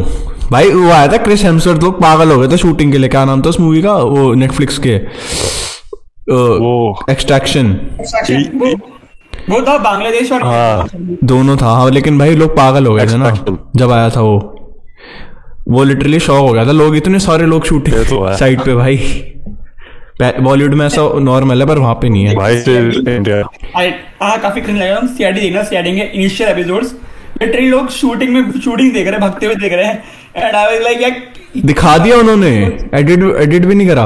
भाई 0.51 0.69
वो 0.71 0.89
आया 0.89 1.07
था 1.07 1.17
क्रिस 1.23 1.43
हेम्सवर्थ 1.43 1.83
लोग 1.83 2.01
पागल 2.01 2.31
हो 2.31 2.39
गए 2.39 2.47
थे 2.47 2.57
शूटिंग 2.57 2.91
के 2.91 2.97
लिए। 2.97 3.09
क्या 3.09 3.23
नाम 3.25 3.41
था 3.41 3.49
उस 3.49 3.59
मूवी 3.59 3.81
का? 3.81 3.93
वो 3.93 4.33
नेटफ्लिक्स 4.35 4.77
के। 4.77 4.95
वो 6.29 7.05
एक्सट्रैक्शन 7.09 7.73
वो 9.49 9.61
था 9.61 9.77
बांग्लादेश 9.77 10.31
और 10.31 10.43
हाँ 10.43 10.87
दोनों 11.23 11.55
था। 11.57 11.69
हाँ 11.69 11.89
लेकिन 11.91 12.17
भाई 12.19 12.35
लोग 12.35 12.55
पागल 12.57 12.85
हो 12.85 12.93
गए 12.95 13.05
थे 13.07 13.17
ना 13.17 13.31
जब 13.75 13.91
आया 13.91 14.09
था 14.09 14.21
वो। 14.21 14.37
वो 15.67 15.83
लिटरली 15.83 16.19
शॉक 16.19 16.39
हो 16.39 16.53
गया 16.53 16.65
था। 16.65 16.71
लोग 16.71 16.95
इतने 16.95 17.19
सारे 17.19 17.45
लोग 17.45 17.65
शूटिंग 17.65 17.95
तो 18.05 18.35
साइड 18.37 18.61
पे 18.65 18.75
भाई। 18.75 18.97
बॉलीवुड 20.21 20.73
में 20.73 20.85
ऐसा 20.85 21.01
नॉर्मल 21.21 21.61
है 21.61 21.67
पर 21.67 21.77
वहाँ 21.79 21.93
पे 22.01 22.09
नहीं 22.09 22.25
है। 22.25 22.35
भाई 22.35 22.55
इंडिया 22.55 23.43
आई 23.77 23.91
हाँ 24.21 24.37
काफ़ी 24.41 24.61
क्रिंज 24.61 24.79
लगा। 24.79 24.97
हम 24.97 25.07
सीआईडी 25.07 25.41
देखना 25.41 25.63
सीआईडी 25.63 25.95
के 25.95 26.05
इनिशियल 26.17 26.49
एपिसोड्स 26.49 26.93
लिटरली 27.41 27.67
लोग 27.69 27.89
शूटिंग 27.91 28.33
में 28.33 28.59
शूटिंग 28.59 28.93
देख 28.93 29.07
रहे 29.07 29.11
हैं 29.11 29.21
भागते 29.21 29.45
हुए 29.45 29.55
देख 29.55 29.73
रहे 29.73 29.85
हैं। 29.85 30.03
एंड 30.35 30.55
आई 30.55 30.65
वाज 30.65 30.81
लाइक 30.83 31.63
दिखा 31.65 31.97
दिया 31.97 32.17
उन्होंने। 32.17 32.49
एडिट 32.95 33.23
एडिट 33.41 33.65
भी 33.65 33.75
नहीं 33.75 33.87
करा। 33.87 34.05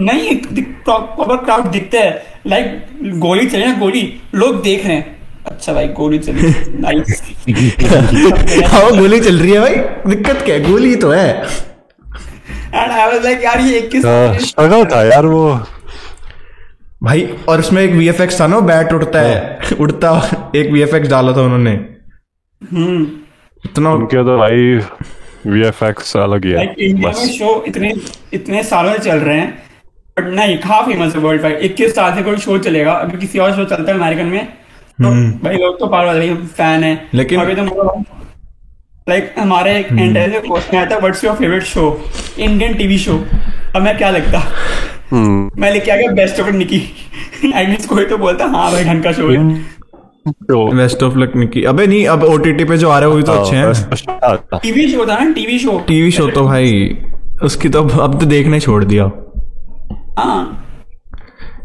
नहीं 0.00 0.36
प्रॉपर 0.84 1.36
क्राउड 1.36 1.66
दिखते 1.66 1.98
हैं। 1.98 2.40
लाइक 2.46 3.18
गोली 3.18 3.46
चली 3.46 3.64
ना 3.64 3.74
गोली। 3.78 4.02
लोग 4.34 4.62
देख 4.62 4.86
रहे 4.86 4.96
हैं। 4.96 5.16
अच्छा 5.46 5.72
भाई 5.72 5.88
गोली 5.88 6.18
चली। 6.18 6.52
नाइस 6.80 7.22
हाँ 8.72 8.90
गोली 8.96 9.20
चल 9.20 9.38
रही 9.38 9.52
है 9.52 9.60
भाई। 9.60 9.74
दिक्कत 10.14 10.42
क्या 10.44 10.54
है? 10.54 10.70
गोली 10.70 10.94
तो 10.96 11.10
है। 11.10 11.28
एंड 12.74 12.90
आई 12.90 13.06
वाज 13.12 13.24
लाइक 13.24 13.44
यार 13.44 13.60
ये 13.60 13.80
21 13.80 14.44
स्ट्रगल 14.46 14.84
था 14.84 15.02
यार 15.04 15.26
वो। 15.26 15.60
भाई 17.02 17.28
और 17.48 17.60
उसमें 17.60 17.82
एक 17.82 17.90
वीएफएक्स 17.90 18.40
था 18.40 18.46
ना 18.46 18.60
बैट 18.60 18.92
उड़ता 18.92 19.20
है। 19.20 19.58
उड़ता 19.80 20.10
एक 20.56 20.70
वीएफएक्स 20.70 21.08
डाला 21.08 21.32
था 21.32 21.42
उन्होंने। 21.42 21.70
हम्म। 21.70 23.06
इतना 23.64 23.92
उनके 23.92 24.24
तो 24.24 24.38
भाई 24.38 24.78
वीएफएक्स 25.52 26.16
अलग 26.16 26.44
ही 26.44 26.50
है 26.50 26.56
लाइक 26.56 26.74
इंडिया 26.78 27.10
में 27.10 27.22
बस। 27.22 27.30
शो 27.38 27.64
इतने 27.68 27.94
इतने 28.32 28.62
सालों 28.62 28.92
से 28.92 28.98
चल 28.98 29.18
रहे 29.18 29.38
हैं। 29.38 29.62
बट 30.16 30.26
नहीं 30.34 30.56
कहाँ 30.58 30.82
फ़ेमस 30.86 31.14
है 31.14 31.20
वर्ल्ड 31.20 31.42
वाइड 31.42 31.58
इक्कीस 31.68 31.94
साल 31.94 32.14
से 32.14 32.22
कोई 32.22 32.36
शो 32.38 32.58
चलेगा 32.66 32.92
अभी 32.92 33.18
किसी 33.18 33.38
और 33.38 33.52
शो 33.56 33.64
चलता 33.64 33.92
है 33.92 33.98
अमेरिकन 33.98 34.26
में? 34.26 34.44
तो 34.98 35.10
भाई 35.44 35.56
लोग 35.56 35.78
तो 35.78 35.86
पागल 35.86 36.18
भाई 36.18 36.34
फ़ैन 36.56 36.84
है 36.84 36.92
लेकिन- 37.14 37.42
अभी 37.42 37.54
तो 37.54 38.02
लाइक 39.08 39.34
हमारे 39.38 39.76
एक 39.78 39.86
इंटरव्यू 39.92 40.40
क्वेश्चन 40.40 40.76
आया 40.76 40.86
था 40.90 40.96
what's 40.98 41.24
your 41.24 41.34
favourite 41.36 41.62
show 41.62 41.86
Indian 42.38 42.74
TV 42.74 42.98
show 42.98 43.16
अब 43.76 43.82
मैं 43.82 43.96
क्या 43.98 44.10
लगता? 44.10 44.42
हम्म। 45.10 45.50
मैं 45.62 45.72
लेके 45.72 45.90
आ 45.90 45.96
गया 45.96 46.12
बेस्ट 46.12 46.40
ऑफ़ 46.40 46.50
निकी 46.50 46.76
एटलीस्ट 47.44 47.88
कोई 47.88 48.04
तो 48.04 48.18
बोलता 48.18 48.44
हाँ 48.54 48.70
भाई 48.72 48.84
ढंग 48.84 49.02
का 49.02 49.12
शो 49.12 49.28
है। 49.30 49.38
वेस्ट 50.76 51.02
ऑफ़ 51.02 51.18
लक 51.18 51.32
निकी 51.36 51.62
अबे 51.64 51.86
नहीं 51.86 52.06
अब 52.06 52.24
ओटीटी 52.24 52.64
पे 52.64 52.76
जो 52.76 52.90
आ 52.90 52.98
रहे 52.98 53.08
हैं 53.08 53.10
वो 53.10 53.16
भी 53.16 53.22
तो 53.22 53.32
अच्छे 53.32 53.56
हैं। 53.56 53.66
हैं 53.66 54.58
टीवी 54.62 54.88
शो 54.88 55.06
था 55.06 55.18
ना 55.18 55.30
टीवी 55.32 55.58
शो 55.58 55.78
टीवी 55.88 56.10
शो 56.10 56.28
तो 56.30 56.44
भाई 56.44 56.96
उसकी 57.42 57.68
तो 57.68 57.82
अब 57.82 58.18
तो 58.20 58.26
देखना 58.26 58.54
ही 58.54 58.60
छोड़ 58.60 58.84
दिया। 58.84 59.04
हाँ 59.04 59.33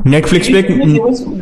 नेटफ्लिक्स 0.06 0.48
पे 0.48 0.60
एक 0.60 0.68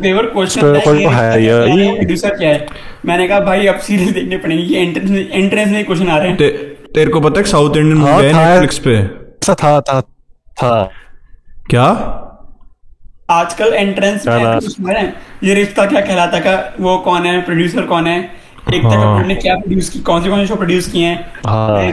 देवर 0.00 0.26
क्वेश्चन 0.26 0.60
प्रोड्यूसर 0.60 2.34
क्या 2.36 2.48
है 2.48 2.66
मैंने 3.06 3.28
कहा 3.28 3.40
भाई 3.40 3.66
अब 3.66 3.78
सीरियल 3.78 4.12
देखने 4.12 4.36
पड़ेंगे 4.36 4.62
ये 4.64 4.80
एंट्रेंस 4.82 5.10
एंट्रेंस 5.32 5.68
में 5.68 5.84
क्वेश्चन 5.84 6.08
आ 6.08 6.18
रहे 6.18 6.28
हैं. 6.28 6.36
ते, 6.36 6.48
तेरे 6.94 7.10
को 7.10 7.20
पता 7.20 7.40
है 7.40 7.46
साउथ 7.46 7.76
इंडियन 7.76 7.98
मूवी 7.98 8.24
है 8.24 8.32
नेटफ्लिक्स 8.32 8.78
पे? 8.78 8.94
ऐसा 8.94 9.54
था 9.54 9.80
था 9.80 10.00
था। 10.62 10.90
क्या? 11.70 11.84
आजकल 13.30 13.74
एंट्रेंस 13.74 14.26
में 14.80 15.12
ये 15.44 15.54
रिश्ता 15.54 15.86
क्या 15.86 16.00
कहलाता 16.00 16.38
का 16.38 16.74
वो 16.80 16.98
कौन 16.98 17.26
है? 17.26 17.40
प्रोड्यूसर 17.42 17.82
कौन 17.82 18.06
है? 18.06 18.18
एक 18.74 18.82
तक 18.82 18.86
हाँ। 18.86 19.26
ने 19.26 19.34
क्या 19.34 19.54
प्रोड्यूस 19.54 19.88
की 19.90 20.00
कौन 20.00 20.22
से 20.22 20.28
कौन 20.30 20.40
से 20.40 20.46
शो 20.46 20.56
प्रोड्यूस 20.56 20.92
किए 20.92 21.06
हैं? 21.06 21.32
हाँ। 21.46 21.92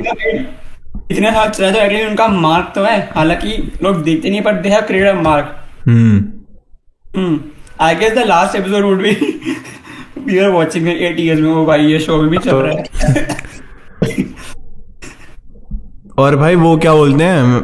इतने 1.12 1.32
साल 1.32 1.50
चला 1.50 1.72
तो 1.72 1.80
एटलीस्ट 1.80 2.10
उनका 2.10 2.28
मार्क 2.28 2.72
तो 2.76 2.84
है। 2.84 3.00
हालाँकि 3.16 3.72
लोग 3.84 4.04
देखते 4.04 4.30
नहीं 4.30 4.42
पर 4.42 4.54
they 4.54 4.70
have 4.70 4.82
created 4.82 5.22
mark 5.22 5.56
hmm. 5.88 6.24
Hmm. 7.18 7.40
I 7.82 7.96
guess 7.96 8.14
the 8.14 8.18
last 8.18 8.56
episode 8.56 8.84
would 8.84 9.02
be 9.02 9.12
we 10.26 10.40
are 10.40 10.50
watching 10.50 10.88
8 10.88 11.20
years 11.20 11.40
में 11.40 11.52
वो 11.52 11.66
भाई 11.66 11.86
ये 11.86 12.00
शो 12.00 12.18
भी 12.18 12.38
चल 12.38 12.56
रहा 12.56 12.74
है। 12.74 13.36
और 16.18 16.36
भाई 16.36 16.56
वो 16.56 16.78
क्या 16.78 16.94
बोलते 16.94 17.24
हैं? 17.24 17.60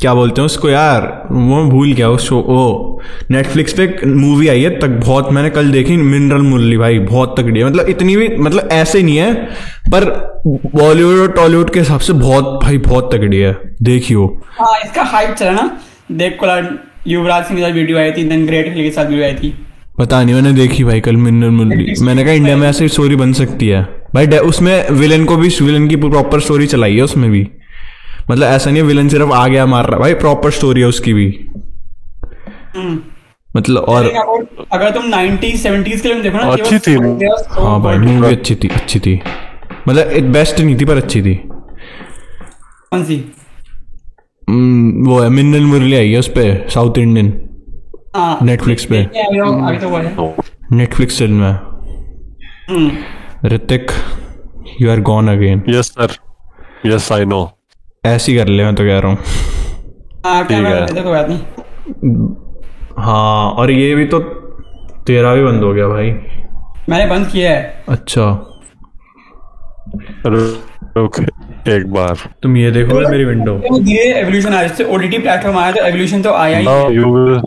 क्या 0.00 0.14
बोलते 0.14 0.40
हैं 0.40 0.46
उसको 0.46 0.68
यार? 0.68 1.22
वो 1.32 1.64
भूल 1.64 1.92
गया 1.92 2.08
उस 2.10 2.28
शो 2.28 2.40
ओ 2.40 2.95
नेटफ्लिक्स 3.30 3.72
पे 3.72 3.86
मूवी 4.06 4.48
आई 4.48 4.62
है 4.62 4.70
तक 4.80 4.88
बहुत 5.04 5.32
मैंने 5.32 5.50
कल 5.50 5.70
देखी 5.72 5.96
मिनरल 5.96 6.42
मुरली 6.42 6.76
भाई 6.76 6.98
बहुत 7.00 7.34
तगड़ी 7.38 7.60
है। 7.60 7.66
मतलब 7.66 7.88
इतनी 7.88 8.16
भी 8.16 8.28
मतलब 8.36 8.68
ऐसे 8.72 9.02
नहीं 9.02 9.16
है 9.16 9.34
पर 9.86 10.04
बॉलीवुड 10.46 11.20
और 11.20 11.32
टॉलीवुड 11.32 11.70
के 11.70 11.80
हिसाब 11.80 12.00
से 12.00 12.12
बहुत 12.14 12.58
भाई 12.62 12.78
बहुत 12.78 13.12
तगड़ी 13.14 13.38
है। 13.38 13.56
देखियो। 13.82 14.26
हाँ 14.50 14.78
इसका 14.80 15.02
हाइप 15.04 15.34
चला 15.34 15.52
ना। 15.52 15.70
देव 16.12 16.36
कोलार 16.40 16.78
युवराज 17.06 17.44
सिंह 17.44 17.60
के 17.60 17.72
वीडियो 17.72 17.98
आई 17.98 18.12
थी 18.12 18.24
देन 18.24 18.46
ग्रेट 18.46 18.66
हिल 18.66 18.82
के 18.82 18.90
साथ 18.90 19.06
वीडियो 19.06 19.24
आई 19.24 19.34
थी। 19.34 19.54
पता 19.98 20.22
नहीं 20.22 20.34
मैंने 20.34 20.52
देखी 20.52 20.84
भाई 20.84 21.00
कल 21.00 21.16
मिनरल 21.16 21.50
मुरली। 21.50 21.94
मैंने 22.00 22.24
कहा 22.24 22.32
इंडिया 22.32 22.56
में 22.56 22.68
ऐसी 22.68 22.88
स्टोरी 22.88 23.16
बन 23.16 23.32
सकती 23.32 23.68
है। 23.68 23.82
भाई 24.14 24.26
उसमें 24.26 24.90
विलन 24.90 25.24
को 25.24 25.36
भी 25.36 25.48
विलन 25.62 25.88
की 25.88 25.96
प्रॉपर 25.98 26.40
स्टोरी 26.40 26.66
चलाई 26.66 26.96
है 26.96 27.02
उसमें 27.02 27.30
भी। 27.30 27.46
मतलब 28.30 28.46
ऐसा 28.46 28.70
नहीं 28.70 28.82
है 28.82 28.88
विलन 28.88 29.08
सिर्फ़ 29.08 29.32
आ 29.32 29.46
गया 29.48 29.66
मार 29.66 29.86
रहा 29.86 29.98
भाई 29.98 30.14
प्रॉपर 30.14 30.50
स्टोरी 30.50 30.80
है 30.80 30.86
उसकी 30.86 31.12
भी। 31.12 31.26
मतलब 33.56 33.82
और 33.82 34.04
अगर 34.72 34.90
तुम 34.90 35.04
90s 35.04 35.66
70s 35.66 36.00
के 36.00 36.08
लिए 36.08 36.22
देखो 36.22 36.38
ना 36.38 36.44
अच्छी 36.44 36.78
थी। 36.78 36.94
हाँ 37.62 37.82
भाई 37.82 37.98
मूवी 37.98 38.32
अच्छी 38.32 38.54
थी 38.54 38.68
अच्छी 38.68 39.00
थी। 39.00 39.20
मतलब 39.88 40.10
एक 40.10 40.32
बेस्ट 40.32 40.60
नहीं 40.60 40.76
थी 40.80 40.84
पर 40.84 40.96
अच्छी 40.96 41.22
थी। 41.22 41.34
कौन 42.90 43.04
सी? 43.04 43.32
हम्म, 44.50 45.06
वो 45.08 45.20
है 45.20 45.28
मिन्नल 45.28 45.60
मुरली 45.60 45.94
आई 45.94 46.12
है 46.12 46.18
उस 46.18 46.28
पे 46.28 46.66
साउथ 46.70 46.98
इंडियन 46.98 47.48
हाँ। 48.16 48.40
Netflix 48.40 48.84
पे। 48.84 48.96
हैं, 48.96 49.78
तो 49.80 49.88
है। 49.96 50.34
नेटफ्लिक्स 50.72 51.18
फ़िल्म 51.18 51.42
है। 51.42 51.52
हम्म। 52.70 52.90
Hrithik 53.48 53.90
you 54.80 54.90
are 54.90 55.00
gone 55.00 55.28
again 55.28 55.62
yes 55.68 55.86
sir 55.86 56.16
yes 56.86 57.12
I 57.12 57.24
know 57.24 57.58
ऐसी 58.06 58.36
कर 58.36 58.48
ले 58.48 58.64
मैं 58.64 58.74
तो 58.74 58.84
कह 58.84 58.98
रहा 58.98 59.12
हूँ। 59.12 59.18
हाँ 60.26 60.46
कैमरा 60.46 60.70
है। 60.70 62.45
हाँ 62.98 63.50
और 63.52 63.70
ये 63.70 63.94
भी 63.94 64.04
तो 64.06 64.18
तेरा 65.06 65.34
भी 65.34 65.42
बंद 65.44 65.62
हो 65.62 65.72
गया 65.74 65.88
भाई। 65.88 66.10
मैंने 66.88 67.06
बंद 67.06 67.26
किया 67.32 67.50
है। 67.50 67.84
अच्छा। 67.88 68.24
रुक 70.26 71.18
एक 71.68 71.86
बार। 71.92 72.16
तुम 72.42 72.56
ये 72.56 72.70
देखो 72.70 72.98
मेरी 73.10 73.24
विंडो 73.24 73.54
तो 73.58 73.78
धीरे 73.78 74.04
एवोल्यूशन 74.20 74.54
आया 74.54 74.66
जैसे 74.68 74.84
ओटीटी 74.94 75.18
प्लेटफॉर्म 75.18 75.58
आया 75.58 75.72
तो 75.72 75.84
एवोल्यूशन 75.86 76.22
तो 76.22 76.32
आया 76.34 76.58
ही। 76.58 76.94
यू 76.96 77.40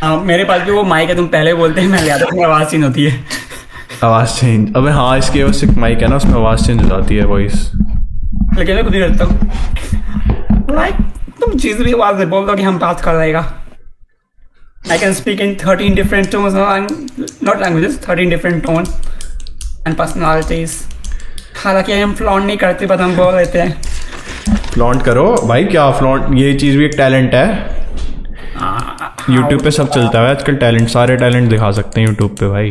हाँ, 0.00 0.16
मेरे 0.24 0.44
पास 0.44 0.62
भी 0.62 0.70
वो 0.72 0.82
माइक 0.84 1.08
है 1.08 1.16
तुम 1.16 1.26
पहले 1.28 1.54
बोलते 1.54 1.80
हैं 1.80 1.88
मैं 1.88 2.02
लिया 2.02 2.18
था 2.18 2.26
आवाज़ 2.46 2.68
चेंज 2.68 2.84
होती 2.84 3.04
है। 3.04 3.12
आवाज़ 4.04 4.34
चेंज 4.40 4.74
अबे 4.76 4.90
हाँ 4.90 5.18
इसके 5.18 5.44
बस 5.44 5.64
एक 5.64 5.70
माइक 5.78 6.02
है 6.02 6.08
ना 6.08 6.16
उसमें 6.16 6.34
आवाज़ 6.34 6.66
चेंज 6.66 6.82
हो 6.82 6.88
जाती 6.88 7.16
है 7.16 7.24
वॉइस 7.26 7.70
लेकिन 8.58 8.74
मैं 8.74 8.84
खुद 8.84 8.94
ही 8.94 9.00
रहता 9.00 9.24
हूँ। 9.24 10.74
लाइक 10.76 10.94
तुम 11.40 11.58
चीज़ 11.58 11.82
भी 11.82 11.92
आवाज़ 11.92 12.18
से 12.18 12.26
बोल 12.26 12.46
दो 12.46 12.54
कि 12.54 12.62
हम 12.62 12.78
बात 12.78 13.00
कर 13.00 13.14
रहेगा 13.14 13.44
I 14.84 14.96
can 14.98 15.14
speak 15.14 15.40
in 15.40 15.52
13 15.56 15.94
different 15.96 16.30
tones, 16.30 16.54
not 17.48 17.60
languages, 17.60 17.98
13 18.06 18.30
different 18.30 18.64
tones 18.64 18.90
and 19.86 19.96
personalities. 20.00 20.72
हालाँकि 21.64 21.92
हम 21.92 22.14
फ्लॉन्ट 22.14 22.46
नहीं 22.46 22.56
करते 22.56 22.86
बट 22.86 23.00
हम 23.00 23.16
बोल 23.16 23.34
लेते 23.36 23.58
हैं। 23.58 23.80
फ्लॉन्ट 24.72 25.02
करो। 25.02 25.24
भाई 25.48 25.64
क्या 25.64 25.90
फ्लॉन्ट 25.90 26.34
ये 26.38 26.52
चीज़ 26.54 26.76
भी 26.78 26.84
एक 26.84 26.92
टैलेंट 26.96 27.34
है। 27.34 27.46
यूट्यूब 29.30 29.62
पे 29.64 29.70
सब 29.70 29.90
चलता 29.90 30.20
है। 30.20 30.30
आजकल 30.30 30.56
टैलेंट 30.56 30.88
सारे 30.88 31.16
टैलेंट 31.16 31.50
दिखा 31.50 31.70
सकते 31.70 32.00
हैं 32.00 32.08
यूट्यूब 32.08 32.36
पे 32.40 32.48
भाई। 32.48 32.70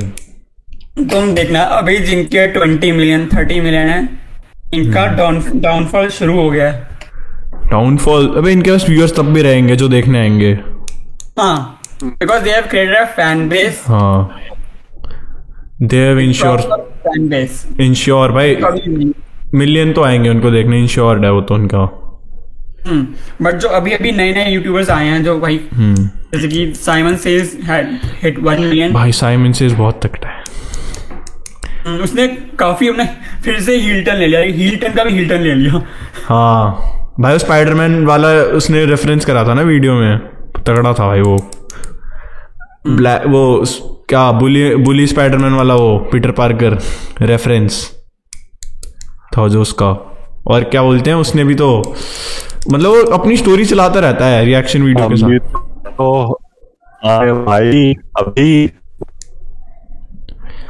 तुम 1.00 1.34
देखना 1.36 1.62
अभी 1.80 1.98
जिनके 1.98 2.48
20 2.54 2.92
मिलियन 2.92 3.28
30 3.28 3.60
मिलियन 3.62 3.90
है 3.90 4.10
इनका 4.74 5.06
डाउन 5.18 5.44
डाउनफॉल 5.56 6.10
शुरू 6.10 6.40
हो 6.42 6.50
गया 6.50 6.72
है। 6.72 6.88
डाउनफॉल 7.70 8.34
अबे 8.38 8.52
इनके 8.52 8.72
पास 8.72 8.90
व्यूअर्स 8.90 9.16
तब 9.18 9.34
भी 9.34 9.42
रहेंगे 9.42 9.76
जो 9.76 9.88
देखने 9.88 10.20
आएँगे। 10.20 10.52
हाँ। 11.40 11.81
Because 12.04 12.44
they 12.44 12.52
have 12.52 12.68
created 12.70 12.96
a 12.96 13.04
fan 13.16 13.48
base 13.50 13.84
हाँ 13.88 14.40
they 15.82 15.98
have 15.98 16.20
ensure 16.20 16.62
fan 16.62 17.28
base 17.30 17.66
ensure 17.82 18.32
भाई 18.32 18.56
मिलियन 19.56 19.94
तो 19.94 20.04
आएँगे 20.04 20.30
उनको 20.30 20.52
देखने 20.52 20.80
इंश्योर्ड 20.80 21.26
है 21.26 21.32
वो 21.32 21.42
तो 21.42 21.54
उनका। 21.54 21.90
बट 23.42 23.56
जो 23.56 23.68
अभी 23.70 23.92
अभी 23.92 24.12
नए 24.12 24.34
नए 24.34 24.52
यूट्यूबर्स 24.52 24.90
आए 24.90 25.08
हैं 25.08 25.24
जो 25.24 25.40
भाई 25.40 25.60
हम्म 25.74 25.96
जैसे 26.34 26.48
कि 26.48 26.74
साइमन 26.76 27.16
सेज 27.16 27.58
हिट 28.24 28.40
1 28.40 28.60
मिलियन 28.60 28.94
भाई 28.94 29.12
साइमन 29.12 29.52
से 29.52 29.68
बहुत 29.68 30.00
तकड़ा 30.06 30.30
है। 30.30 32.00
उसने 32.00 32.28
काफ़ी 32.60 32.88
अपने 32.90 33.06
फिर 33.44 33.60
से 33.62 33.76
हील्टन 33.78 34.16
ले 34.16 34.28
लिया। 34.28 34.40
हील्टन 34.58 34.94
का 34.94 35.04
भी 35.04 35.14
हील्टन 35.14 35.42
ले 35.42 35.54
लिया। 35.56 35.82
हाँ। 36.26 37.16
भाई 37.20 37.40
स्पाइडरमैन 37.40 38.06
वाला 38.06 38.30
उसने 38.58 38.86
रेफरेंस 38.86 39.26
करा 39.26 39.44
था 39.44 39.54
ना 39.54 39.62
वीडियो 39.62 39.94
में। 39.94 40.18
तगड़ा 40.68 40.94
था 40.94 41.08
भाई 41.08 41.22
वो। 41.22 41.51
ब्लैक 42.88 43.28
वो 43.28 43.64
क्या 44.10 44.32
बुली 44.32 44.76
बुली 44.76 45.08
स्पाइडरमैन 45.08 45.54
वाला 45.54 45.76
वो 45.76 45.98
पीटर 46.12 46.32
पार्कर 46.32 46.78
रेफरेंस। 47.22 47.92
था 49.38 49.48
जो 49.48 49.62
उसका। 49.62 50.08
और 50.48 50.64
क्या 50.64 50.84
बोलते 50.84 51.10
हैं 51.10 51.18
उसने 51.18 51.44
भी 51.44 51.56
तो 51.56 51.96
मतलब 52.72 52.90
वो 52.90 53.04
अपनी 53.04 53.38
स्टोरी 53.38 53.66
चलाता 53.66 54.00
रहता 54.00 54.26
है 54.26 54.46
रिएक्शन 54.46 54.82
वीडियो 54.82 55.10
के 55.10 55.16
साथ। 55.16 55.40
तो 55.92 56.40
आए 57.06 57.32
भाई 57.32 57.94
अभी। 57.94 58.72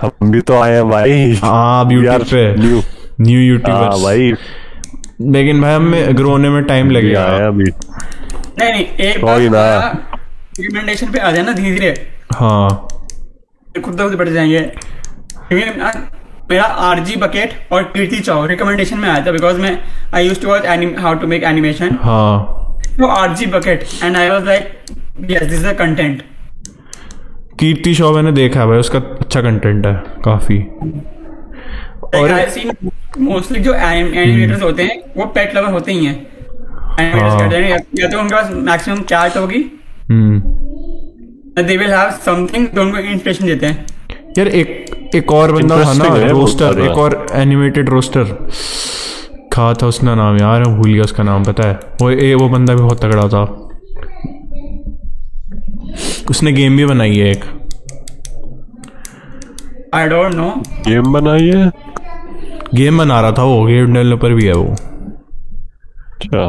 हम 0.01 0.31
भी 0.31 0.41
तो 0.41 0.59
आए 0.61 0.73
हैं 0.73 0.89
भाई। 0.89 1.33
हाँ 1.33 1.85
अब 1.85 1.91
यूट्यूब 1.91 2.21
पे। 2.21 2.55
न्यू 2.55 2.81
न्यू 3.21 3.39
हाँ 3.39 3.45
यूट्यूबर 3.47 4.03
भाई। 4.03 4.33
लेकिन 5.31 5.61
भाई 5.61 5.73
हमें 5.73 6.17
ग्रो 6.17 6.29
होने 6.29 6.49
में 6.49 6.63
टाइम 6.63 6.91
लगेगा। 6.91 7.23
अभी। 7.47 7.63
नहीं 7.63 8.73
नहीं 8.73 8.85
एक 8.85 9.17
Sorry 9.17 9.49
रिकमेंडेशन 10.59 11.11
पे 11.11 11.19
आ 11.19 11.31
जाए 11.31 11.43
ना 11.43 11.51
धीरे 11.51 11.71
धीरे 11.71 12.07
हाँ 12.35 12.87
खुद 13.83 14.01
ब 14.01 14.09
खुद 14.09 14.17
बढ़ 14.17 14.29
जाएँगे। 14.29 14.71
मेरा 16.51 16.63
आरजी 16.63 17.15
बकेट 17.15 17.53
और 17.71 17.83
कीर्ति 17.83 18.19
चौ 18.19 18.45
रिकमेंडेशन 18.45 18.97
में 18.99 19.09
आया 19.09 19.25
था 19.25 19.31
बिकॉज़ 19.31 19.57
मैं 19.57 19.77
I 20.13 20.27
use 20.27 20.41
to 20.41 20.47
watch 20.47 20.65
how 20.99 21.13
to 21.13 21.27
make 21.27 21.43
animation 21.43 21.97
हाँ। 22.03 22.39
तो 22.97 23.07
RG 23.07 23.45
bucket 23.45 23.83
and 24.03 24.17
I 24.17 24.29
was 24.29 24.45
like 24.45 24.85
yes 25.31 25.43
this 25.43 25.59
is 25.59 25.73
content 25.73 26.21
Kirti 27.59 27.93
show 27.95 28.11
मैंने 28.11 28.31
देखा 28.31 28.59
है 28.59 28.67
भाई 28.67 28.77
उसका 28.77 28.99
अच्छा 28.99 29.41
कंटेंट 29.41 29.85
है 29.85 29.93
काफ़ी। 30.25 30.57
और 32.15 32.51
मोस्टली 33.19 33.59
जो 33.59 33.73
एनिमेटर्स 33.73 34.61
होते 34.63 34.83
हैं 34.83 35.01
वो 35.17 35.25
पेट 35.25 35.55
लवर 35.55 35.71
होते 35.71 35.91
ही 35.91 36.05
हैं। 36.05 36.15
एनिमेटर्स 36.99 37.31
हाँ। 37.31 37.39
कहते 37.39 37.55
हैं 37.55 37.69
या- 37.69 38.11
तो 38.11 38.19
उनके 38.19 38.35
पास 38.35 38.49
मैक्सिमम 38.51 38.99
कैट 39.13 39.37
होगी 39.37 39.57
hmm 39.57 39.80
they 41.61 41.77
will 41.77 41.93
have 41.93 42.11
something 42.25 42.67
जो 42.75 42.81
उनको 42.81 42.97
इंस्पिरेशन 42.97 43.45
देते 43.45 43.65
हैं। 43.65 43.85
यार 44.37 44.47
एक 44.47 45.11
एक 45.15 45.31
और 45.31 45.51
बंदा 45.51 45.77
था 45.83 45.93
ना 45.93 46.05
रोस्टर 46.27 46.79
एक 46.81 46.97
और 46.97 47.25
एनिमेटेड 47.33 47.89
रोस्टर 47.89 48.23
कहा 49.53 49.73
था 49.73 49.87
उसका 49.87 50.15
नाम 50.15 50.37
यार 50.37 50.63
मैं 50.63 50.75
भूल 50.77 50.93
गया 50.93 51.03
उसका 51.03 51.23
नाम 51.23 51.43
पता 51.43 51.67
है। 51.67 51.79
वो 52.01 52.09
ए 52.09 52.33
वो 52.33 52.49
बंदा 52.49 52.75
भी 52.75 52.81
बहुत 52.81 53.01
तगड़ा 53.05 53.27
था। 53.27 53.43
उसने 56.29 56.51
गेम 56.51 56.77
भी 56.77 56.85
बनाई 56.85 57.15
है 57.15 57.31
एक। 57.31 57.43
आई 59.95 60.07
डोंट 60.07 60.33
नो 60.33 60.49
गेम 60.87 61.11
बनाई 61.13 61.47
है? 61.47 61.71
गेम 62.75 62.97
बना 62.97 63.19
रहा 63.21 63.31
था 63.31 63.43
वो 63.43 63.65
गेम 63.65 63.93
डेवलपर 63.93 64.33
भी 64.33 64.45
है 64.45 64.53
वो। 64.53 64.75
अच्छा। 66.13 66.47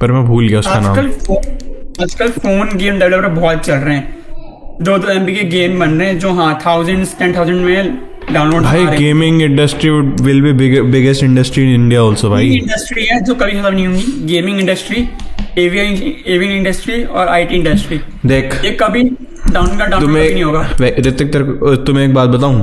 पर 0.00 0.12
मैं 0.12 0.24
भूल 0.26 0.48
गया 0.48 0.58
उसका 0.58 0.80
नाम। 0.80 0.96
आजकल 2.02 2.30
फ़ोन 2.30 2.76
गेम 2.78 2.98
डेवलपर 2.98 3.28
बहुत 3.30 3.60
चल 3.66 3.74
रहे 3.74 3.94
हैं। 3.96 4.16
दो 4.84 4.96
दो 4.98 5.08
एमबी 5.10 5.34
के 5.34 5.42
गेम 5.50 5.78
बन 5.80 5.90
रहे 5.90 6.08
हैं 6.08 6.18
जो 6.18 6.30
हाँ 6.32 6.58
थाउज़ेंड 6.64 7.06
टेन 7.18 7.34
थाउज़ेंड 7.36 7.60
में 7.60 7.98
डाउनलोड 8.32 8.62
भाई 8.62 8.86
gaming 8.88 9.42
industry 9.42 9.90
will 10.22 10.40
be 10.42 10.52
biggest 10.82 11.22
industry 11.24 11.62
in 11.64 11.74
India 11.74 12.02
also 12.02 12.30
भाई। 12.30 12.50
इंडस्ट्री 12.54 13.04
है 13.04 13.20
जो 13.24 13.34
कभी 13.34 13.52
खत्म 13.52 13.72
नहीं 13.74 13.86
होंगी। 13.86 14.26
गेमिंग 14.26 14.58
इंडस्ट्री 14.60 15.08
एवियन 15.58 16.50
इंडस्ट्री 16.50 17.02
और 17.04 17.28
आईटी 17.28 17.54
इंडस्ट्री 17.54 18.00
देख। 18.26 18.54
ये 18.64 18.70
कभी 18.82 19.02
डाउन 19.52 19.76
का 19.78 19.86
डाउन 19.86 20.10
नहीं 20.10 20.42
होगा। 20.42 20.68
ऋतिक 20.80 21.32
तेरे 21.32 21.76
तुम्हें 21.86 22.04
एक 22.04 22.14
बात 22.14 22.28
बताऊँ? 22.28 22.60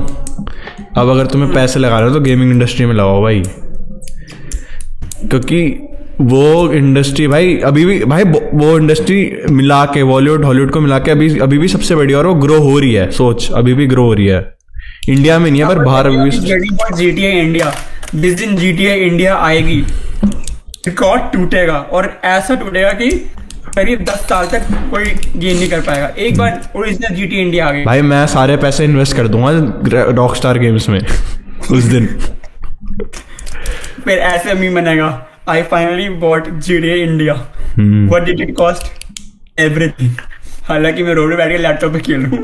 अब 0.98 1.10
अगर 1.10 1.26
तुम्हें 1.26 1.54
पैसे 1.54 1.80
लगा 1.80 2.00
रहे 2.00 2.10
हो 2.10 2.16
तो 2.16 2.22
गेमिंग 2.22 2.52
इंडस्ट्री 2.52 2.86
में 2.86 2.94
लगाओ 2.94 3.22
भाई। 3.24 3.44
क्योंकि 5.24 5.64
वो 6.22 6.74
इंडस्ट्री 6.74 7.28
भाई 7.28 7.58
अभी 7.58 7.86
भी 7.86 8.06
भाई 8.06 8.24
वो- 8.24 8.80
इंडस्ट्री 8.80 9.38
मिला 9.52 9.86
के 9.86 10.04
बॉलीवुड 10.04 10.46
हॉलीवुड 10.46 10.72
को 10.72 10.82
मिला 10.82 11.00
के 11.00 11.12
अभी 11.12 11.40
अभी 11.40 11.58
भी 11.58 11.68
सबसे 11.68 11.96
बड़ी 11.96 12.14
और 12.14 12.28
वो 12.28 12.34
ग्रो 12.34 12.60
हो 12.60 12.80
रही 12.80 12.94
है 12.94 13.12
सोच 13.12 13.52
अभी 13.52 13.74
भी 13.74 13.88
ग्रो 13.88 14.04
हो 14.04 14.14
रही 14.14 14.28
है। 14.28 14.56
इंडिया 15.10 15.40
में 15.40 15.52
नहीं 15.52 15.62
है 15.62 15.68
पर 15.68 15.80
बाहर 15.80 16.06
अभी 16.06 16.18
भी 16.18 16.30
जी 16.98 17.12
टी 17.12 17.24
इंडिया 17.24 17.76
जिस 18.16 18.34
दिन 18.34 18.56
जी 18.56 18.74
टी 18.74 18.88
इंडिया 18.88 19.38
आएगी 19.38 19.86
रिकॉर्ड 20.88 21.22
टूटेगा 21.34 21.78
और 21.78 22.22
ऐसा 22.24 22.56
टूटेगा 22.56 22.92
कि 22.92 23.32
करीब 23.76 24.04
दस 24.04 24.10
साल 24.10 24.46
तक 24.46 24.62
कोई 24.92 25.06
गेन 25.38 25.58
नहीं 25.58 25.70
कर 25.70 25.80
पाएगा। 25.80 26.12
एक 26.18 26.38
बार 26.38 26.62
ओरिजिनल 26.76 27.16
जी 27.16 27.26
टी 27.26 27.36
इंडिया 27.36 27.68
आ 27.68 27.72
गई। 27.72 27.84
भाई 27.84 28.02
मैं 28.02 28.28
सारे 28.28 28.58
पैसे 28.58 28.86
इन्वेस्ट 28.86 29.18
कर 29.18 29.28
दूँगा 29.28 30.12
रॉक 30.12 30.36
स्टार 30.36 30.58
गेम्स 30.58 30.90
में 30.90 31.06
उस 31.72 31.84
दिन। 31.84 32.06
फिर 34.06 34.18
ऐसे 34.18 34.54
मी 34.54 34.70
बनेगा। 34.70 35.28
I 35.50 35.62
finally 35.62 36.10
bought 36.10 36.50
G 36.60 36.80
T 36.80 36.94
India 37.02 37.34
what 38.14 38.26
did 38.26 38.42
it 38.42 38.56
cost 38.56 39.60
everything 39.60 40.12
हालाँकि 40.64 41.04
मैं 41.04 41.14
रोड 41.14 41.32
पे 41.32 41.38
बैठ 41.38 41.50
के 41.52 41.58
लैपटॉप 41.58 41.94
पे 41.94 42.00
खेल 42.00 42.20
रहा 42.20 42.30
हूँ 42.30 42.40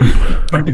but 0.54 0.70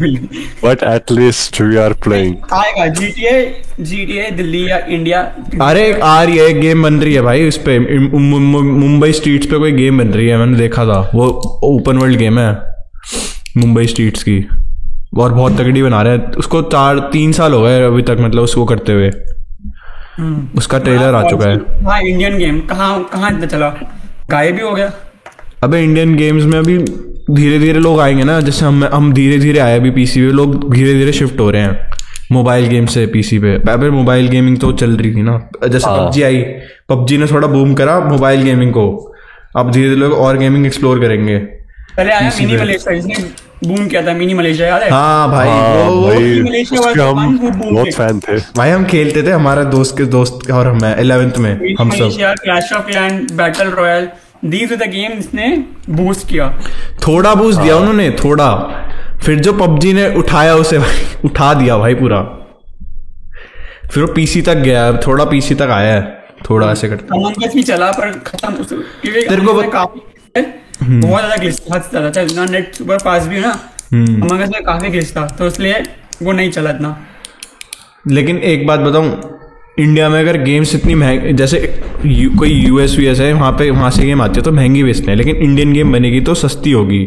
but 0.66 0.84
at least 0.84 1.62
we 1.62 1.78
are 1.78 1.94
playing 1.94 2.36
आएगा 2.54 2.86
टी 2.86 4.18
ए 4.18 4.32
दिल्ली 4.32 4.70
या 4.70 4.78
इंडिया 4.78 5.22
अरे 5.62 6.00
आ 6.04 6.24
रही 6.24 6.38
है 6.38 6.60
गेम 6.62 6.84
बन 6.84 7.00
रही 7.00 7.14
है 7.14 7.22
भाई 7.22 7.48
इस 7.48 7.58
पे 7.58 7.78
मुंबई 7.80 9.12
स्ट्रीट्स 9.12 9.48
पे 9.48 9.58
कोई 9.58 9.72
गेम 9.72 9.98
बन 9.98 10.08
रही 10.08 10.28
है 10.28 10.38
मैंने 10.38 10.58
देखा 10.58 10.86
था। 10.86 11.00
वो 11.16 11.28
ओपन 11.64 11.98
वर्ल्ड 11.98 12.18
गेम 12.18 12.40
है 12.40 12.52
मुंबई 13.58 13.88
स्ट्रीट्स 13.88 14.24
की। 14.24 14.40
और 15.18 15.34
बहुत 15.34 15.58
तगड़ी 15.58 15.84
बना 15.84 16.02
रहे 16.02 16.18
हैं। 16.18 16.32
उसको 16.32 16.62
चार 16.62 17.00
तीन 17.14 17.32
साल 17.32 17.54
हो 17.54 17.62
गए 17.62 17.84
अभी 17.84 18.02
तक 18.02 18.18
मतलब 18.20 18.44
उसको 18.44 18.66
करते 18.66 18.94
हुए। 18.94 19.12
उसका 20.58 20.78
ट्रेलर 20.80 21.16
आ 21.16 21.22
चुका 21.30 21.50
है। 21.50 21.58
हाँ 21.86 22.00
इंडियन 22.02 22.38
गेम 22.38 22.60
कहाँ 22.68 23.04
कहाँ 23.14 23.32
इतना 23.32 23.46
चला? 23.48 23.70
गायब 24.30 24.56
ही 24.56 24.62
हो 24.62 24.74
गया। 24.74 24.92
अबे 25.64 25.82
इंडियन 25.84 26.16
गेम्स 26.16 26.44
में 26.44 26.58
अभी 26.60 26.78
धीरे 27.32 27.60
धीरे 27.60 27.80
लोग 27.80 28.00
आएँगे 28.00 28.24
ना 28.24 28.40
जैसे 28.42 28.66
हम 28.66 28.84
हम 28.86 29.12
धीरे 29.14 29.38
धीरे 29.40 29.60
आए 29.60 29.80
अभी 29.80 29.92
पीसी 29.92 30.22
पे 30.22 30.32
लोग 30.32 30.74
धीरे 30.74 30.94
धीरे 30.94 31.14
शिफ्ट 31.14 31.40
हो 31.40 31.50
रहे 31.52 31.62
हैं 31.62 31.90
मोबाइल 32.32 32.68
गेम 32.68 32.86
से 32.86 33.06
पीसी 33.08 33.40
पे। 33.40 33.54
अबे 33.72 33.90
मोबाइल 33.90 34.28
गेमिंग 34.28 34.58
तो 34.60 34.72
चल 34.74 34.96
रही 34.98 35.14
थी 35.16 35.22
ना। 35.22 35.38
जैसे 35.68 35.88
पबजी 35.88 36.22
आई 36.24 36.42
पबजी 36.90 37.18
ने 37.18 37.28
थोड़ा 37.28 37.48
बूम 37.48 37.74
करा 37.74 38.00
मोबाइल 38.02 38.44
गेमिंग 38.44 38.72
को। 38.72 38.86
अब 39.58 39.72
धीरे 39.72 39.90
धीरे 39.90 40.00
लोग 40.02 40.14
और 40.14 40.38
गेमिंग 40.38 40.66
एक्सप्लोर 40.66 41.00
करेंगे 41.00 41.38
पहले 41.38 42.12
आया 42.12 42.32
मिनी 42.40 42.56
पे। 42.56 42.62
मलेशिया 42.62 42.96
जिसने 42.96 43.14
बूम 43.66 43.88
किया 43.88 44.08
था 44.08 44.14
मिनी 44.14 44.34
मलेशिया 44.34 44.68
याद 44.68 44.82
है? 44.82 44.90
हाँ 44.90 45.32
भाई। 45.32 45.48
हाँ 45.48 45.86
वो 45.86 45.96
वो- 45.96 46.10
भाई। 46.10 46.42
मलेशिया 46.42 47.10
हम 47.10 47.38
बहुत 47.38 47.88
फ़ैन 47.88 48.20
थे। 48.20 48.38
भाई 48.38 48.70
हम 48.70 48.86
खेलते 48.86 49.24
थे 49.24 49.32
हमारा 49.32 49.64
दोस्त 49.64 49.98
के 49.98 50.06
दोस्त 50.06 50.52
और 50.52 50.74
मैं 50.74 50.98
इलेवेंथ 50.98 51.34
में 51.38 51.76
हम 51.80 51.90
सब। 51.90 52.36
Clash 52.44 52.74
of 52.74 52.86
clan 52.86 53.28
battle 53.34 53.68
royale 53.68 54.08
these 54.46 54.74
the 54.74 54.84
game 54.84 55.16
जिसने 55.16 55.64
बूस्ट 55.90 56.30
किया। 56.30 56.60
थोड़ा 57.08 57.36
बूस्ट 57.36 57.60
दिया 57.60 57.78
उन्होंने 57.78 58.12
थोड़ा। 58.12 58.56
फिर 59.26 59.40
जो 59.40 59.54
पबजी 59.54 59.94
ने 59.94 60.16
उठाया 60.16 60.56
उसे 60.56 60.80
भाई 60.80 61.06
उठा 61.26 61.54
दिया 61.54 61.78
भाई 61.78 61.94
पूरा। 61.94 62.22
फिर 63.92 64.04
वो 64.04 64.14
पीसी 64.14 64.42
तक 64.42 64.56
गया 64.56 64.94
थोड़ा 64.94 65.26
पीसी 65.26 65.56
तक 65.56 65.62
आया 65.62 65.94
है। 65.94 66.26
थोड़ा 66.50 66.72
ऐसे 66.72 66.90
करता। 66.90 67.30
भी 67.54 67.64
चला 67.64 67.92
पर 67.92 68.12
खत्म। 68.12 68.52
तेरे 68.52 69.42
को 69.42 69.54
Among 70.82 71.04
Us 71.04 71.06
बत- 71.06 71.10
में 71.10 71.10
काफ़ी 71.10 71.10
बहुत 71.10 71.22
ज़्यादा। 71.22 71.36
ग्लिच 71.36 71.56
से 71.56 71.90
ज़्यादा 71.90 72.12
था 72.12 72.22
इतना 72.22 72.46
नेट 72.46 72.76
सुपर 72.76 72.98
फास्ट 72.98 73.30
भी 73.30 73.36
है 73.36 73.42
ना 73.42 73.52
अमंग 73.92 74.42
अस 74.42 74.50
में 74.50 74.64
काफ़ी 74.64 74.90
ग्लिच 74.90 75.16
था 75.18 75.26
तो 75.28 75.48
इसलिए 75.48 75.84
वो 76.24 76.32
नहीं 76.32 76.52
चला 76.52 76.70
इतना। 76.70 76.98
लेकिन 78.08 78.38
एक 78.38 78.68
बात 78.68 78.80
बताऊँ 78.80 79.32
इंडिया 79.80 80.10
में 80.10 80.20
अगर 80.20 80.38
गेम्स 80.38 80.76
इतनी 80.76 80.96
महँगी 80.96 81.34
जैसे 81.34 81.58
यू, 82.06 82.30
कोई 82.30 82.50
यूएस 82.50 82.98
वीएस 82.98 83.20
है 83.20 83.34
वहाँ 83.34 83.52
पे 83.52 83.70
वहाँ 83.70 83.90
से 83.92 84.04
गेम 84.04 84.22
आती 84.22 84.36
है 84.36 84.42
तो 84.42 84.52
महँगी 84.52 84.84
बेचते 84.84 85.12
हैं 85.12 85.18
लेकिन 85.18 85.36
इंडियन 85.36 85.74
गेम 85.74 85.92
बनेगी 85.94 86.22
तो 86.22 86.34
सस्ती 86.34 86.72
होगी 86.72 87.02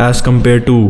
as 0.00 0.20
compare 0.20 0.60
to 0.60 0.80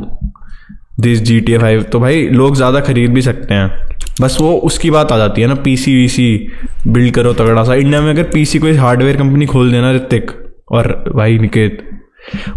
this 1.01 1.21
G 1.23 1.41
T 1.41 1.59
five 1.59 1.83
तो 1.83 2.01
भाई 2.01 2.27
लोग 2.29 2.57
ज़्यादा 2.57 2.81
खरीद 2.81 3.13
भी 3.15 3.23
सकते 3.23 3.55
हैं। 3.55 3.87
बस 4.21 4.37
वो 4.41 4.53
उसकी 4.53 4.91
बात 4.91 5.13
आ 5.13 5.19
जाती 5.19 5.43
है 5.43 5.49
ना 5.49 5.55
पीसी 5.55 5.95
वीसी 5.95 6.49
बिल्ड 6.87 7.15
करो 7.15 7.33
तगड़ा 7.33 7.65
सा। 7.65 7.75
इंडिया 7.75 8.01
में 8.01 8.11
अगर 8.11 8.23
पीसी 8.23 8.59
कोई 8.59 8.75
हार्डवेयर 8.77 9.17
कंपनी 9.17 9.47
खोल 9.47 9.71
देना 9.73 9.93
ऋतिक 9.93 10.31
और 10.71 11.13
भाई 11.17 11.39
निकेत 11.39 11.88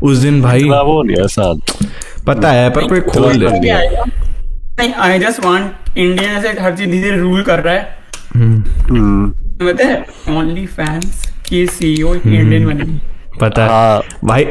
उस 0.04 0.18
दिन 0.18 0.42
भाई 0.42 0.64
ना 0.64 0.82
वो 0.82 1.02
नहीं 1.04 1.60
पता 2.28 2.52
है 2.52 2.70
पर 2.70 2.88
कोई 2.88 3.02
खोल 3.02 3.40
दे 3.40 3.60
नहीं 4.80 4.94
आई 4.94 5.20
जस्ट 5.20 5.46
वांट 5.46 5.98
इंडिया 5.98 6.42
से 6.42 6.50
हर 6.62 6.76
चीज़ 6.78 6.90
धीरे 6.90 7.18
रूल 7.18 7.42
कर 7.42 7.60
रहा 7.60 7.74
है। 7.74 7.98
हम्म, 8.36 9.30
तो 9.32 9.66
पता 9.68 9.88
है 9.88 10.06
ओनली 10.30 10.66
फैंस 10.66 11.26
की 11.50 11.66
सीईओ 11.68 12.14
इंडियन 12.16 12.66
बनेगी 12.68 13.00
पता 13.42 13.64
है। 13.64 13.70
हाँ। 13.70 14.02
भाई 14.26 14.46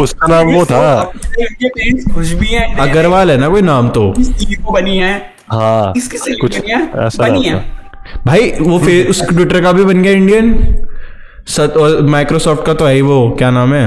उसका 0.00 0.26
नाम 0.26 0.52
वो 0.54 0.64
था। 0.64 1.02
खुश 2.14 2.32
भी 2.32 2.46
हैं 2.46 2.74
अग्रवाल 2.78 3.30
है 3.30 3.36
ना 3.36 3.48
कोई 3.48 3.62
नाम 3.62 3.88
तो? 3.88 4.12
सीईओ 4.20 4.72
बनी 4.72 4.98
है। 4.98 5.14
हाँ। 5.52 5.92
कुछ 6.40 6.58
बनी 6.58 6.70
है? 6.70 6.86
बनी 7.18 7.44
है। 7.44 7.64
भाई 8.26 8.50
वो 8.60 8.78
फेस 8.78 9.06
उस 9.06 9.28
ट्विटर 9.28 9.60
का 9.62 9.72
भी 9.72 9.84
बन 9.84 10.02
गया 10.02 10.12
इंडियन 10.12 10.52
सत 11.46 11.76
और 11.76 12.00
माइक्रोसॉफ्ट 12.02 12.64
का 12.66 12.74
तो 12.74 12.86
है 12.86 12.94
ही 12.94 13.00
वो 13.00 13.18
क्या 13.38 13.50
नाम 13.50 13.74
है? 13.74 13.84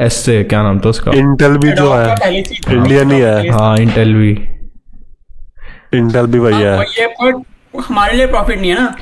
एस 0.00 0.14
से 0.24 0.42
क्या 0.44 0.62
नाम 0.62 0.78
था 0.80 0.88
उसका? 0.88 1.12
इंटेल 1.12 1.56
भी 1.58 1.72
जो 1.72 1.92
है। 1.92 2.38
इंडियन 2.38 3.10
ही 3.10 3.20
है। 3.20 3.48
हाँ 3.50 3.76
इंटेल 3.78 4.14
भी। 4.14 4.30
इंटेल 5.98 6.26
भी 6.26 6.38
वही 6.38 6.62
है 6.62 6.76
हाँ, 6.76 7.32
हमारे 7.88 8.16
लिए 8.16 8.26
प्रॉफिट 8.26 8.60
नहीं 8.60 8.70
है 8.70 8.78
ना। 8.78 8.94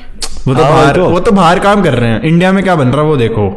वो 0.47 0.53
तो 0.55 0.63
हाँ, 0.63 0.71
बाहर 0.71 0.95
तो। 0.95 1.09
वो 1.09 1.19
तो 1.19 1.31
बाहर 1.31 1.59
काम 1.59 1.83
कर 1.83 1.93
रहे 1.93 2.09
हैं। 2.09 2.21
इंडिया 2.21 2.51
में 2.51 2.63
क्या 2.63 2.75
बन 2.75 2.87
रहा 2.87 3.01
है 3.01 3.07
वो 3.07 3.17
देखो। 3.17 3.47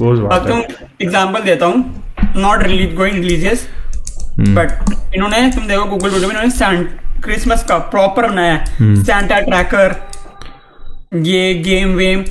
वो 0.00 0.28
अब 0.28 0.48
तुम 0.48 0.62
एग्जांपल 1.02 1.40
देता 1.40 1.66
हूँ। 1.66 2.02
Not 2.36 2.62
release 2.62 2.94
going 2.96 3.14
religious 3.14 3.66
hmm. 4.38 4.54
But 4.54 5.14
इन्होंने 5.14 5.48
तुम 5.50 5.66
देखो 5.66 5.84
गूगल 5.84 6.08
वीडियो 6.08 6.28
में 6.28 6.36
इन्होंने 6.36 7.20
क्रिसमस 7.22 7.64
का 7.64 7.78
प्रॉपर 7.90 8.28
बनाया 8.30 8.52
है। 8.52 8.64
हम्म। 8.78 9.02
सैंटा 9.02 9.40
ट्रैकर 9.40 9.94
ये 11.24 11.54
गेम 11.64 11.94
वेम 11.94 12.24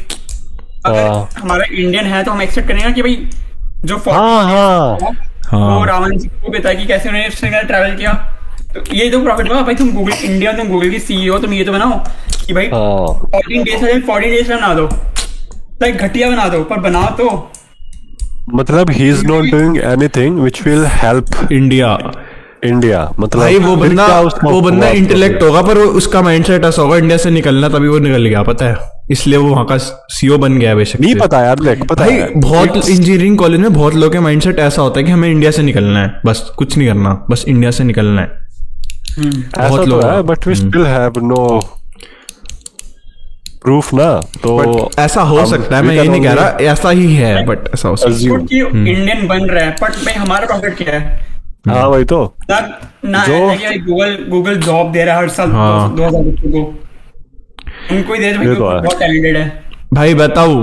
अगर 0.85 1.01
हाँ। 1.01 1.29
हमारा 1.39 1.65
इंडियन 1.71 2.05
है 2.05 2.23
तो 2.23 2.31
हम 2.31 2.41
एक्सेप्ट 2.41 2.67
करेंगे 2.67 2.91
कि 2.93 3.01
भाई 3.01 3.15
जो 3.85 3.97
हाँ 3.97 4.43
हाँ 4.43 4.97
हाँ। 5.47 5.77
वो 5.77 5.83
रावण 5.85 6.17
जी 6.17 6.27
को 6.27 6.51
है 6.67 6.75
कि 6.75 6.85
कैसे 6.85 7.09
उन्होंने 7.09 7.27
उसने 7.27 7.63
ट्रैवल 7.63 7.95
किया। 7.95 8.11
तो 8.73 8.81
ये 8.95 9.09
तो 9.09 9.21
प्रॉफिट 9.23 9.49
हुआ। 9.51 9.61
भाई 9.61 9.75
तुम 9.75 9.91
गूगल 9.93 10.13
इंडिया 10.25 10.51
तुम 10.53 10.67
गूगल 10.67 10.89
की 10.89 10.99
सीईओ 10.99 11.37
तुम 11.39 11.53
ये 11.53 11.65
तो 11.65 11.71
बनाओ 11.71 11.99
कि 12.45 12.53
भाई 12.53 12.65
हाँ। 12.65 13.07
फोर्टीन 13.31 13.63
डेज़ 13.63 13.83
में 13.83 14.01
फोर्टीन 14.07 14.31
डेज़ 14.31 14.49
में 14.49 14.57
बना 14.57 14.73
दो। 14.73 14.85
लाइक 15.81 15.97
घटिया 15.97 16.29
बना 16.29 16.47
दो 16.49 16.63
पर 16.63 16.79
बनाओ 16.79 17.09
तो। 17.17 17.27
मतलब 18.53 18.89
he 18.91 19.09
is 19.09 19.25
not 19.25 19.45
doing 19.51 19.77
anything 19.83 20.39
which 20.39 20.61
will 20.67 20.85
help 20.93 21.51
India 21.51 21.97
India 22.65 23.03
मतलब 23.19 23.41
भाई 23.41 23.57
वो 23.59 23.75
बंदा 23.75 24.07
वो 24.21 24.59
बंदा 24.61 24.89
इंटेलेक्ट 24.91 25.43
होगा 25.43 25.61
पर 25.61 25.77
वो 25.77 25.85
उसका 25.93 26.21
माइंडसेट 26.21 26.65
ऐसा 26.65 26.81
होगा 26.81 26.97
इंडिया 26.97 27.17
से 27.17 27.29
निकलना 27.31 27.69
तभी 27.69 27.87
वो 27.87 27.99
निकल 27.99 28.25
गया 28.25 28.43
पता 28.43 28.65
है। 28.65 28.91
इसलिए 29.11 29.37
वो 29.37 29.49
वहाँ 29.49 29.65
का 29.65 29.77
सीओ 29.77 30.37
बन 30.37 30.57
गया 30.59 30.75
बेशक 30.75 30.99
नहीं 31.01 31.15
पता 31.15 31.43
यार 31.45 31.59
देख 31.59 31.83
पता 31.83 32.03
भाई 32.03 32.13
है। 32.13 32.29
बहुत 32.37 32.89
इंजीनियरिंग 32.89 33.37
कॉलेज 33.37 33.61
में 33.61 33.73
बहुत 33.73 33.95
लोगों 33.95 34.11
के 34.11 34.19
माइंडसेट 34.19 34.59
ऐसा 34.61 34.81
होता 34.81 34.99
है 34.99 35.05
कि 35.05 35.11
हमें 35.11 35.29
इंडिया 35.29 35.51
से 35.51 35.63
निकलना 35.63 35.99
है 35.99 36.21
बस 36.25 36.41
कुछ 36.57 36.77
नहीं 36.77 36.87
करना 36.87 37.13
बस 37.29 37.45
इंडिया 37.47 37.71
से 37.71 37.83
निकलना 37.83 38.21
है। 38.21 38.27
बहुत 39.59 39.79
तो 39.79 39.85
लोग 39.85 40.03
है 40.03 40.21
but 40.23 40.47
we 40.47 40.55
still 40.55 40.85
have 40.85 41.19
no 41.23 41.59
proof 43.63 43.93
ना 43.93 44.07
तो 44.43 44.89
ऐसा 44.99 45.21
हो 45.23 45.45
सकता 45.45 45.75
है 45.75 45.81
we 45.81 45.87
मैं 45.87 45.95
ये 45.95 46.07
नहीं 46.07 46.21
कह 46.21 46.33
रहा 46.33 46.71
ऐसा 46.71 46.89
ही 46.91 47.13
है 47.15 47.45
बट 47.45 47.69
ऐसा 47.73 47.89
हो 47.89 47.95
सकता 47.95 48.11
है। 48.11 48.59
इंडियन 48.61 49.27
बन 49.27 49.45
रहा 49.49 49.63
है 49.65 49.75
बट 49.81 50.03
भाई 50.05 50.13
हमारा 50.13 50.45
प्रॉफिट 50.45 50.77
क्या 50.77 50.93
है? 50.93 51.32
हाँ 51.67 51.87
वही 51.87 52.03
तो। 52.03 52.35
जो- 52.51 53.47
भाई 53.47 53.77
गूगल 53.79 54.17
गूगल 54.29 54.55
जॉब 54.55 54.91
दे 54.91 55.03
रहा 55.03 55.15
है 55.15 55.21
हर 55.21 55.29
साल 55.29 55.51
हाँ। 55.51 55.95
दो 55.95 56.03
हज़ार 56.03 56.21
बच्चों 56.21 56.51
को। 56.51 56.59
उनको 57.91 58.13
ही 58.13 58.19
दे 58.19 58.33
तो 58.33 58.39
है। 58.39 58.81
बहुत 58.81 58.99
टैलेंटेड 58.99 59.37
है। 59.37 59.63
भाई 59.93 60.13
बताओ 60.13 60.55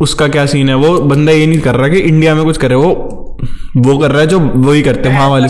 उसका 0.00 0.28
क्या 0.28 0.46
सीन 0.46 0.68
है? 0.68 0.74
वो 0.74 1.00
बंदा 1.00 1.32
ये 1.32 1.46
नहीं 1.46 1.60
कर 1.60 1.74
रहा 1.74 1.88
कि 1.88 1.98
इंडिया 1.98 2.34
में 2.34 2.44
कुछ 2.44 2.58
करे 2.58 2.74
वो 2.74 2.90
वो 3.76 3.98
कर 3.98 4.10
रहा 4.10 4.20
है 4.20 4.26
जो 4.26 4.40
वही 4.40 4.82
करते 4.82 5.08
हैं 5.08 5.16
वहाँ 5.16 5.30
वाले 5.30 5.46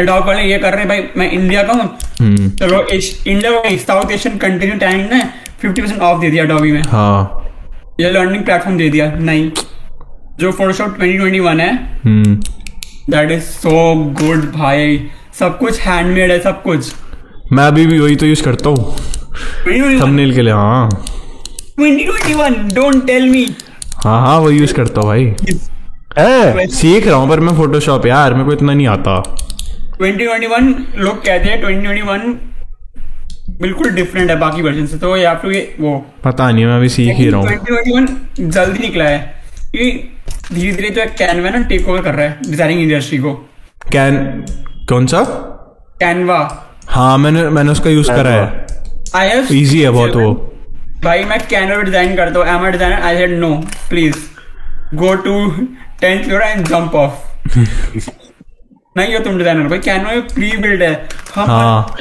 एडॉप 0.00 0.26
वाले 0.26 0.42
ये 0.42 0.58
कर 0.58 0.70
रहे 0.70 0.78
हैं 0.78 0.88
भाई 0.88 1.04
मैं 1.16 1.30
इंडिया 1.32 1.62
का 1.62 1.72
हूँ। 1.72 1.98
हम्म। 2.20 2.50
चलो 2.50 2.86
इंडिया 3.26 3.50
को 3.50 3.76
साउथ 3.76 4.10
एशियन 4.10 4.38
कंटिन्यू 4.38 4.78
टैलेंट 4.78 5.12
ने 5.12 5.20
फिफ्टी 5.62 5.82
परसेंट 5.82 6.00
ऑफ़ 6.00 6.20
दे 6.20 6.30
दिया 6.30 6.44
अडोबी 6.44 6.72
में। 6.72 6.82
हाँ। 6.82 7.40
ये 8.00 8.10
लर्निंग 8.10 8.44
प्लेटफॉर्म 8.44 8.78
दे 8.78 8.88
दिया 8.88 9.12
नहीं। 9.12 9.50
जो 10.38 10.52
फोटोशॉप 10.52 10.96
2021 11.00 11.60
है 11.60 12.00
hmm. 12.04 12.40
That 13.10 13.30
is 13.30 13.42
so 13.42 13.94
good 14.20 14.50
भाई। 14.52 14.98
सब 15.38 15.58
कुछ 15.58 15.80
हैंडमेड 15.80 16.30
है 16.30 16.38
सब 16.42 16.62
कुछ। 16.62 16.92
मैं 17.52 17.66
अभी 17.66 17.86
भी 17.86 17.98
वही 17.98 18.16
तो 18.16 18.26
यूज़ 18.26 18.42
करता 18.42 18.68
हूँ। 18.68 18.96
थंबनेल 20.00 20.34
के 20.34 20.42
लिए 20.42 20.52
हाँ। 20.52 20.88
2021 21.80 22.74
डोंट 22.74 23.06
टेल 23.06 23.28
मी 23.30 23.44
हाँ 24.04 24.20
हाँ 24.20 24.38
वही 24.40 24.58
यूज़ 24.58 24.74
करता 24.74 25.00
हूँ 25.00 25.08
भाई। 25.08 25.34
है 26.18 26.66
सीख 26.70 27.06
रहा 27.06 27.16
हूँ 27.16 27.28
पर 27.28 27.40
मैं 27.40 27.56
फोटोशॉप 27.56 28.06
यार 28.06 28.34
मेरे 28.34 28.44
को 28.44 28.52
इतना 28.52 28.72
नहीं 28.72 28.86
आता। 28.86 29.22
2021 30.00 30.98
लोग 30.98 31.24
कहते 31.24 31.48
हैं 31.48 31.60
2021 31.62 32.34
बिल्कुल 33.60 33.90
डिफरेंट 33.90 34.30
है 34.30 34.36
बाकी 34.38 34.62
वर्जन 34.62 34.86
से। 34.86 34.98
तो 34.98 35.16
ये 35.16 35.24
आप 35.24 35.42
लोग 35.44 35.80
वो। 35.80 35.98
पता 36.24 36.50
नहीं 36.50 36.64
मैं 36.66 36.76
अभी 36.76 36.88
सीख 36.88 37.16
ही 37.16 37.28
रहा 37.30 37.40
हूँ। 37.40 37.48
2021 37.48 38.50
जल्दी 38.50 38.78
निकला 38.78 39.04
है। 39.04 39.18
ये 39.74 39.90
धीरे 40.52 40.72
धीरे 40.72 40.90
जो 40.90 41.04
कैनवा 41.18 41.50
ना 41.50 41.62
टेक 41.68 41.88
ओवर 41.88 42.02
कर 42.02 42.14
रहा 42.14 42.26
है 42.26 42.50
डिज़ाइनिंग 42.50 42.80
इंडस्ट्री 42.82 43.18
को। 43.18 43.32
कैन 43.92 44.16
कौन 44.88 45.06
सा? 45.06 45.22
कैनवा। 46.00 46.38
हाँ 46.88 47.16
मैंने 47.18 47.48
मैंने 47.50 47.72
उसका 47.72 47.90
यूज़ 47.90 48.10
करा 48.10 48.30
है। 48.30 48.66
आई 49.16 49.28
हैव 49.28 49.52
इजी 49.52 49.80
है 49.82 49.90
बहुत 49.90 50.16
वो। 50.16 50.32
भाई 51.04 51.24
मैं 51.24 51.38
कैनवा 51.48 51.82
डिज़ाइन 51.82 52.16
करता 52.16 52.38
हूँ। 52.38 52.46
Am 52.48 52.70
designer 52.70 53.00
I 53.00 53.16
said 53.16 53.38
no 53.38 53.54
please 53.90 54.16
go 54.94 55.14
to 55.24 55.50
tenth 56.00 56.24
floor 56.24 56.42
and 56.42 56.66
jump 56.68 56.94
off 56.94 57.58
नहीं 58.96 59.14
हो 59.14 59.20
तुम 59.24 59.38
डिज़ाइनर 59.38 59.68
भाई 59.68 59.78
कैनवा 59.80 60.12
में 60.12 60.26
प्री 60.28 60.56
बिल्ड 60.58 60.82
है 60.82 60.92
हम 61.34 61.50
हाँ। 61.50 61.96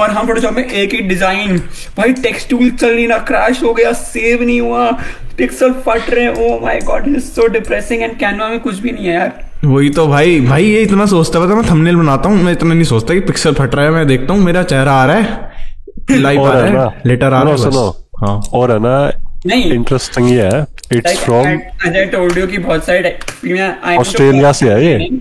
और 0.00 0.10
हम 0.10 0.26
फोटोशॉप 0.26 0.54
में 0.54 0.64
एक 0.64 0.92
ही 0.94 1.00
डिज़ाइन 1.08 1.58
भाई 1.96 2.12
टेक्स्ट 2.22 2.48
टूल 2.50 2.70
चल 2.70 2.94
नहीं 2.94 3.06
रहा 3.08 3.18
क्रैश 3.28 3.62
हो 3.62 3.72
गया 3.74 3.92
सेव 3.92 4.42
नहीं 4.42 4.60
हुआ। 4.60 4.90
पिक्सल 5.38 5.72
फट 5.86 6.10
रहे 6.10 6.28
ओ 6.44 6.58
my 6.60 6.80
god 6.86 7.08
is 7.08 7.24
so 7.24 7.46
depressing 7.48 8.02
and 8.02 8.18
Canva 8.18 8.48
में 8.48 8.58
कुछ 8.60 8.78
भी 8.80 8.92
नहीं 8.92 9.06
है 9.06 9.14
यार। 9.14 9.32
वही 9.64 9.90
तो 9.90 10.06
भाई 10.06 10.40
भाई 10.40 10.64
ये 10.64 10.82
इतना 10.82 11.06
सोचता 11.06 11.40
पता 11.40 11.54
मैं 11.54 11.70
थंबनेल 11.70 11.96
बनाता 11.96 12.28
हूँ 12.28 12.42
मैं 12.42 12.52
इतना 12.52 12.74
नहीं 12.74 12.84
सोचता 12.84 13.14
कि 13.14 13.20
पिक्सल 13.30 13.54
फट 13.54 13.74
रहा 13.74 13.84
है 13.84 13.90
मैं 13.90 14.06
देखता 14.06 14.32
हूँ 14.32 14.44
मेरा 14.44 14.62
चेहरा 14.64 14.92
आ 14.92 15.04
रहा 15.06 15.16
है 15.16 16.20
लाइव 16.20 16.44
आ 16.44 16.52
रहा 16.52 16.84
है 16.84 17.02
लेटर 17.06 17.32
आ 17.32 17.42
रहा 17.42 17.52
है 17.52 17.58
सुनो। 17.58 17.88
हाँ। 18.20 18.40
और 18.54 18.72
है 18.72 18.78
ना 18.82 18.98
नहीं। 19.46 19.72
इंटरेस्टिंग 19.72 20.30
ये 20.30 20.42
है। 20.44 20.62
It's 20.92 21.18
from 21.24 21.46
as 21.88 21.96
I 21.96 22.06
told 22.14 22.38
you 22.38 22.46
कि 22.50 22.58
बहुत 22.58 22.84
सारे 22.86 23.18
मैं 23.44 23.96
ऑस्ट्रेलिया 23.98 24.52
से 24.52 24.70
है 24.70 24.84
ये। 24.84 25.20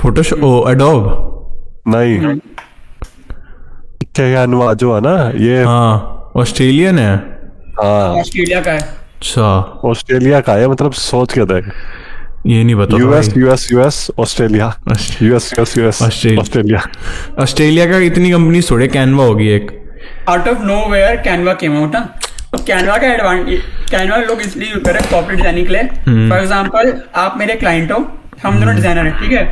फोटोशॉप 0.00 0.44
ओ 0.44 0.70
एडोब 0.70 1.82
नहीं। 1.88 2.18
कैनवा 2.18 2.38
जो 4.20 4.94
है 4.94 5.00
ना 5.00 5.16
ये 5.38 5.62
हाँ 5.64 6.32
ऑस्ट्रेलियन 6.36 6.98
है। 6.98 7.14
हाँ। 7.80 8.14
ऑस्ट्रेलिया 8.20 8.60
का 8.60 8.72
है। 8.72 8.78
अच्छा। 8.78 9.42
ऑस्ट्रेलिया 9.88 10.40
का 10.40 10.52
है 10.54 10.68
मतलब 10.68 10.92
सोच 10.94 11.32
के 11.32 11.44
देख। 11.44 11.72
ये 12.46 12.62
नहीं 12.64 12.74
पता 12.76 12.96
था 12.96 13.00
US 13.00 13.32
US 13.36 13.68
US 13.72 14.10
Australia. 14.18 14.66
US 15.22 15.52
US 15.54 15.76
US 15.78 16.02
Australia. 16.02 16.82
Australia 17.42 17.86
का 17.86 17.98
इतनी 18.06 18.30
कंपनी 18.30 18.60
थोड़े 18.70 18.88
कैनवा 18.88 19.24
होगी 19.24 19.48
एक। 19.48 19.70
Out 20.28 20.48
of 20.48 20.62
nowhere 20.90 21.16
Canva 21.24 21.52
came 21.54 21.76
out 21.78 21.92
ना 21.94 22.00
तो 22.52 22.58
कैनवा 22.58 22.96
का 22.98 23.06
एडवांटेज 23.06 23.60
कैनवा 23.90 24.16
लोग 24.18 24.40
इसलिए 24.42 24.70
यूज़ 24.70 24.84
करें 24.84 25.00
कॉपरेट 25.10 25.36
डिज़ाइनिंग 25.36 25.66
के 25.66 25.72
लिए। 25.72 26.28
फॉर 26.30 26.38
एग्जांपल 26.38 26.92
आप 27.16 27.34
मेरे 27.38 27.54
क्लाइंट 27.54 27.92
हो 27.92 27.98
हम 28.42 28.58
दोनों 28.60 28.74
डिज़ाइनर 28.74 29.06
हैं 29.06 29.18
ठीक 29.20 29.32
है? 29.32 29.44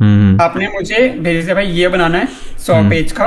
हम्म। 0.00 0.42
आपने 0.42 0.68
मुझे 0.68 1.08
भेजे 1.18 1.54
भाई 1.54 1.66
ये 1.66 1.88
बनाना 1.88 2.18
है 2.18 2.28
सौ 2.66 2.74
पेज 2.90 3.12
का। 3.12 3.26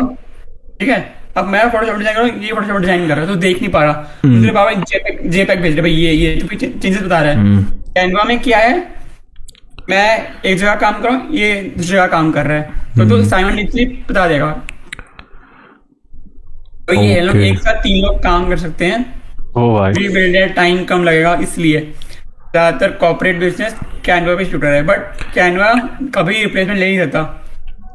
ठीक 0.79 0.89
है? 0.89 0.99
अब 1.37 1.47
मैं 1.47 1.69
फोटोशॉप 1.69 1.97
डिज़ाइन 1.97 2.15
कर 2.15 2.21
रहा 2.21 2.31
हूँ 2.31 2.43
ये 2.43 2.51
फोटोशॉप 2.51 2.79
डिज़ाइन 2.81 3.07
कर 3.07 3.15
रहा 3.15 3.25
हूँ 3.25 3.33
तो 3.33 3.39
देख 3.41 3.61
नहीं 3.61 3.71
पा 3.71 3.83
रहा। 3.83 3.93
दूसरे 4.25 4.51
बाबा 4.51 4.71
जेपैक 4.71 5.29
जेपैक 5.31 5.61
भेज 5.61 5.73
रहे 5.73 5.81
भाई 5.81 5.91
ये 5.91 6.11
ये 6.13 6.35
तो 6.37 6.55
चेंजेस 6.57 7.01
बता 7.01 7.19
रहा 7.21 7.31
है। 7.31 7.63
कैनवा 7.95 8.23
में 8.23 8.39
क्या 8.39 8.57
है? 8.59 8.77
मैं 9.89 10.41
एक 10.41 10.57
जगह 10.57 10.75
काम 10.75 11.01
कर 11.01 11.09
रहा 11.09 11.17
हूँ 11.17 11.35
ये 11.35 11.61
दूसरी 11.75 11.87
जगह 11.87 12.07
काम 12.07 12.31
कर 12.31 12.45
रहा 12.45 12.57
है। 12.57 12.63
तो 12.97 13.09
तो 13.09 13.23
साइमल्टेनियसली 13.25 13.85
बता 14.09 14.27
देगा। 14.27 14.51
तो 16.87 16.93
ये 16.93 17.19
लोग 17.21 17.35
एक 17.37 17.59
साथ 17.59 17.81
तीन 17.83 18.05
लोग 18.05 18.23
काम 18.23 18.49
कर 18.49 18.57
सकते 18.57 18.85
हैं। 18.85 19.03
टाइम 20.55 20.83
कम 20.85 21.03
लगेगा 21.03 21.33
इसलिए। 21.41 21.79
ज़्यादातर 21.81 22.91
कॉर्पोरेट 22.97 23.39
बिज़नेस 23.39 23.75
कैनवा 24.05 24.35
पे 24.35 24.45
शूटर 24.45 24.67
है 24.67 24.83
बट 24.83 25.23
कैनवा 25.33 25.73
कभी 26.15 26.41
रिप्लेसमेंट 26.41 26.79
ले 26.79 26.85
नहीं 26.85 26.99
सकता। 26.99 27.21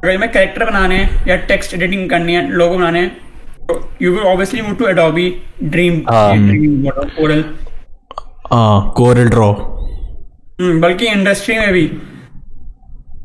अगर 0.05 0.19
मैं 0.19 0.31
कैरेक्टर 0.33 0.65
बनाने 0.65 0.97
हैं 0.97 1.27
या 1.29 1.37
टेक्स्ट 1.49 1.75
एडिटिंग 1.75 2.09
करनी 2.11 2.35
है 2.35 2.49
लोगो 2.51 2.77
बनाने 2.79 3.01
हैं 3.01 3.11
तो 3.69 3.75
you 4.03 4.13
will 4.13 4.23
obviously 4.27 4.63
move 4.63 4.75
to 4.75 4.87
Adobe 4.89 5.29
dream. 5.65 6.01
Dream 6.01 6.89
Corel 7.17 7.43
Corel 8.97 9.29
draw 9.29 9.51
hmm, 9.53 10.81
बल्कि 10.81 11.07
इंडस्ट्री 11.07 11.59
में 11.59 11.73
भी। 11.73 11.85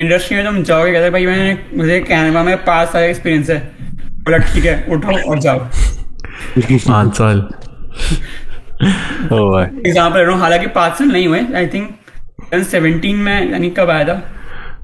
इंडस्ट्री 0.01 0.38
में 0.38 0.45
तुम 0.45 0.61
जाओगे 0.63 0.91
कहते 0.93 1.09
भाई 1.09 1.26
मैंने 1.26 1.57
मुझे 1.78 1.99
कैनवा 2.09 2.43
में 2.43 2.57
पाँच 2.65 2.89
साल 2.89 3.03
एक्सपीरियंस 3.03 3.49
है। 3.49 3.57
बोला 4.26 4.38
ठीक 4.38 4.65
है 4.65 4.86
उठो 4.89 5.17
और 5.30 5.39
जाओ। 5.39 5.59
पाँच 6.59 7.15
साल। 7.17 7.47
एग्ज़ाम्पल 8.82 10.19
रहा 10.19 10.32
हूँ 10.32 10.39
हालाँकि 10.41 10.67
पाँच 10.76 10.97
साल 10.97 11.07
नहीं 11.07 11.28
हुए 11.28 11.41
आई 11.55 11.67
थिंक 11.67 12.63
सेवनटीन 12.65 13.15
में 13.17 13.51
यानी 13.51 13.69
कब 13.78 13.89
आया 13.89 14.03
था? 14.07 14.21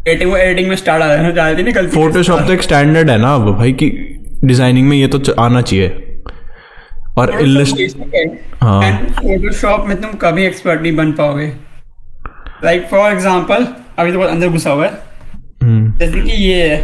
एडिटिंग 0.07 0.35
एडिटिंग 0.35 0.69
में 0.69 0.75
स्टार्ट 0.75 1.03
आया 1.03 1.17
था 1.17 1.31
ज़्यादा 1.31 1.61
नहीं 1.61 1.73
गलती 1.75 1.95
फोटोशॉप 1.95 2.39
तो 2.47 2.53
एक 2.53 2.61
स्टैंडर्ड 2.61 3.09
है 3.09 3.17
ना 3.17 3.33
अब 3.35 3.51
भाई 3.57 3.73
कि 3.73 3.89
डिज़ाइनिंग 4.43 4.87
में 4.87 4.95
ये 4.97 5.07
तो 5.07 5.33
आना 5.39 5.61
चाहिए। 5.61 6.07
और 7.17 7.31
हाँ। 8.61 8.91
फोटोशॉप 9.15 9.85
में 9.87 9.99
तुम 10.01 10.11
कभी 10.21 10.43
एक्सपर्ट 10.43 10.81
नहीं 10.81 10.95
बन 10.95 11.11
पाओगे। 11.11 11.47
लाइक 12.63 12.87
फॉर 12.91 13.11
एग्ज़ाम्पल 13.11 13.67
अभी 13.99 14.11
तो 14.11 14.17
बहुत 14.17 14.29
अंदर 14.29 14.47
घुसा 14.47 14.71
हुआ 14.71 14.85
है। 14.85 14.91
हम्म। 15.63 15.91
जैसे 15.99 16.21
कि 16.21 16.31
ये 16.31 16.67
है। 16.67 16.79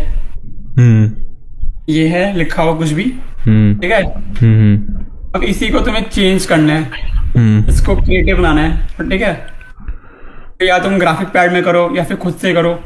हम्म। 0.77 1.11
ये 1.89 2.07
है 2.07 2.35
लिखा 2.37 2.63
हुआ 2.63 2.73
कुछ 2.77 2.91
भी। 2.91 3.03
हम्म। 3.45 3.79
ठीक 3.79 3.91
है? 3.91 4.01
अब 5.35 5.43
इसी 5.43 5.69
को 5.69 5.79
तुम्हें 5.79 6.03
चेंज 6.09 6.45
करना 6.45 6.73
है। 6.73 7.65
इसको 7.69 7.95
क्रिएटिव 7.95 8.37
बनाना 8.37 8.61
है। 8.61 9.09
ठीक 9.09 9.21
है? 9.21 9.33
तो 10.59 10.65
या 10.65 10.77
तुम 10.79 10.97
ग्राफिक 10.99 11.27
पैड 11.29 11.51
में 11.51 11.61
करो 11.63 11.89
या 11.95 12.03
फिर 12.03 12.17
खुद 12.17 12.33
से 12.33 12.53
करो। 12.53 12.79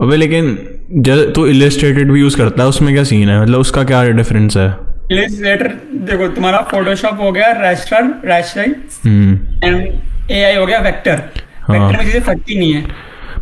अबे 0.00 0.16
लेकिन 0.16 0.58
जब 0.92 1.32
तू 1.32 1.46
इलिस्ट्रेटेड 1.46 2.12
भी 2.12 2.20
यूज़ 2.20 2.36
करता 2.36 2.62
है 2.62 2.68
उसमें 2.68 2.94
क्या 2.94 3.04
सीन 3.04 3.28
है? 3.28 3.42
मतलब 3.42 3.58
उसका 3.58 3.84
क्या 3.84 4.08
डिफरेंस 4.08 4.56
है? 4.56 4.76
इलिस्ट्रेटर 5.12 5.68
देखो 5.94 6.28
तुम्हारा 6.28 6.58
फोटोशॉप 6.58 7.20
हो 7.22 7.32
गया 7.32 7.46
raster 7.46 8.04
raster 8.04 8.74
hmm. 9.06 9.34
And 9.64 10.00
AI 10.30 10.54
हो 10.56 10.66
गया 10.66 10.78
वेक्टर 10.78 11.22
हाँ। 11.58 11.78
वेक्टर 11.78 12.04
में 12.04 12.12
चीज़ें 12.12 12.20
फटती 12.20 12.58
नहीं 12.58 12.74
है। 12.74 12.82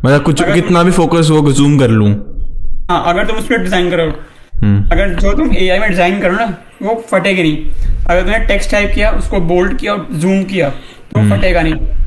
मतलब 0.05 0.23
कुछ 0.23 0.43
अगर- 0.43 0.55
कितना 0.55 0.83
भी 0.83 0.91
फोकस 0.91 1.29
वो 1.31 1.53
जूम 1.53 1.79
कर 1.79 1.91
लूँ। 1.91 2.11
हाँ 2.91 3.05
अगर 3.07 3.27
तुम 3.27 3.37
उस 3.37 3.45
पर 3.45 3.59
डिज़ाइन 3.59 3.91
करो। 3.91 4.21
हम्म। 4.63 4.89
अगर 4.93 5.09
जो 5.09 5.33
तुम 5.33 5.57
एआई 5.57 5.79
में 5.79 5.91
डिज़ाइन 5.91 6.21
करो 6.21 6.33
ना 6.33 6.59
वो 6.83 7.05
फटेगी 7.11 7.43
नहीं। 7.43 7.59
अगर 8.07 8.23
तुमने 8.23 8.39
टेक्स्ट 8.39 8.71
टाइप 8.71 8.93
किया 8.95 9.11
उसको 9.11 9.41
बोल्ड 9.41 9.79
किया 9.79 9.93
और 9.93 10.09
जूम 10.13 10.45
किया 10.45 10.69
तो 10.71 11.37
फटेगा 11.37 11.63
नहीं। 11.63 11.75
हम्म 11.75 12.00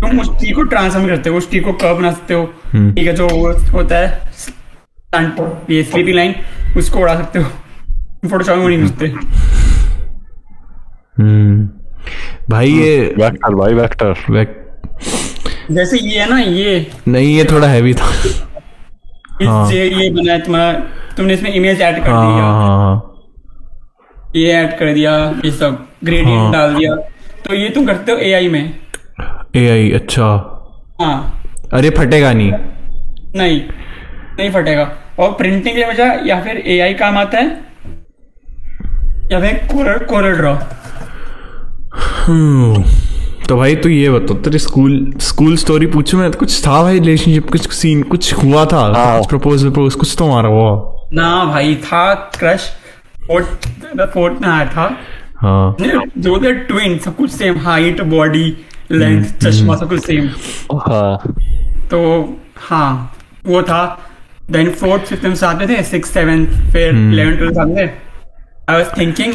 तुम 0.00 0.20
उस 0.20 0.40
टी 0.40 0.50
को 0.50 0.62
ट्रांसफॉर्म 0.62 1.06
करते 1.06 1.30
हो 1.30 1.36
उस 1.36 1.50
टी 1.50 1.60
को 1.60 1.72
कर्व 1.72 1.96
बना 1.96 2.12
सकते 2.12 2.34
हो। 2.34 2.54
हम्म। 2.72 2.94
ठीक 2.94 3.06
है 3.06 3.14
जो 3.14 3.28
होता 3.72 3.98
है 3.98 4.20
ये 5.70 5.82
स्लीपी 5.82 6.12
लाइन 6.12 6.34
उसको 6.76 6.98
उड़ा 6.98 7.14
सकते 7.14 7.38
हो। 7.38 7.50
फोटोशॉप 8.28 8.58
में 8.58 8.68
नहीं 8.68 8.82
घुसते। 8.82 9.06
हम्म। 11.18 11.68
भाई 12.50 12.70
ये 12.70 13.14
वेक्टर 13.18 13.54
भाई 13.54 13.74
वेक्टर 13.74 14.14
वेक- 14.30 14.66
जैसे 15.70 15.98
ये 15.98 16.20
है 16.20 16.30
ना 16.30 16.38
ये। 16.38 16.90
नहीं 17.08 17.36
ये 17.36 17.44
थोड़ा 17.44 17.68
हैवी 17.68 17.94
था। 17.94 18.10
इस 19.42 19.48
हाँ। 19.48 19.72
ये 19.72 20.10
बना 20.10 20.32
है 20.32 20.40
तुम्हारा 20.40 20.72
तुमने 21.16 21.34
इसमें 21.34 21.52
इमेज 21.52 21.80
ऐड 21.80 22.02
कर 22.02 22.10
हाँ 22.10 22.34
दिया। 22.34 22.44
हाँ 22.44 22.78
हाँ। 22.78 23.14
ये 24.36 24.52
ऐड 24.52 24.78
कर 24.78 24.94
दिया 24.94 25.40
ये 25.44 25.50
सब 25.50 25.86
ग्रेडियंट 26.04 26.40
हाँ। 26.40 26.52
डाल 26.52 26.74
दिया। 26.74 26.94
तो 27.46 27.54
ये 27.54 27.70
तुम 27.70 27.86
करते 27.86 28.12
हो 28.12 28.18
एआई 28.18 28.48
में? 28.48 28.85
ए 29.56 29.68
आई 29.70 29.90
अच्छा। 29.90 30.26
हाँ। 31.00 31.16
अरे 31.72 31.90
फटेगा 31.90 32.32
नहीं। 32.32 32.52
नहीं 33.36 33.60
नहीं 34.38 34.50
फटेगा। 34.50 34.90
और 35.18 35.30
प्रिंटिंग 35.32 35.76
के 35.76 35.84
बजाय 35.84 36.20
या 36.26 36.40
फिर 36.42 36.62
एआई 36.66 36.94
काम 36.94 37.18
आता 37.18 37.38
है? 37.38 37.46
या 39.32 39.40
फिर 39.40 39.54
कोरल 39.72 39.98
कोरल 40.06 40.36
ड्रॉ 40.36 40.54
हम्म, 42.26 42.82
तो 43.48 43.56
भाई 43.56 43.76
तू 43.76 43.88
ये 43.88 44.10
बता 44.10 44.34
तेरी 44.42 44.58
स्कूल 44.58 45.12
स्कूल 45.20 45.56
स्टोरी 45.56 45.86
पूछू 45.86 46.18
मैं? 46.18 46.30
तो 46.30 46.38
कुछ 46.38 46.66
था 46.66 46.82
भाई 46.82 46.98
रिलेशनशिप 46.98 47.50
कुछ 47.50 47.70
सीन 47.72 48.02
कुछ 48.02 48.32
हुआ 48.34 48.64
था? 48.64 48.80
हाँ। 48.96 49.18
कुछ 49.18 49.28
प्रपोजल 49.28 49.70
प्रपोज 49.70 49.94
कुछ 49.94 50.14
तो 50.18 50.28
मारा 50.28 50.48
हुआ। 50.48 50.70
ना 51.12 51.44
भाई 51.44 51.74
था 51.84 52.14
क्रश 52.38 52.70
फोर्थ 53.26 53.68
फोर्थ 54.14 54.40
में 54.42 54.48
आया 54.48 54.66
था। 54.66 54.88
हाँ। 55.36 55.76
जो 56.18 56.38
थे 56.42 56.52
ट्विन 56.66 56.98
सब 56.98 57.16
कुछ 57.16 57.30
सेम 57.30 57.58
हाइट 57.58 58.00
बॉडी 58.10 58.50
लेंथ 58.90 59.24
चश्मा 59.42 59.76
सब 59.76 59.88
कुछ 59.88 60.04
सेम 60.04 60.28
तो 61.90 62.00
हाँ 62.56 63.12
वो 63.46 63.62
था. 63.62 63.84
देन 64.50 64.70
फोर्थ 64.70 65.02
फिफ्थ 65.02 65.24
में 65.24 65.34
साथ 65.34 65.58
में 65.58 65.68
थे 65.68 65.82
सिक्स 65.82 66.10
सेवन 66.10 66.44
फिर 66.72 66.94
इलेवन 67.12 67.36
ट्वेल्थ 67.36 67.54
साथ 67.54 67.66
में 67.66 67.76
थे 67.76 67.90
आई 68.70 68.76
वॉज़ 68.76 68.88
थिंकिंग 68.98 69.34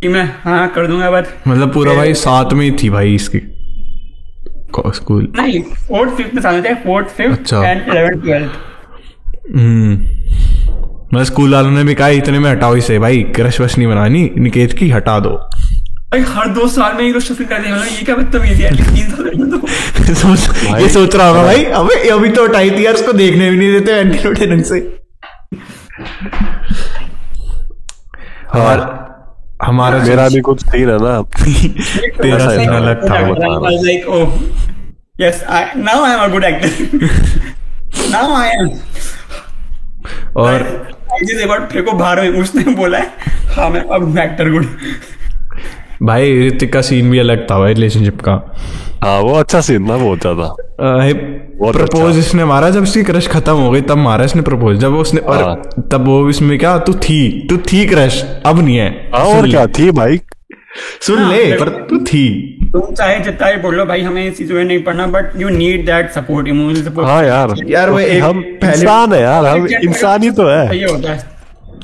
कि 0.00 0.08
मैं 0.08 0.24
हाँ 0.44 0.68
कर 0.68 0.86
दूँगा 0.86 1.10
बट 1.10 1.26
मतलब 1.48 1.72
पूरा 1.72 1.94
भाई 1.94 2.14
साथ 2.14 2.52
में 2.52 2.64
ही 2.64 2.70
थी 2.82 2.90
भाई 2.90 3.14
इसकी. 3.14 3.38
स्कूल 4.94 5.32
नहीं 5.36 5.60
फोर्थ 5.62 6.12
फिफ्थ 6.16 6.34
में 6.34 6.42
साथ 6.42 6.52
में 6.52 6.64
थे 6.64 6.74
fourth 6.74 7.06
fifth. 7.08 7.52
And 7.54 7.88
eleven 7.88 8.20
twelfth 8.20 8.50
hmm 9.56 9.92
मतलब 9.92 11.22
स्कूल 11.22 11.54
वालों 11.54 11.70
ने 11.70 11.84
भी 11.84 11.94
कहा 11.94 12.08
इतने 12.20 12.38
में 12.38 12.50
हटाओ 12.50 12.76
इसे 12.76 12.98
भाई 12.98 13.22
क्रश 13.36 13.60
वश 13.60 13.76
नहीं 13.78 13.88
बनानी 13.88 14.30
निकेत 14.38 14.72
की 14.72 14.90
हटा 14.90 15.18
दो. 15.20 15.30
हर 16.14 16.48
दो 16.48 16.66
साल 16.68 16.92
में 16.94 17.12
कर 17.12 17.60
मतलब 17.60 17.86
ये 17.86 18.02
क्या 18.04 18.14
बदतमीजी 18.16 18.62
है 18.62 18.70
तीन 18.76 19.10
साल 19.10 19.30
तो 19.50 20.14
सोच 20.20 20.64
ये 20.80 20.88
सोच 20.88 21.14
रहा 21.16 21.26
होगा 21.28 21.42
भाई 21.42 21.64
अबे 21.78 22.08
अभी 22.08 22.28
तो 22.28 22.44
हटाई 22.44 22.70
थी 22.70 22.84
यार 22.86 22.94
उसको 22.94 23.12
देखने 23.12 23.50
भी 23.50 23.56
नहीं 23.56 23.72
देते 23.72 23.92
एंटी 23.92 24.18
नोटे 24.24 24.46
ढंग 24.46 24.62
से 24.64 24.80
और 28.54 28.84
हमारा 29.62 29.98
मेरा 29.98 30.28
भी 30.28 30.40
कुछ 30.40 30.62
सीन 30.64 30.90
है 30.90 30.98
ना 31.02 31.20
तेरा 31.32 32.36
ऐसा 32.36 32.56
सीन। 32.56 32.68
अलग 32.68 33.10
था 33.10 33.14
I 33.16 33.30
बता 33.30 33.46
like, 33.86 34.06
oh, 34.08 34.26
yes, 35.22 35.42
I 35.48 35.62
now 35.74 35.98
I 36.04 36.12
am 36.14 36.20
a 36.20 36.28
good 36.28 36.44
actor. 36.44 36.70
now 38.14 38.26
I 38.36 38.48
am. 38.58 38.70
और 40.36 40.62
जिस 41.24 41.38
एक 41.40 41.48
बार 41.48 41.68
फिर 41.72 41.82
को 41.82 41.92
बाहर 41.92 42.20
में 42.20 42.40
उसने 42.40 42.74
बोला 42.74 42.98
है 42.98 43.12
हाँ 43.54 43.68
मैं 43.70 43.80
अब 43.96 44.18
एक्टर 44.18 44.50
गुड 44.50 44.66
भाई 46.02 46.48
ऋतिक 46.48 46.72
का 46.72 46.80
सीन 46.82 47.10
भी 47.10 47.18
अलग 47.18 47.46
था 47.50 47.58
भाई 47.58 47.74
रिलेशनशिप 47.74 48.20
का। 48.20 48.32
हाँ 49.02 49.18
वो 49.20 49.32
अच्छा 49.34 49.60
सीन 49.60 49.88
था 49.88 49.96
बहुत 49.96 50.20
ज़्यादा। 50.20 50.54
प्रपोज 51.72 52.06
अच्छा। 52.06 52.18
इसने 52.18 52.44
मारा 52.44 52.70
जब 52.70 52.82
उसकी 52.82 53.02
क्रश 53.04 53.28
खत्म 53.28 53.52
हो 53.52 53.70
गई 53.70 53.80
तब 53.82 53.96
मारा 53.98 54.24
इसने 54.24 54.42
प्रपोज 54.42 54.78
जब 54.78 54.94
उसने 54.96 55.20
और 55.20 55.42
हाँ। 55.42 55.86
तब 55.92 56.06
वो 56.06 56.28
इसमें 56.30 56.58
क्या 56.58 56.76
तू 56.78 56.92
थी 56.94 57.46
तू 57.50 57.56
थी 57.68 57.84
क्रश 57.86 58.22
अब 58.46 58.58
नहीं 58.58 58.76
है। 58.76 58.88
हाँ 59.14 59.24
सुन 59.24 59.36
और 59.36 59.48
क्या 59.50 59.66
थी 59.68 59.90
भाई। 59.92 60.20
सुन 61.02 61.18
हाँ, 61.18 61.30
ले 61.32 61.52
पर 61.56 61.68
तू 61.90 61.98
थी। 62.04 62.28
तुम 62.72 62.94
चाहे 62.94 63.18
जितना 63.20 63.46
ही 63.46 63.56
बोलो 63.58 63.84
भाई 63.86 64.02
हमें 64.02 64.26
इस 64.26 64.36
चीज़ों 64.38 64.56
में 64.56 64.64
नहीं 64.64 64.82
पढ़ना 64.84 65.06
but 65.08 65.40
you 65.40 65.48
need 65.48 65.86
that 65.86 66.10
support 66.12 66.48
emotional 66.48 66.82
support 66.84 67.08
हाँ 67.08 67.24
यार। 67.24 67.54
यार 67.66 67.90
वो 67.90 67.98
एक 68.00 68.22
हम 68.22 68.44
इंसान 68.64 69.12
है 69.12 69.20
यार 69.22 69.46
हम 69.46 69.66
इंसान 69.66 70.22
ही 70.22 70.30
तो 70.32 70.48
है। 70.48 70.78
ये 70.78 70.84
होता 70.84 71.12
है। 71.12 71.35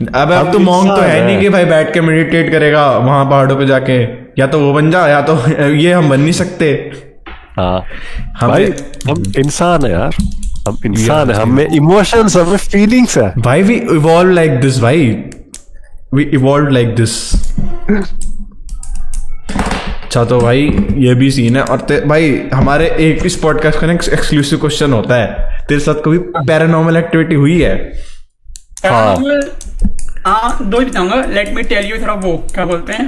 अब 0.08 0.32
अब 0.32 0.52
तो 0.52 0.58
मॉन्ग 0.58 0.90
तो 0.90 1.00
है। 1.02 1.24
नहीं 1.26 1.40
कि 1.40 1.48
भाई 1.48 1.64
बैठ 1.64 1.92
के 1.94 2.00
मेडिटेट 2.00 2.50
करेगा 2.52 2.90
वहाँ 2.98 3.24
पहाड़ों 3.24 3.56
पे 3.56 3.66
जाके। 3.66 4.02
या 4.38 4.46
तो 4.46 4.60
वो 4.60 4.72
बन 4.72 4.90
जा 4.90 5.06
या 5.08 5.20
तो 5.22 5.36
ये 5.68 5.92
हम 5.92 6.08
बन 6.10 6.20
नहीं 6.20 6.32
सकते। 6.32 6.66
हाँ। 7.56 7.80
भाई 8.42 8.72
हम 9.08 9.22
इंसान 9.38 9.84
है 9.86 9.92
यार। 9.92 10.14
हम 10.68 10.78
इंसान 10.86 11.30
है 11.30 11.36
हमें 11.36 11.66
इमोशंस 11.66 12.36
हमें 12.36 12.56
फीलिंग्स 12.56 13.18
है। 13.18 13.32
भाई 13.38 13.62
वी 13.62 13.74
इवॉल्व 13.74 14.30
लाइक 14.30 14.60
दिस 14.60 14.78
भाई। 14.80 15.08
वी 16.14 16.22
इवॉल्व 16.34 16.68
लाइक 16.68 16.94
दिस 16.94 17.12
अच्छा 20.02 20.24
तो 20.24 20.40
भाई 20.40 20.62
ये 20.98 21.14
भी 21.14 21.30
सीन 21.30 21.56
है। 21.56 21.62
और 21.62 21.86
भाई 22.06 22.48
हमारे 22.54 22.86
एक 23.00 23.26
इस 23.26 23.36
पॉडकास्ट 23.36 23.78
का 23.78 23.86
ना 23.86 23.92
एक्सक्लूसिव 23.92 24.58
क्वेश्चन 24.58 24.92
होता 24.92 25.14
है। 25.14 25.50
तेरे 25.68 25.80
साथ 25.80 25.94
कभी 25.94 26.18
पैरानॉर्मल 26.18 26.96
एक्टिविटी 26.96 27.34
हुई 27.34 27.60
है? 27.60 27.76
हाँ। 28.86 29.16
हाँ 30.26 30.58
दो 30.62 30.78
ही 30.80 30.84
बताऊँगा 30.86 31.16
लेट 31.26 31.48
मी 31.54 31.62
टेल 31.64 31.84
यू 31.86 31.96
थोड़ा 32.02 32.14
वो 32.24 32.36
क्या 32.54 32.64
बोलते 32.64 32.92
हैं? 32.92 33.06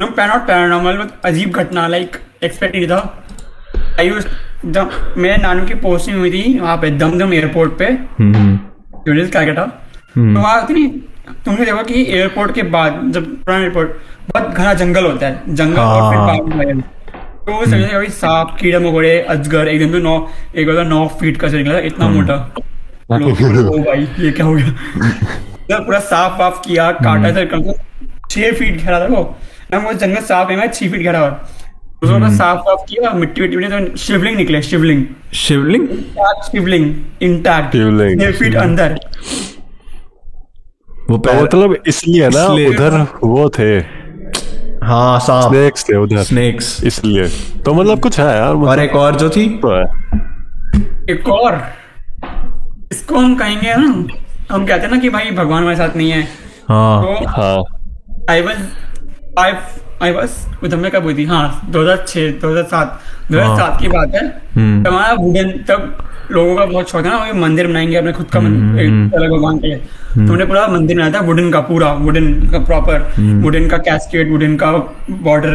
नो 0.00 0.06
नॉट 0.18 0.46
पैरानॉर्मल 0.46 0.96
बट 0.96 1.26
अजीब 1.26 1.50
घटना 1.52 1.86
लाइक 1.88 2.16
एक्सपेक्ट 2.44 2.74
नहीं 2.74 2.86
था। 2.88 2.98
आई 4.00 4.08
यूज़ 4.08 4.26
जब 4.66 5.14
मेरे 5.16 5.36
नानू 5.42 5.64
की 5.66 5.74
पोस्टिंग 5.82 6.18
हुई 6.18 6.30
थी 6.30 6.58
वहाँ 6.58 6.76
पे 6.76 6.90
दमदम 6.98 7.32
एयरपोर्ट 7.34 7.78
पे। 7.78 7.86
हम्म 8.18 8.56
टूरिस्ट 9.06 9.32
क्या 9.32 9.54
था 9.54 9.64
तो 10.16 10.40
वहाँ 10.40 10.60
होती 10.60 10.74
नहीं 10.74 10.88
तुमने 11.44 11.64
देखा 11.64 11.82
कि 11.82 12.04
एयरपोर्ट 12.10 12.54
के 12.54 12.62
बाद 12.74 13.00
जब 13.14 13.24
पुराना 13.36 13.62
एयरपोर्ट 13.62 13.88
बहुत 14.28 14.44
घना 14.48 14.74
जंगल 14.74 15.06
होता 15.06 15.26
है। 15.26 15.54
जंगल 15.54 15.80
और 15.80 16.10
फिर 16.10 16.18
हाँ। 16.18 16.36
वगैरह। 16.58 16.80
तो 17.46 17.52
वो 17.52 17.64
समझे 17.64 17.88
कभी 17.88 18.08
सांप 18.12 18.56
कीड़े 18.60 18.78
मकोड़े 18.78 19.18
अजगर 19.30 19.68
एक 19.68 19.78
दिन 19.78 19.92
तो 19.92 19.98
नौ 19.98 20.16
एक 20.54 20.66
बार 20.66 20.76
तो 20.76 20.82
नौ 20.84 21.06
फीट 21.20 21.36
का 21.40 21.48
चल 21.48 21.56
निकला 21.56 21.78
इतना 21.88 22.08
मोटा। 22.08 22.36
ओ 23.10 23.78
भाई 23.78 24.06
ये 24.18 24.30
क्या 24.32 24.46
हो 24.46 24.52
गया? 24.54 25.78
पूरा 25.80 25.98
साफ़ 25.98 26.38
वाफ 26.40 26.60
किया 26.64 26.90
काटा 26.92 27.30
था 27.36 27.44
कम 27.44 27.62
से 27.62 27.72
छह 28.30 28.52
फीट 28.58 28.76
घेरा 28.82 28.98
था 29.00 29.06
वो 29.06 29.22
ना 29.72 29.78
वो 29.78 29.92
जंगल 29.92 30.20
साफ़ 30.22 30.50
है 30.50 30.56
मैं 30.56 30.68
छह 30.72 30.90
फीट 30.90 31.00
घेरा 31.00 31.18
हुआ। 31.18 31.28
उसको 32.02 32.12
पूरा 32.14 32.30
साफ़ 32.36 32.58
वाफ 32.68 32.84
किया 32.88 33.12
मिट्टी 33.12 33.40
मिट्टी 33.42 33.56
मिट्टी 33.56 33.86
तो 33.88 33.96
शिवलिंग 33.96 34.36
निकले 34.36 34.62
शिवलिंग। 34.62 35.04
शिवलिंग? 35.34 35.86
शिवलिंग 36.50 36.94
इंटैक्ट 37.22 37.72
शिवलिंग। 37.72 38.20
छह 38.20 38.32
फीट 38.32 38.54
अंदर। 38.56 38.98
वो 41.10 41.18
तो 41.18 41.32
मतलब 41.42 41.76
इसलिए 41.86 42.28
ना 42.28 42.46
उधर 42.68 43.00
वो 43.24 43.48
थे। 43.58 43.72
हाँ 44.86 45.18
सांप 45.20 45.52
स्नेक्स 45.52 45.88
थे 45.88 45.96
उधर। 45.96 46.22
स्नेक्स 46.22 46.84
इसलिए। 46.84 47.28
तो 47.64 47.74
मतलब 47.74 48.00
कुछ 48.00 48.20
है 48.20 48.26
यार 48.26 48.48
और 48.48 48.56
मतलब 48.56 48.78
एक 48.78 48.94
और 48.96 49.16
जो 49.16 49.30
थी? 49.30 49.48
तो 49.64 49.72
एक 51.12 51.28
और। 51.28 51.60
इसको 52.92 53.18
हम 53.18 53.34
कहेंगे 53.36 53.74
ना? 53.74 53.86
हम 54.50 54.66
कहते 54.66 54.86
हैं 54.86 54.90
ना 54.90 54.98
कि 55.00 55.08
भाई 55.10 55.30
भगवान 55.30 55.62
हमारे 55.62 55.76
साथ 55.76 55.96
नहीं 55.96 56.10
है। 56.10 56.22
हाँ। 56.68 57.02
तो 57.02 57.26
हाँ। 57.28 57.64
I 58.30 58.40
was 58.42 58.58
I 59.38 59.52
I 60.02 60.12
was 60.12 60.32
उधर 60.64 60.76
में 60.76 60.90
कब 60.90 61.02
हुई 61.02 61.14
थी? 61.14 61.24
हाँ 61.24 61.70
2006 61.72 62.30
2007 62.40 62.98
2007 63.32 63.80
की 63.80 63.88
बात 63.88 64.14
है। 64.14 64.26
हम्म। 64.56 64.82
तब 64.84 64.92
हमारा 64.92 65.12
वुडन 65.12 65.50
तब 65.68 65.96
लोगों 66.30 66.56
का 66.56 66.64
बहुत 66.66 66.90
शौक 66.90 67.04
है 67.04 67.10
ना 67.10 67.18
वो 67.24 67.34
मंदिर 67.40 67.66
बनाएँगे 67.66 67.96
अपने 67.96 68.12
खुद 68.12 68.26
का 68.30 68.40
मंदिर 68.40 68.86
अलग 69.18 69.30
भगवान 69.32 69.58
के 69.58 69.74
तो 69.76 70.20
हमने 70.22 70.44
पूरा 70.44 70.66
मंदिर 70.68 70.96
बनाया 70.96 71.12
था 71.12 71.20
वुडन 71.26 71.50
का 71.52 71.60
पूरा 71.60 71.92
वुडन 72.06 72.32
का 72.52 72.58
प्रॉपर 72.64 73.12
वुडन 73.42 73.68
का 73.68 73.78
कैस्केट 73.88 74.30
वुडन 74.30 74.56
का 74.56 74.70
बॉर्डर 75.10 75.54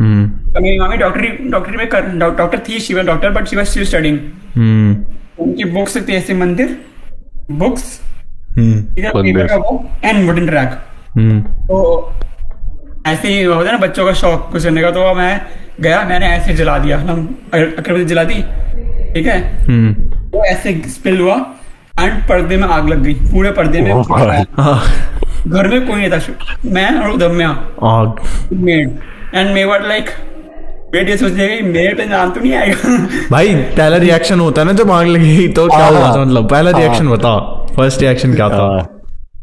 हम्म। 0.00 0.62
मेरी 0.62 0.78
मामी 0.78 0.96
डॉक्टरी 0.96 1.28
डॉक्टरी 1.50 1.76
में 1.76 2.18
डॉक्टर 2.18 2.58
थी 2.68 2.80
she 2.80 2.94
doctor 3.02 3.30
but 3.30 3.46
she 3.48 3.56
was 3.56 3.68
still 3.68 3.84
studying 3.84 4.18
hmm. 4.56 5.17
उनकी 5.40 5.64
बुक्स 5.72 5.96
थी 6.08 6.12
ऐसे 6.14 6.34
मंदिर। 6.34 6.76
बुक्स 7.58 7.84
हम्म 8.56 9.10
वो 9.12 9.84
एंड 10.04 10.26
वुडन 10.26 10.46
ट्रैक 10.46 10.78
हम्म। 11.16 11.40
तो 11.66 11.78
ऐसे 13.06 13.28
ही 13.28 13.42
होता 13.42 13.66
है 13.66 13.72
ना 13.72 13.86
बच्चों 13.86 14.04
का 14.06 14.12
शौक 14.20 14.48
कुछ 14.52 14.64
करने 14.64 14.82
का 14.82 14.90
तो 14.90 15.14
मैं 15.14 15.40
गया 15.80 16.02
मैंने 16.04 16.26
ऐसे 16.28 16.54
जला 16.54 16.78
दिया 16.78 16.98
हम 17.00 17.22
अगरबत्ती 17.54 18.04
जला 18.04 18.24
दी 18.24 18.42
ठीक 19.14 19.26
है? 19.26 19.38
हम्म। 19.66 20.08
वो 20.32 20.44
ऐसे 20.44 20.72
स्पिल 20.88 21.20
हुआ 21.20 21.34
एंड 22.00 22.22
पर्दे 22.28 22.56
में 22.56 22.68
आग 22.68 22.88
लग 22.88 23.02
गई 23.02 23.14
पूरे 23.30 23.50
पर्दे 23.52 23.80
में। 23.80 23.92
घर 25.48 25.68
में 25.68 25.86
कोई 25.86 25.96
नहीं 25.96 26.10
था 26.10 26.20
मैं 26.72 26.90
और 27.00 27.10
उदम्या 27.10 27.48
आग। 27.88 28.20
Made 28.52 28.98
and 29.34 29.50
me 29.54 29.64
were 29.64 29.86
like 29.88 30.10
ये 30.94 31.16
सोच 31.16 31.32
रही 31.32 31.60
मेरे 31.62 31.94
पे 31.94 32.04
नाम 32.06 32.30
तो 32.30 32.40
नहीं 32.40 32.52
आएगा। 32.54 32.96
भाई 33.30 33.54
पहला 33.54 33.96
रिएक्शन 33.96 34.40
होता 34.40 34.60
है 34.60 34.66
ना 34.66 34.72
जब 34.74 34.90
आग 34.90 35.06
लगी 35.06 35.48
तो 35.48 35.66
क्या 35.68 35.86
हुआ 35.86 35.98
हाँ। 35.98 36.14
था 36.14 36.20
मतलब 36.20 36.48
पहला 36.50 36.70
रिएक्शन 36.78 37.08
बता 37.08 37.32
फ़र्स्ट 37.76 38.00
रिएक्शन 38.00 38.34
क्या 38.34 38.48
था? 38.48 38.62
हाँ। 38.62 38.86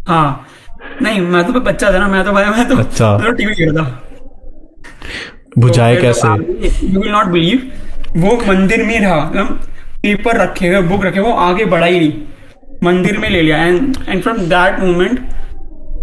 हाँ। 0.08 0.48
नहीं 1.02 1.20
मैं 1.22 1.44
तो 1.44 1.60
बच्चा 1.62 1.92
था 1.92 1.98
ना 1.98 2.08
मैं 2.08 2.24
तो 2.26 2.32
भाई 2.32 2.46
मैं 2.46 2.68
तो 2.70 2.78
अच्छा। 2.78 3.18
तो 3.18 3.32
टीवी 3.32 3.54
खेलता 3.54 3.82
बुझाए 5.58 5.96
तो 5.96 6.02
कैसे? 6.02 6.28
यू 6.88 7.02
विल 7.02 7.12
नॉट 7.12 7.28
बिलीव 7.28 7.72
वो 8.18 8.36
मंदिर 8.48 8.84
में 8.86 9.00
रहा 9.00 9.16
मतलब 9.26 9.60
पेपर 10.02 10.38
रखे 10.38 10.68
हुए 10.68 10.82
बुक 10.88 11.06
रखे 11.06 11.20
वो 11.20 11.32
आगे 11.42 11.66
बढ़ा 11.66 11.86
ही 11.86 12.00
नहीं। 12.00 12.14
मंदिर 12.84 13.18
में 13.18 13.30
ले 13.30 13.42
लिया। 13.42 13.58
And 13.58 13.96
and 14.10 14.22
from 14.24 14.38
that 14.50 14.80
moment 14.80 15.20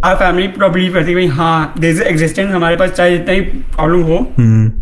our 0.05 0.15
family 0.15 0.49
पूरा 0.49 0.69
बिलीव 0.69 0.95
करती 0.95 1.11
है 1.11 1.17
भाई 1.17 1.27
हाँ 1.37 1.75
देर 1.79 1.91
इज़ 1.91 2.03
एग्जिस्टेंस 2.03 2.51
हमारे 2.55 2.77
पास 2.77 2.91
चाहे 2.91 3.17
जितना 3.17 3.33
ही 3.33 3.41
प्रॉब्लम 3.41 4.03
हो। 4.03 4.19
हम्म। 4.39 4.73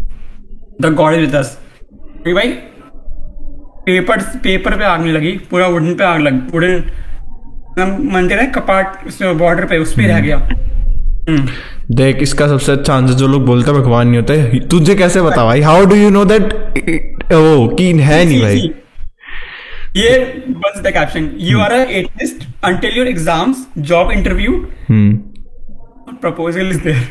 The 0.81 0.93
god 0.95 1.15
is 1.15 1.21
with 1.21 1.35
us 1.37 1.59
क्योंकि 1.93 2.33
भाई? 2.33 2.53
पेपर 3.87 4.23
पेपर 4.43 4.77
पे 4.79 4.85
आग 4.85 5.01
नहीं 5.01 5.13
लगी 5.13 5.33
पूरा 5.51 5.67
वुडन 5.69 5.95
पे 5.95 6.05
आग 6.05 6.21
लगी 6.21 6.39
वुडन 6.53 6.83
मंदिर 8.13 8.39
है 8.39 8.47
कपाट 8.53 9.23
बॉर्डर 9.23 9.65
पे 9.67 9.79
उस 9.79 9.93
पर 9.93 10.03
रह 10.05 10.21
गया। 10.21 10.37
हम्म। 11.29 11.47
देख 11.97 12.17
इसका 12.23 12.47
सबसे 12.49 12.73
अच्छा 12.73 12.95
आंसर 12.95 13.15
जो 13.15 13.27
लोग 13.29 13.45
बोलते 13.47 13.71
हैं 13.71 13.81
भगवान 13.81 14.09
नहीं 14.09 14.21
होते। 14.21 14.59
तुझे 14.71 14.95
कैसे 14.95 15.23
बता 15.23 15.45
भाई? 15.45 15.61
How 15.61 15.85
do 15.85 15.97
you 15.97 16.11
know 16.11 16.25
that 16.25 16.53
ओ 17.33 17.67
की 17.79 17.91
है 18.01 18.25
नहीं 18.25 18.41
भाई? 18.43 18.71
ये 19.97 20.19
बस 20.57 20.81
the 20.81 20.93
caption 20.93 21.31
you 21.41 21.61
are 21.61 21.73
atheist 21.73 22.47
until 22.65 22.99
your 22.99 23.09
exams 23.09 23.67
job 23.89 24.11
interview 24.13 24.53
hmm. 24.89 26.17
Proposal 26.17 26.71
is 26.71 26.81
there 26.81 27.09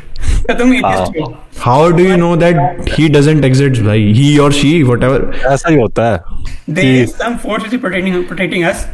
how 1.60 1.90
do 1.92 2.04
you 2.04 2.16
know 2.18 2.36
that 2.36 2.90
he 2.90 3.08
doesn't 3.10 3.46
exist 3.46 3.82
भाई? 3.84 4.12
ही 4.14 4.38
और 4.38 4.52
शी 4.52 4.72
वट 4.84 5.04
एवर 5.04 5.32
ऐसा 5.48 5.70
ही 5.70 5.76
होता 5.76 6.12
है। 6.12 6.22
There 6.70 7.04
is 7.04 7.10
some 7.12 7.36
force 7.38 7.76
protecting 7.76 8.24
protecting 8.24 8.64
us 8.66 8.86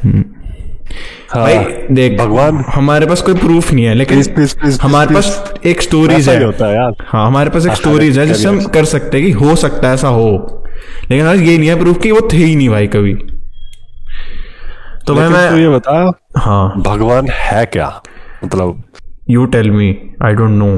हाँ, 1.30 1.44
भाई 1.44 1.58
देख 1.92 2.18
भगवान। 2.20 2.64
हमारे 2.68 3.06
पास 3.06 3.22
कोई 3.22 3.34
प्रूफ 3.36 3.72
नहीं 3.74 3.86
है 3.86 3.94
लेकिन 3.94 4.24
हमारे 4.82 5.14
पास 5.16 5.54
एक 5.66 5.82
स्टोरीज 5.82 6.30
है 6.30 6.44
होता 6.44 6.68
है 6.68 6.76
यार। 6.76 7.06
हाँ 7.08 7.26
हमारे 7.28 7.50
पास 7.50 7.66
एक 7.66 7.74
स्टोरीज 7.74 8.20
है 8.20 8.26
जिससे 8.28 8.48
हम 8.48 8.64
कर 8.76 8.86
सकते 8.86 9.18
हैं 9.18 9.26
कि 9.26 9.32
हो 9.34 9.56
सकता 9.56 9.88
है 9.88 9.94
ऐसा 9.94 10.08
हो। 10.08 10.30
लेकिन 11.12 11.26
आज 11.26 11.42
ये 11.42 11.58
नहीं 11.58 11.70
है 11.70 11.80
प्रूफ 11.80 12.02
कि 12.02 12.12
वो 12.12 12.28
थे 12.34 12.38
ही 12.38 12.56
नहीं 12.56 12.70
भाई 12.70 12.88
कभी। 12.88 13.14
तो 15.08 15.16
भाई 15.16 15.28
तू 15.28 15.34
मैं 15.34 15.58
ये 15.60 15.70
बता 15.70 16.12
हाँ। 16.38 16.74
भगवान 16.78 17.28
है 17.32 17.66
क्या? 17.66 17.90
मतलब 18.46 18.84
you 19.30 19.46
tell 19.46 19.70
me 19.72 19.90
I 20.24 20.34
don't 20.34 20.52
know 20.52 20.72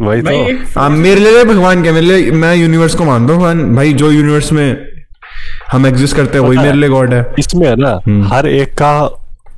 वही 0.00 0.22
भाई 0.22 0.36
तो। 0.36 0.48
एक 0.50 0.64
हाँ 0.76 0.88
मेरे 0.90 1.20
लिए 1.20 1.44
भगवान 1.44 1.82
क्या 1.82 1.92
मेरे 1.92 2.06
लिए 2.06 2.30
मैं 2.32 2.54
यूनिवर्स 2.56 2.94
को 2.94 3.04
मानता 3.04 3.32
हूँ 3.32 3.40
भगवान। 3.40 3.74
भाई 3.76 3.92
जो 3.94 4.10
यूनिवर्स 4.10 4.52
में 4.52 4.86
हम 5.72 5.86
एग्जिस्ट 5.86 6.16
करते 6.16 6.38
हैं 6.38 6.44
वही 6.44 6.58
मेरे 6.58 6.76
लिए 6.78 6.88
गॉड 6.90 7.14
है। 7.14 7.24
इसमें 7.38 7.66
है 7.68 7.74
ना 7.76 7.98
हम्म। 8.06 8.28
हर 8.28 8.46
एक 8.48 8.74
का 8.78 8.92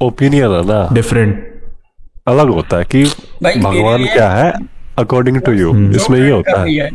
ओपिनियन 0.03 0.53
है 0.53 0.65
ना। 0.67 0.89
डिफरेंट 0.93 1.49
अलग 2.29 2.49
होता 2.51 2.77
है 2.77 2.85
कि 2.95 3.05
भगवान 3.45 4.05
क्या 4.05 4.29
है 4.31 4.53
अकॉर्डिंग 4.99 5.41
टू 5.41 5.53
यू 5.53 5.73
हम्म। 5.73 5.95
इसमें 5.97 6.19
ये 6.21 6.31
होता 6.31 6.61
है। 6.61 6.89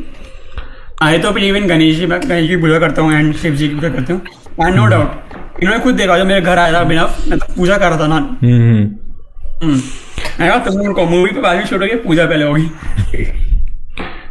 आई 1.03 1.17
तो 1.19 1.31
बिलीव 1.31 1.55
इन 1.55 1.67
गणेश 1.67 1.95
जी 1.95 2.05
मैं 2.05 2.19
गणेश 2.21 2.49
की 2.49 2.57
पूजा 2.57 2.79
करता 2.79 3.01
हूँ 3.01 3.13
एंड 3.13 3.33
शिव 3.35 3.55
जी 3.55 3.67
की 3.69 3.75
पूजा 3.75 3.89
करता 3.89 4.13
हूँ। 4.13 4.21
एंड 4.61 4.75
नो 4.75 4.85
डाउट 4.87 5.61
इन्होंने 5.61 5.83
खुद 5.83 5.95
देखा 5.95 6.17
जो 6.17 6.25
मेरे 6.25 6.41
घर 6.41 6.57
आया 6.57 6.73
था 6.73 6.83
बिना 6.83 7.03
मैं 7.27 7.39
तो 7.39 7.53
पूजा 7.55 7.77
कर 7.77 7.89
रहा 7.89 7.99
था 7.99 8.07
ना। 8.09 8.17
तुम 9.63 10.81
उनको 10.81 11.05
मूवी 11.05 11.31
पे 11.31 11.41
बाद 11.41 11.57
में 11.57 11.65
शूट 11.65 11.83
पूजा 12.03 12.25
पहले 12.25 12.45
होगी। 12.45 12.67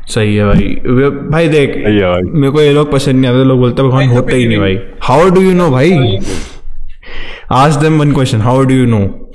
सही 0.08 0.36
है 0.36 0.44
भाई। 0.44 0.64
भाई 1.30 1.48
देख 1.48 1.76
मेरे 2.34 2.50
को 2.50 2.60
ये 2.60 2.72
लोग 2.72 2.92
पसंद 2.92 3.14
नहीं 3.14 3.30
आते 3.30 3.44
लोग 3.44 3.58
बोलते 3.58 3.82
भगवान 3.82 4.08
तो 4.08 4.14
होते 4.14 4.36
ही 4.36 4.48
नहीं 4.48 4.58
भाई। 4.58 4.78
हाउ 5.02 5.28
डू 5.30 5.40
यू 5.40 5.52
नो 5.52 5.70
भाई? 5.70 6.18
आज 7.52 7.76
them 7.76 7.98
one 8.00 8.12
question 8.12 8.40
how 8.40 8.64
do 8.64 8.74
you 8.74 8.86
know 8.86 9.32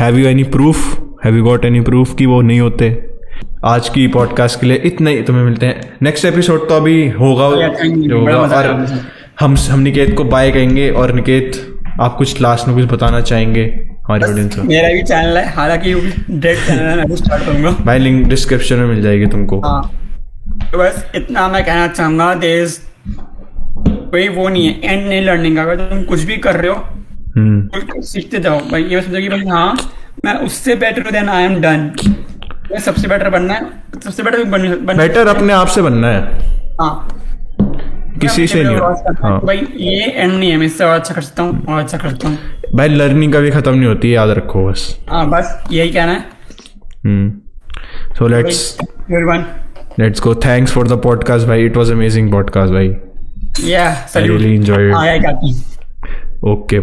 have 0.00 0.18
you 0.18 0.26
any 0.26 0.42
proof 0.42 1.00
have 1.24 1.36
you 1.36 1.44
got 1.44 1.64
any 1.64 1.80
proof 1.80 2.14
कि 2.14 2.26
वो 2.26 2.40
नहीं 2.42 2.60
होते? 2.60 3.06
आज 3.64 3.88
की 3.88 4.06
पॉडकास्ट 4.06 4.60
के 4.60 4.66
लिए 4.66 4.76
इतना 4.76 5.10
ही। 5.10 5.22
तुम्हें 5.22 5.44
मिलते 5.44 5.66
हैं। 5.66 5.96
नेक्स्ट 6.02 6.24
एपिसोड 6.24 6.68
तो 6.68 6.76
अभी 6.76 7.08
होगा। 7.08 7.44
होगा 7.44 8.36
और 8.36 9.00
हम 9.40 9.56
हम 9.70 9.80
निकेत 9.80 10.16
को 10.16 10.24
बाय 10.24 10.50
कहेंगे 10.50 10.90
और 10.90 11.12
निकेत 11.12 11.76
आप 12.00 12.16
कुछ 12.16 12.40
लास्ट 12.40 12.68
में 12.68 12.76
कुछ 12.76 12.84
बताना 12.84 13.20
चाहेंगे। 13.20 13.83
हमारी 14.04 14.24
ऑडियंस 14.24 14.56
को। 14.56 14.62
मेरा 14.62 14.88
भी 14.88 15.02
चैनल 15.02 15.36
है 15.38 15.44
हालाँकि 15.54 15.94
वो 15.94 16.00
भी 16.00 16.38
डेड 16.38 16.58
चैनल 16.66 16.82
है 16.82 16.96
मैं 16.96 17.06
भी 17.08 17.16
स्टार्ट 17.16 17.44
करूँगा। 17.44 17.70
भाई 17.84 17.98
लिंक 17.98 18.26
डिस्क्रिप्शन 18.28 18.76
में 18.76 18.86
मिल 18.86 19.02
जाएगी 19.02 19.26
तुमको। 19.26 19.60
हाँ। 19.60 19.82
तो 20.72 20.78
बस 20.78 21.04
इतना 21.14 21.48
मैं 21.48 21.64
कहना 21.64 21.86
चाहूँगा 21.88 22.34
देर 22.34 22.68
कोई 24.10 24.28
वो 24.28 24.48
नहीं 24.48 24.66
है 24.66 24.92
एंड 24.92 25.08
नहीं 25.08 25.20
लर्निंग 25.22 25.56
का। 25.56 25.62
अगर 25.62 25.76
तुम 25.86 26.02
कुछ 26.04 26.22
भी 26.22 26.36
कर 26.38 26.56
रहे 26.56 26.70
हो 26.70 26.76
हम्म। 27.36 27.66
कुछ 27.68 27.90
कुछ 27.90 28.04
सीखते 28.04 28.38
जाओ। 28.38 28.60
भाई 28.70 28.84
ये 28.84 29.00
समझो 29.02 29.20
कि 29.20 29.28
भाई 29.28 29.46
हाँ 29.48 29.76
मैं 30.24 30.34
उससे 30.40 30.74
better 30.76 31.10
than 31.10 31.28
I 31.28 31.44
am 31.44 31.60
done 31.60 31.90
मैं 32.70 32.78
सबसे 32.80 33.08
बेटर 33.08 33.30
बनना 33.30 33.54
है 33.54 34.00
सबसे 34.04 34.22
बेटर 34.22 34.44
बन, 34.44 34.68
बन 34.86 34.96
बेटर 34.96 35.26
अपने 35.28 35.52
आप 35.52 35.66
से 35.68 35.82
बनना 35.82 36.08
है। 36.08 36.20
हाँ। 36.80 37.08
किसी 38.20 38.46
से 38.46 38.62
नहीं 38.64 38.76
हाँ। 39.22 39.40
भाई 39.46 39.56
ये 39.76 40.04
एंड 40.06 40.32
नहीं 40.32 40.50
है 40.50 40.56
मैं 40.56 40.66
इससे 40.66 40.84
और 40.84 40.94
अच्छा 40.94 41.14
कर 41.14 41.20
सकता 41.20 41.42
हूँ 41.42 41.64
और 41.66 41.80
अच्छा 41.80 41.98
कर 41.98 42.10
सकता 42.10 42.28
हूँ। 42.28 42.38
भाई 42.74 42.88
लर्निंग 42.88 43.32
कभी 43.34 43.50
खत्म 43.50 43.74
नहीं 43.74 43.86
होती 43.86 44.14
याद 44.14 44.30
रखो 44.38 44.66
बस। 44.66 44.86
हाँ 45.08 45.28
बस 45.30 45.58
यही 45.72 45.90
कहना 45.90 46.12
है। 46.12 46.20
So 48.18 48.28
let's 48.28 48.76
everyone 48.80 49.44
let's 49.98 50.20
go 50.22 50.34
thanks 50.44 50.72
for 50.72 50.88
the 50.88 51.00
podcast 51.02 51.46
भाई. 51.48 51.64
इट 51.64 51.76
वाज 51.76 51.90
अमेजिंग 51.92 52.30
पॉडकास्ट 52.32 52.72
भाई. 52.72 52.94
Yeah 53.64 53.84
I 54.06 54.20
really 54.20 54.54
enjoyed 54.58 54.88
it. 54.88 54.96
I 55.00 55.18
got 55.24 55.44
you. 55.48 55.54
Okay 56.50 56.80